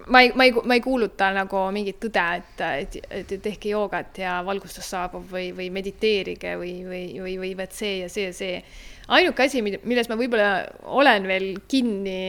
[0.06, 4.20] ma ei, ma ei, ma ei kuuluta nagu mingit tõde, et, et, et tehke joogat
[4.22, 8.36] ja valgustus saabub või, või mediteerige või, või, või, või vaat see ja see ja
[8.36, 8.62] see.
[9.16, 10.50] ainuke asi, milles ma võib-olla
[11.00, 12.20] olen veel kinni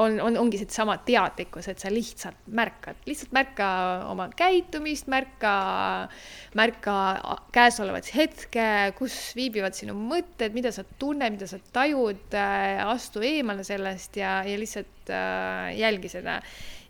[0.00, 3.68] on, on, ongi seesama teadlikkus, et sa lihtsalt märkad, lihtsalt märka
[4.10, 5.54] oma käitumist, märka,
[6.58, 6.96] märka
[7.54, 8.66] käesolevat hetke,
[8.98, 14.38] kus viibivad sinu mõtted, mida sa tunned, mida sa tajud, äh, astu eemale sellest ja,
[14.48, 16.40] ja lihtsalt äh, jälgi seda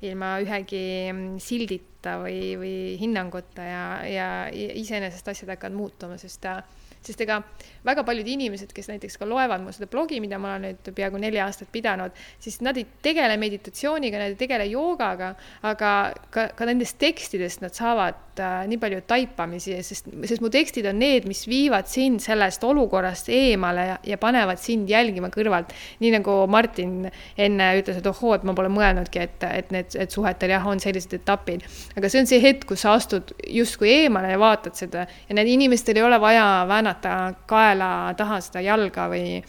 [0.02, 6.62] ilma ühegi mm, sildita või, või hinnanguta ja, ja iseenesest asjad hakkavad muutuma, sest äh,
[7.02, 7.40] sest ega
[7.86, 11.18] väga paljud inimesed, kes näiteks ka loevad mu seda blogi, mida ma olen nüüd peaaegu
[11.22, 15.32] neli aastat pidanud, siis nad ei tegele meditatsiooniga, nad ei tegele joogaga,
[15.66, 15.92] aga
[16.34, 21.00] ka, ka nendest tekstidest nad saavad äh, nii palju taipamisi, sest, sest mu tekstid on
[21.02, 25.74] need, mis viivad sind sellest olukorrast eemale ja, ja panevad sind jälgima kõrvalt.
[26.02, 30.14] nii nagu Martin enne ütles, et ohoo, et ma pole mõelnudki, et, et need, et
[30.14, 31.66] suhetel jah, on sellised etapid.
[31.96, 35.50] aga see on see hetk, kus sa astud justkui eemale ja vaatad seda ja need
[35.50, 37.16] inimestel ei ole vaja väänata
[37.50, 39.40] kaela kaela taha seda jalga või,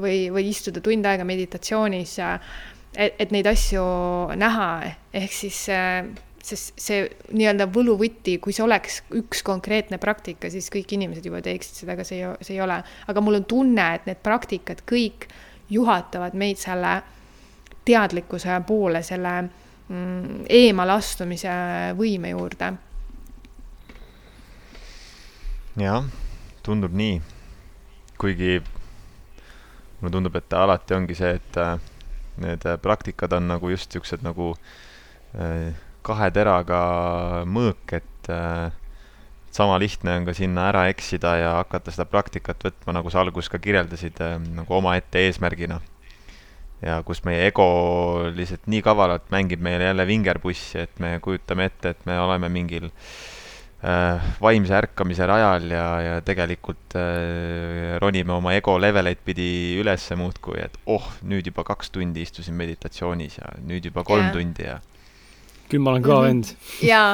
[0.00, 2.16] või, või istuda tund aega meditatsioonis,
[2.96, 3.82] et, et neid asju
[4.36, 4.70] näha,
[5.16, 5.66] ehk siis
[6.46, 7.02] sest see
[7.34, 12.06] nii-öelda võluvõti, kui see oleks üks konkreetne praktika, siis kõik inimesed juba teeksid seda, aga
[12.06, 12.78] see ei, see ei ole.
[13.10, 15.26] aga mul on tunne, et need praktikad kõik
[15.74, 17.00] juhatavad meid selle
[17.86, 21.56] teadlikkuse poole, selle mm, eemalastumise
[21.98, 22.72] võime juurde.
[25.82, 26.06] jah,
[26.62, 27.18] tundub nii
[28.18, 28.60] kuigi
[30.00, 31.76] mulle tundub, et alati ongi see, et äh,
[32.42, 34.52] need äh, praktikad on nagu just niisugused nagu
[35.40, 35.72] äh,
[36.06, 36.80] kahe teraga
[37.50, 38.28] mõõk, et
[39.56, 43.50] sama lihtne on ka sinna ära eksida ja hakata seda praktikat võtma, nagu sa alguses
[43.50, 44.20] ka kirjeldasid,
[44.54, 45.80] nagu omaette eesmärgina.
[46.82, 47.66] ja kus meie ego
[48.36, 52.86] lihtsalt nii kavalalt mängib meile jälle vingerpussi, et me kujutame ette, et me oleme mingil
[52.86, 53.35] äh, Äh,
[54.40, 60.78] vaimse ärkamise rajal ja, ja tegelikult äh, ronime oma ego leveleid pidi ülesse muudkui, et
[60.86, 64.32] oh, nüüd juba kaks tundi istusin meditatsioonis ja nüüd juba kolm yeah.
[64.32, 64.78] tundi ja
[65.70, 66.28] küll ma olen kõva mhm.
[66.28, 66.70] vend.
[66.84, 67.10] jaa,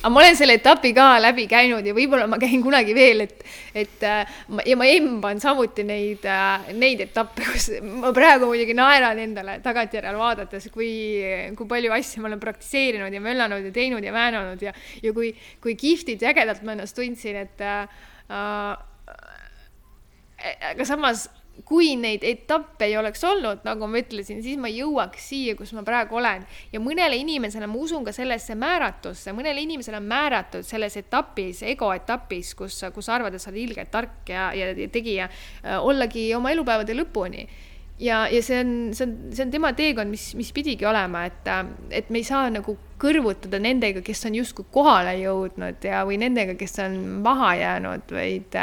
[0.00, 3.44] aga ma olen selle etapi ka läbi käinud ja võib-olla ma käin kunagi veel, et,
[3.74, 4.34] et äh,
[4.70, 10.18] ja ma emban samuti neid, äh, neid etappe, kus ma praegu muidugi naeran endale tagantjärele
[10.20, 10.90] vaadates, kui,
[11.58, 15.32] kui palju asju ma olen praktiseerinud ja möllanud ja teinud ja väänanud ja, ja kui,
[15.62, 17.88] kui kihvtilt ja ägedalt ma ennast tundsin, et äh,
[18.30, 18.76] äh
[20.46, 21.26] aga samas
[21.64, 25.84] kui neid etappe ei oleks olnud, nagu ma ütlesin, siis ma jõuaks siia, kus ma
[25.86, 26.44] praegu olen.
[26.72, 31.92] ja mõnele inimesele, ma usun ka sellesse määratusse, mõnele inimesele on määratud selles etapis, ego
[31.94, 35.30] etapis, kus, kus arvad, et sa oled ilgelt tark ja, ja, ja tegija,
[35.64, 37.46] äh, ollagi oma elupäevade lõpuni
[37.98, 41.48] ja, ja see on, see on, see on tema teekond, mis, mis pidigi olema, et,
[41.90, 46.56] et me ei saa nagu kõrvutada nendega, kes on justkui kohale jõudnud ja, või nendega,
[46.58, 48.58] kes on maha jäänud, vaid,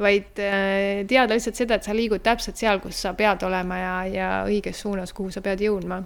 [0.00, 3.94] vaid äh, teada lihtsalt seda, et sa liigud täpselt seal, kus sa pead olema ja,
[4.10, 6.02] ja õiges suunas, kuhu sa pead jõudma.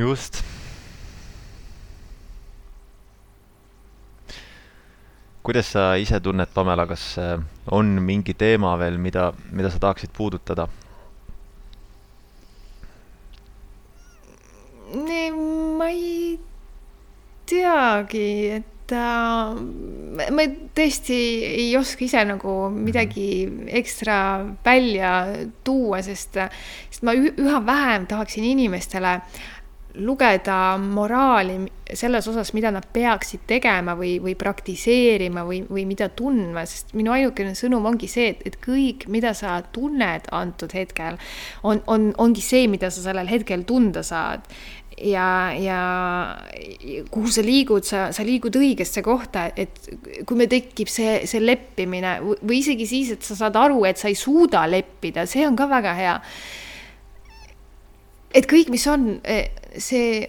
[0.00, 0.38] just
[5.42, 7.40] kuidas sa ise tunned, Pamela, kas äh,
[7.70, 10.68] on mingi teema veel, mida, mida sa tahaksid puudutada?
[15.80, 16.38] ma ei
[17.48, 18.26] teagi,
[18.58, 23.28] et äh, ma tõesti ei oska ise nagu midagi
[23.80, 24.16] ekstra
[24.66, 25.14] välja
[25.64, 26.40] tuua, sest,
[26.90, 29.20] sest ma üha vähem tahaksin inimestele
[29.94, 31.58] lugeda moraali
[31.94, 37.10] selles osas, mida nad peaksid tegema või, või praktiseerima või, või mida tundma, sest minu
[37.14, 41.18] ainukene sõnum ongi see, et, et kõik, mida sa tunned antud hetkel,
[41.66, 44.46] on, on, ongi see, mida sa sellel hetkel tunda saad
[45.00, 45.80] ja, ja
[47.10, 49.90] kuhu sa liigud, sa, sa liigud õigesse kohta, et
[50.26, 54.10] kui meil tekib see, see leppimine või isegi siis, et sa saad aru, et sa
[54.10, 56.18] ei suuda leppida, see on ka väga hea.
[58.34, 59.12] Et kõik, mis on,
[59.78, 60.24] see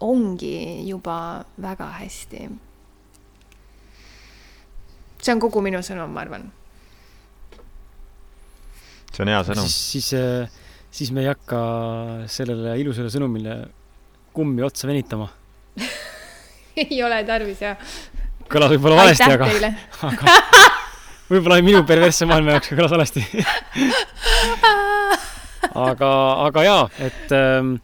[0.00, 2.48] ongi juba väga hästi.
[5.20, 6.46] see on kogu minu sõnum, ma arvan.
[9.12, 9.68] see on hea sõnum.
[9.68, 10.60] siis, siis,
[10.90, 11.60] siis me ei hakka
[12.30, 13.60] sellele ilusale sõnumile
[14.32, 15.28] kummi otsa venitama
[16.82, 17.76] ei ole tarvis, jah.
[18.50, 19.50] kõlas võib-olla valesti, aga,
[20.10, 20.38] aga
[21.30, 23.26] võib-olla minu perversse maailma jaoks kõlas valesti
[25.74, 26.10] aga,
[26.46, 27.76] aga jaa, et ähm,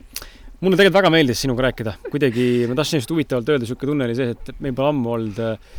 [0.61, 4.19] mulle tegelikult väga meeldis sinuga rääkida, kuidagi ma tahtsin just huvitavalt öelda, niisugune tunne oli
[4.19, 5.79] see, et meil pole ammu olnud äh,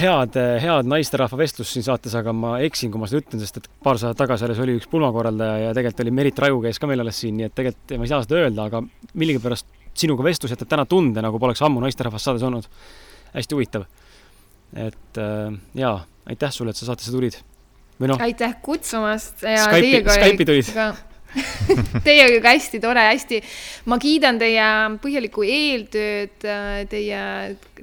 [0.00, 3.68] head, head naisterahva vestlust siin saates, aga ma eksin, kui ma seda ütlen, sest et
[3.84, 7.04] paar saadet tagasi alles oli üks pulmakorraldaja ja tegelikult oli Merit Raju käis ka meil
[7.04, 8.82] alles siin, nii et tegelikult ma ei saa seda öelda, aga
[9.14, 12.68] millegipärast sinuga vestlus jätab täna tunde, nagu poleks ammu naisterahvast saades olnud.
[13.36, 13.84] hästi huvitav.
[14.74, 17.38] et äh, jaa, aitäh sulle, et sa saatesse tulid.
[18.00, 18.22] Või noh.
[18.22, 20.72] aitäh kutsumast ja Skype'i, teiega Skype'i tulid.
[20.76, 20.88] ka
[22.06, 23.40] Teiega ka hästi tore, hästi,
[23.90, 24.66] ma kiidan teie
[25.02, 26.46] põhjalikku eeltööd,
[26.92, 27.22] teie,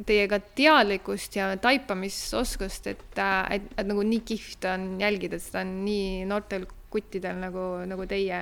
[0.07, 6.23] teie ka teadlikkust ja taipamisoskust, et, et, et nagu nii kihvt on jälgida seda nii
[6.29, 8.41] noortel kuttidel nagu, nagu teie,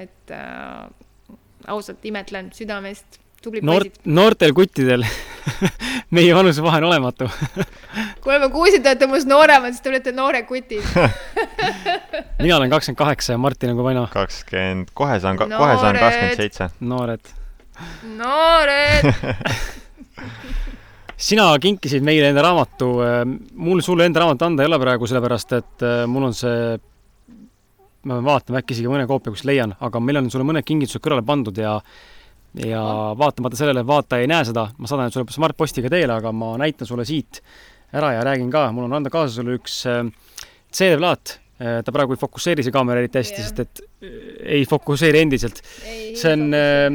[0.00, 0.86] et äh,
[1.72, 4.06] ausalt imetlen südamest Noort, poisid.
[4.06, 5.04] noortel kuttidel
[6.14, 7.26] meie vanusevahe on olematu
[8.22, 10.84] kuule, ma kuulsin, te olete minust nooremad, siis te olete noored kutid
[12.44, 14.06] mina olen kakskümmend kaheksa ja Martin on kui vana?
[14.12, 16.70] kakskümmend, kohe saan, kohe saan kakskümmend seitse.
[16.80, 17.34] noored.
[18.20, 19.10] noored
[21.22, 22.94] sina kinkisid meile enda raamatu,
[23.54, 26.78] mul sulle enda raamatut anda ei ole praegu, sellepärast et äh, mul on see
[28.02, 31.02] ma pean vaatama, äkki isegi mõne koopia kuskilt leian, aga meil on sulle mõned kingitused
[31.04, 31.76] kõrvale pandud ja
[32.58, 32.82] ja
[33.18, 36.88] vaatamata sellele, et vaataja ei näe seda, ma saadan sulle Smart-postiga teele, aga ma näitan
[36.88, 37.40] sulle siit
[37.96, 40.04] ära ja räägin ka, mul on anda kaasa sulle üks äh,
[40.72, 44.16] CD-plaat, äh, ta praegu ei fokusseeri see kaamera eriti hästi yeah., sest et äh,
[44.58, 45.62] ei fokusseeri endiselt.
[45.84, 46.88] see on äh,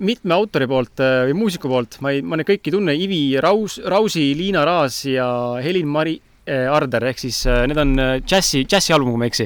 [0.00, 3.76] mitme autori poolt või muusiku poolt, ma ei, ma neid kõiki ei tunne, Ivi Raus,
[3.84, 5.26] Rausi, Liina Raas ja
[5.60, 6.16] Helin-Mari
[6.50, 7.92] Arder, ehk siis need on
[8.24, 9.44] džässi, džässialbum, kui ma ei eksi.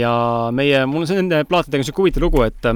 [0.00, 0.14] Ja
[0.56, 2.70] meie, mul on nende plaatidega niisugune huvitav lugu, et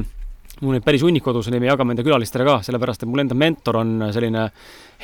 [0.63, 3.23] mul neid päris hunnik kodus on ja me jagame enda külalistele ka, sellepärast et mul
[3.23, 4.49] enda mentor on selline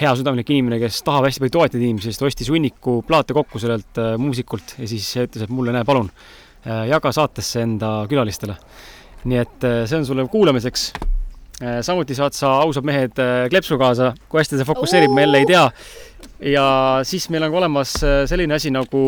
[0.00, 3.62] hea südamlik inimene, kes tahab hästi palju toetada inimesi, siis ta ostis hunniku plaate kokku
[3.62, 8.58] sellelt äh, muusikult ja siis ütles, et mulle, näe, palun äh, jaga saatesse enda külalistele.
[9.24, 10.92] nii et äh, see on sulle kuulamiseks
[11.86, 13.14] samuti saad sa Ausad mehed
[13.48, 15.62] kleepsu kaasa, kui hästi see fokusseerib, ma jälle ei tea.
[16.50, 16.64] ja
[17.06, 17.92] siis meil on ka olemas
[18.26, 19.04] selline asi nagu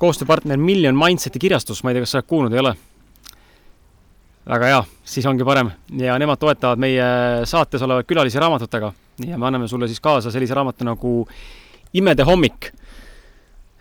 [0.00, 2.72] koostööpartner Million Mindseti kirjastus, ma ei tea, kas sa oled kuulnud, ei ole?
[4.48, 7.06] Väga hea, siis ongi parem ja nemad toetavad meie
[7.48, 8.92] saates olevaid külalisi raamatutega
[9.26, 11.14] ja me anname sulle siis kaasa sellise raamatu nagu
[11.92, 12.70] Imede hommik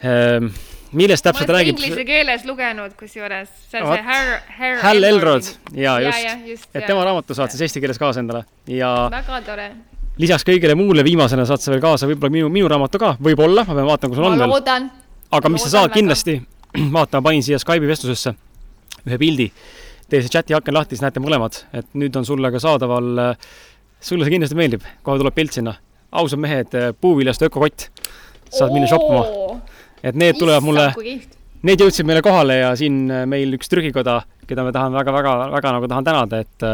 [0.01, 0.49] ehm,
[0.97, 1.77] millest täpselt räägib?
[1.77, 4.81] inglise keeles lugenud kusjuures, see on see Har-, Har-.
[4.83, 8.43] Hal Elrod ja just, ja, just, et tema raamatu saad siis eesti keeles kaasa endale
[8.67, 8.93] ja.
[9.13, 9.69] väga tore.
[10.17, 13.77] lisaks kõigele muule viimasena saad sa veel kaasa võib-olla minu, minu raamatu ka, võib-olla, ma
[13.77, 14.57] pean vaatama, kus sul on veel.
[14.57, 14.89] loodan
[15.31, 16.39] aga mis sa saad kindlasti,
[16.95, 18.33] vaata, ma panin siia Skype'i vestlusesse
[19.05, 19.47] ühe pildi.
[20.09, 23.35] Teie see chati aken lahti, siis näete mõlemad, et nüüd on sulle ka saadaval,
[24.01, 25.75] sulle see kindlasti meeldib, kohe tuleb pilt sinna.
[26.11, 27.89] ausad mehed, puuviljast ökokott.
[28.49, 29.59] saad minna shoppama.
[30.03, 30.87] et need tulevad mulle,
[31.61, 36.03] need jõudsid meile kohale ja siin meil üks trükikoda, keda me tahame väga-väga-väga nagu tahan
[36.03, 36.65] tänada, et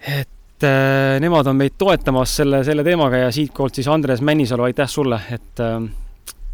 [0.00, 4.88] et äh, nemad on meid toetamas selle, selle teemaga ja siitpoolt siis Andres Männisalu, aitäh
[4.90, 5.76] sulle, et äh,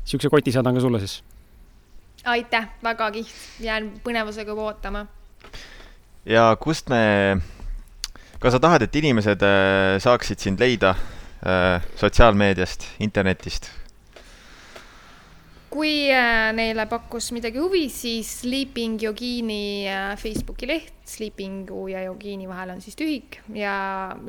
[0.04, 1.22] niisuguse koti saadan ka sulle siis.
[2.24, 5.06] aitäh, väga kihvt, jään põnevusega ootama.
[6.26, 7.36] Ja kust me,
[8.40, 10.94] kas sa tahad, et inimesed äh, saaksid sind leida
[11.44, 13.70] äh, sotsiaalmeediast, internetist?
[15.74, 19.88] kui äh, neile pakkus midagi huvi, siis Sleeping Yogini
[20.20, 23.74] Facebooki leht, Sleepingu ja Yogini vahel on siis tühik ja,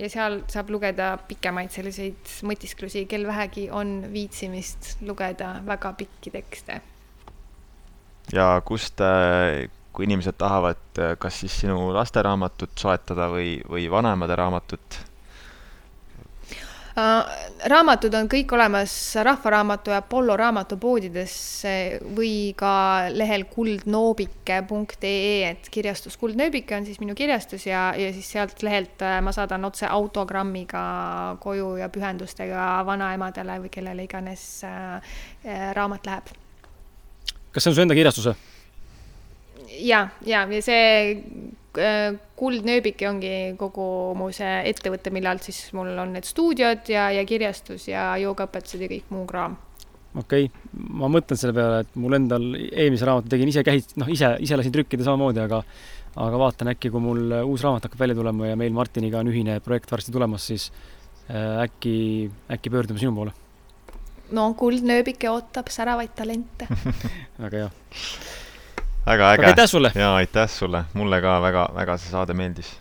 [0.02, 6.82] ja seal saab lugeda pikemaid selliseid mõtisklusi, kel vähegi on viitsimist lugeda väga pikki tekste.
[8.34, 9.06] ja kust,
[9.96, 15.04] kui inimesed tahavad, kas siis sinu lasteraamatut soetada või, või vanemate raamatut?
[17.68, 18.94] raamatud on kõik olemas
[19.28, 21.36] Rahvaraamatu ja Apollo raamatupoodides
[22.16, 22.72] või ka
[23.12, 29.20] lehel kuldnoobike.ee, et kirjastus Kuldnööbike on siis minu kirjastus ja, ja siis sealt lehelt äh,
[29.22, 30.86] ma saadan otse autogrammiga
[31.44, 35.14] koju ja pühendustega vanaemadele või kellele iganes äh,
[35.44, 36.36] äh, raamat läheb.
[37.52, 38.55] kas see on su enda kirjastus või?
[39.80, 41.16] Ja, ja, ja see
[41.76, 43.86] Äh, kuldnööbiki ongi kogu
[44.16, 48.84] mu see ettevõte, mille alt siis mul on need stuudiod ja, ja kirjastus ja joogaõpetused
[48.86, 49.58] ja kõik muu kraam.
[50.16, 54.12] okei okay., ma mõtlen selle peale, et mul endal eelmise raamatu tegin ise käis, noh,
[54.12, 55.62] ise, ise lasin trükkida samamoodi, aga
[56.24, 59.60] aga vaatan äkki, kui mul uus raamat hakkab välja tulema ja meil Martiniga on ühine
[59.64, 60.70] projekt varsti tulemas, siis
[61.28, 61.98] äh, äkki,
[62.56, 63.36] äkki pöördume sinu poole.
[64.32, 66.72] no kuldnööbike ootab säravaid talente
[67.44, 67.70] väga hea
[69.06, 69.46] väga äge.
[69.46, 69.92] aitäh sulle!
[69.96, 72.72] jaa, aitäh sulle, mulle ka väga, väga see saade meeldis.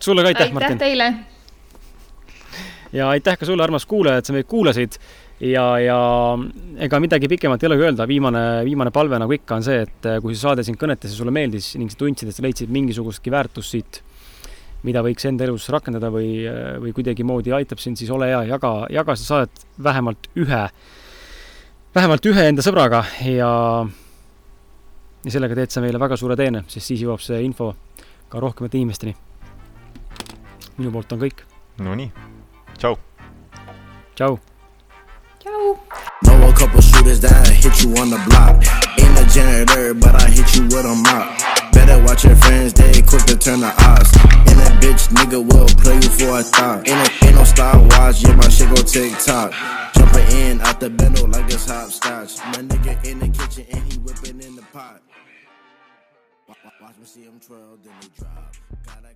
[0.00, 0.76] sulle ka aitäh, Martin!
[0.76, 1.14] aitäh teile!
[2.92, 4.98] ja aitäh ka sulle, armas kuulaja, et sa meid kuulasid
[5.40, 5.98] ja, ja
[6.84, 10.36] ega midagi pikemat ei olegi öelda, viimane, viimane palve nagu ikka on see, et kui
[10.36, 13.74] see saade sind kõnetas ja sulle meeldis ning sa tundsid, et sa leidsid mingisugustki väärtust
[13.74, 14.02] siit,
[14.86, 16.42] mida võiks enda elus rakendada või,
[16.82, 20.62] või kuidagimoodi aitab sind, siis ole hea, jaga, jaga seda saadet vähemalt ühe,
[21.94, 23.50] vähemalt ühe enda sõbraga ja
[25.24, 27.74] ja sellega teed sa meile väga suure teene, sest siis jõuab see info
[28.28, 29.16] ka rohkemate inimesteni.
[30.78, 31.44] minu poolt on kõik.
[31.78, 32.10] Nonii,
[32.78, 32.96] tšau.
[34.16, 34.38] tšau.
[35.42, 35.76] Ciao.
[36.22, 38.62] Know a couple shooters that hit you on the block.
[38.94, 41.34] Ain't a janitor, but I hit you with a mop.
[41.72, 44.14] Better watch your friends, they quick to turn the odds.
[44.46, 46.86] And that bitch nigga will play you for a thought.
[46.86, 49.52] Ain't, a, ain't no Star Wars, yeah, my shit go TikTok.
[49.96, 52.38] Jumping in out the bendo like it's hopscotch.
[52.54, 54.61] My nigga in the kitchen and he whipping in the pot.
[54.61, 54.61] Watch me
[57.12, 59.11] see him twirl, then they drop.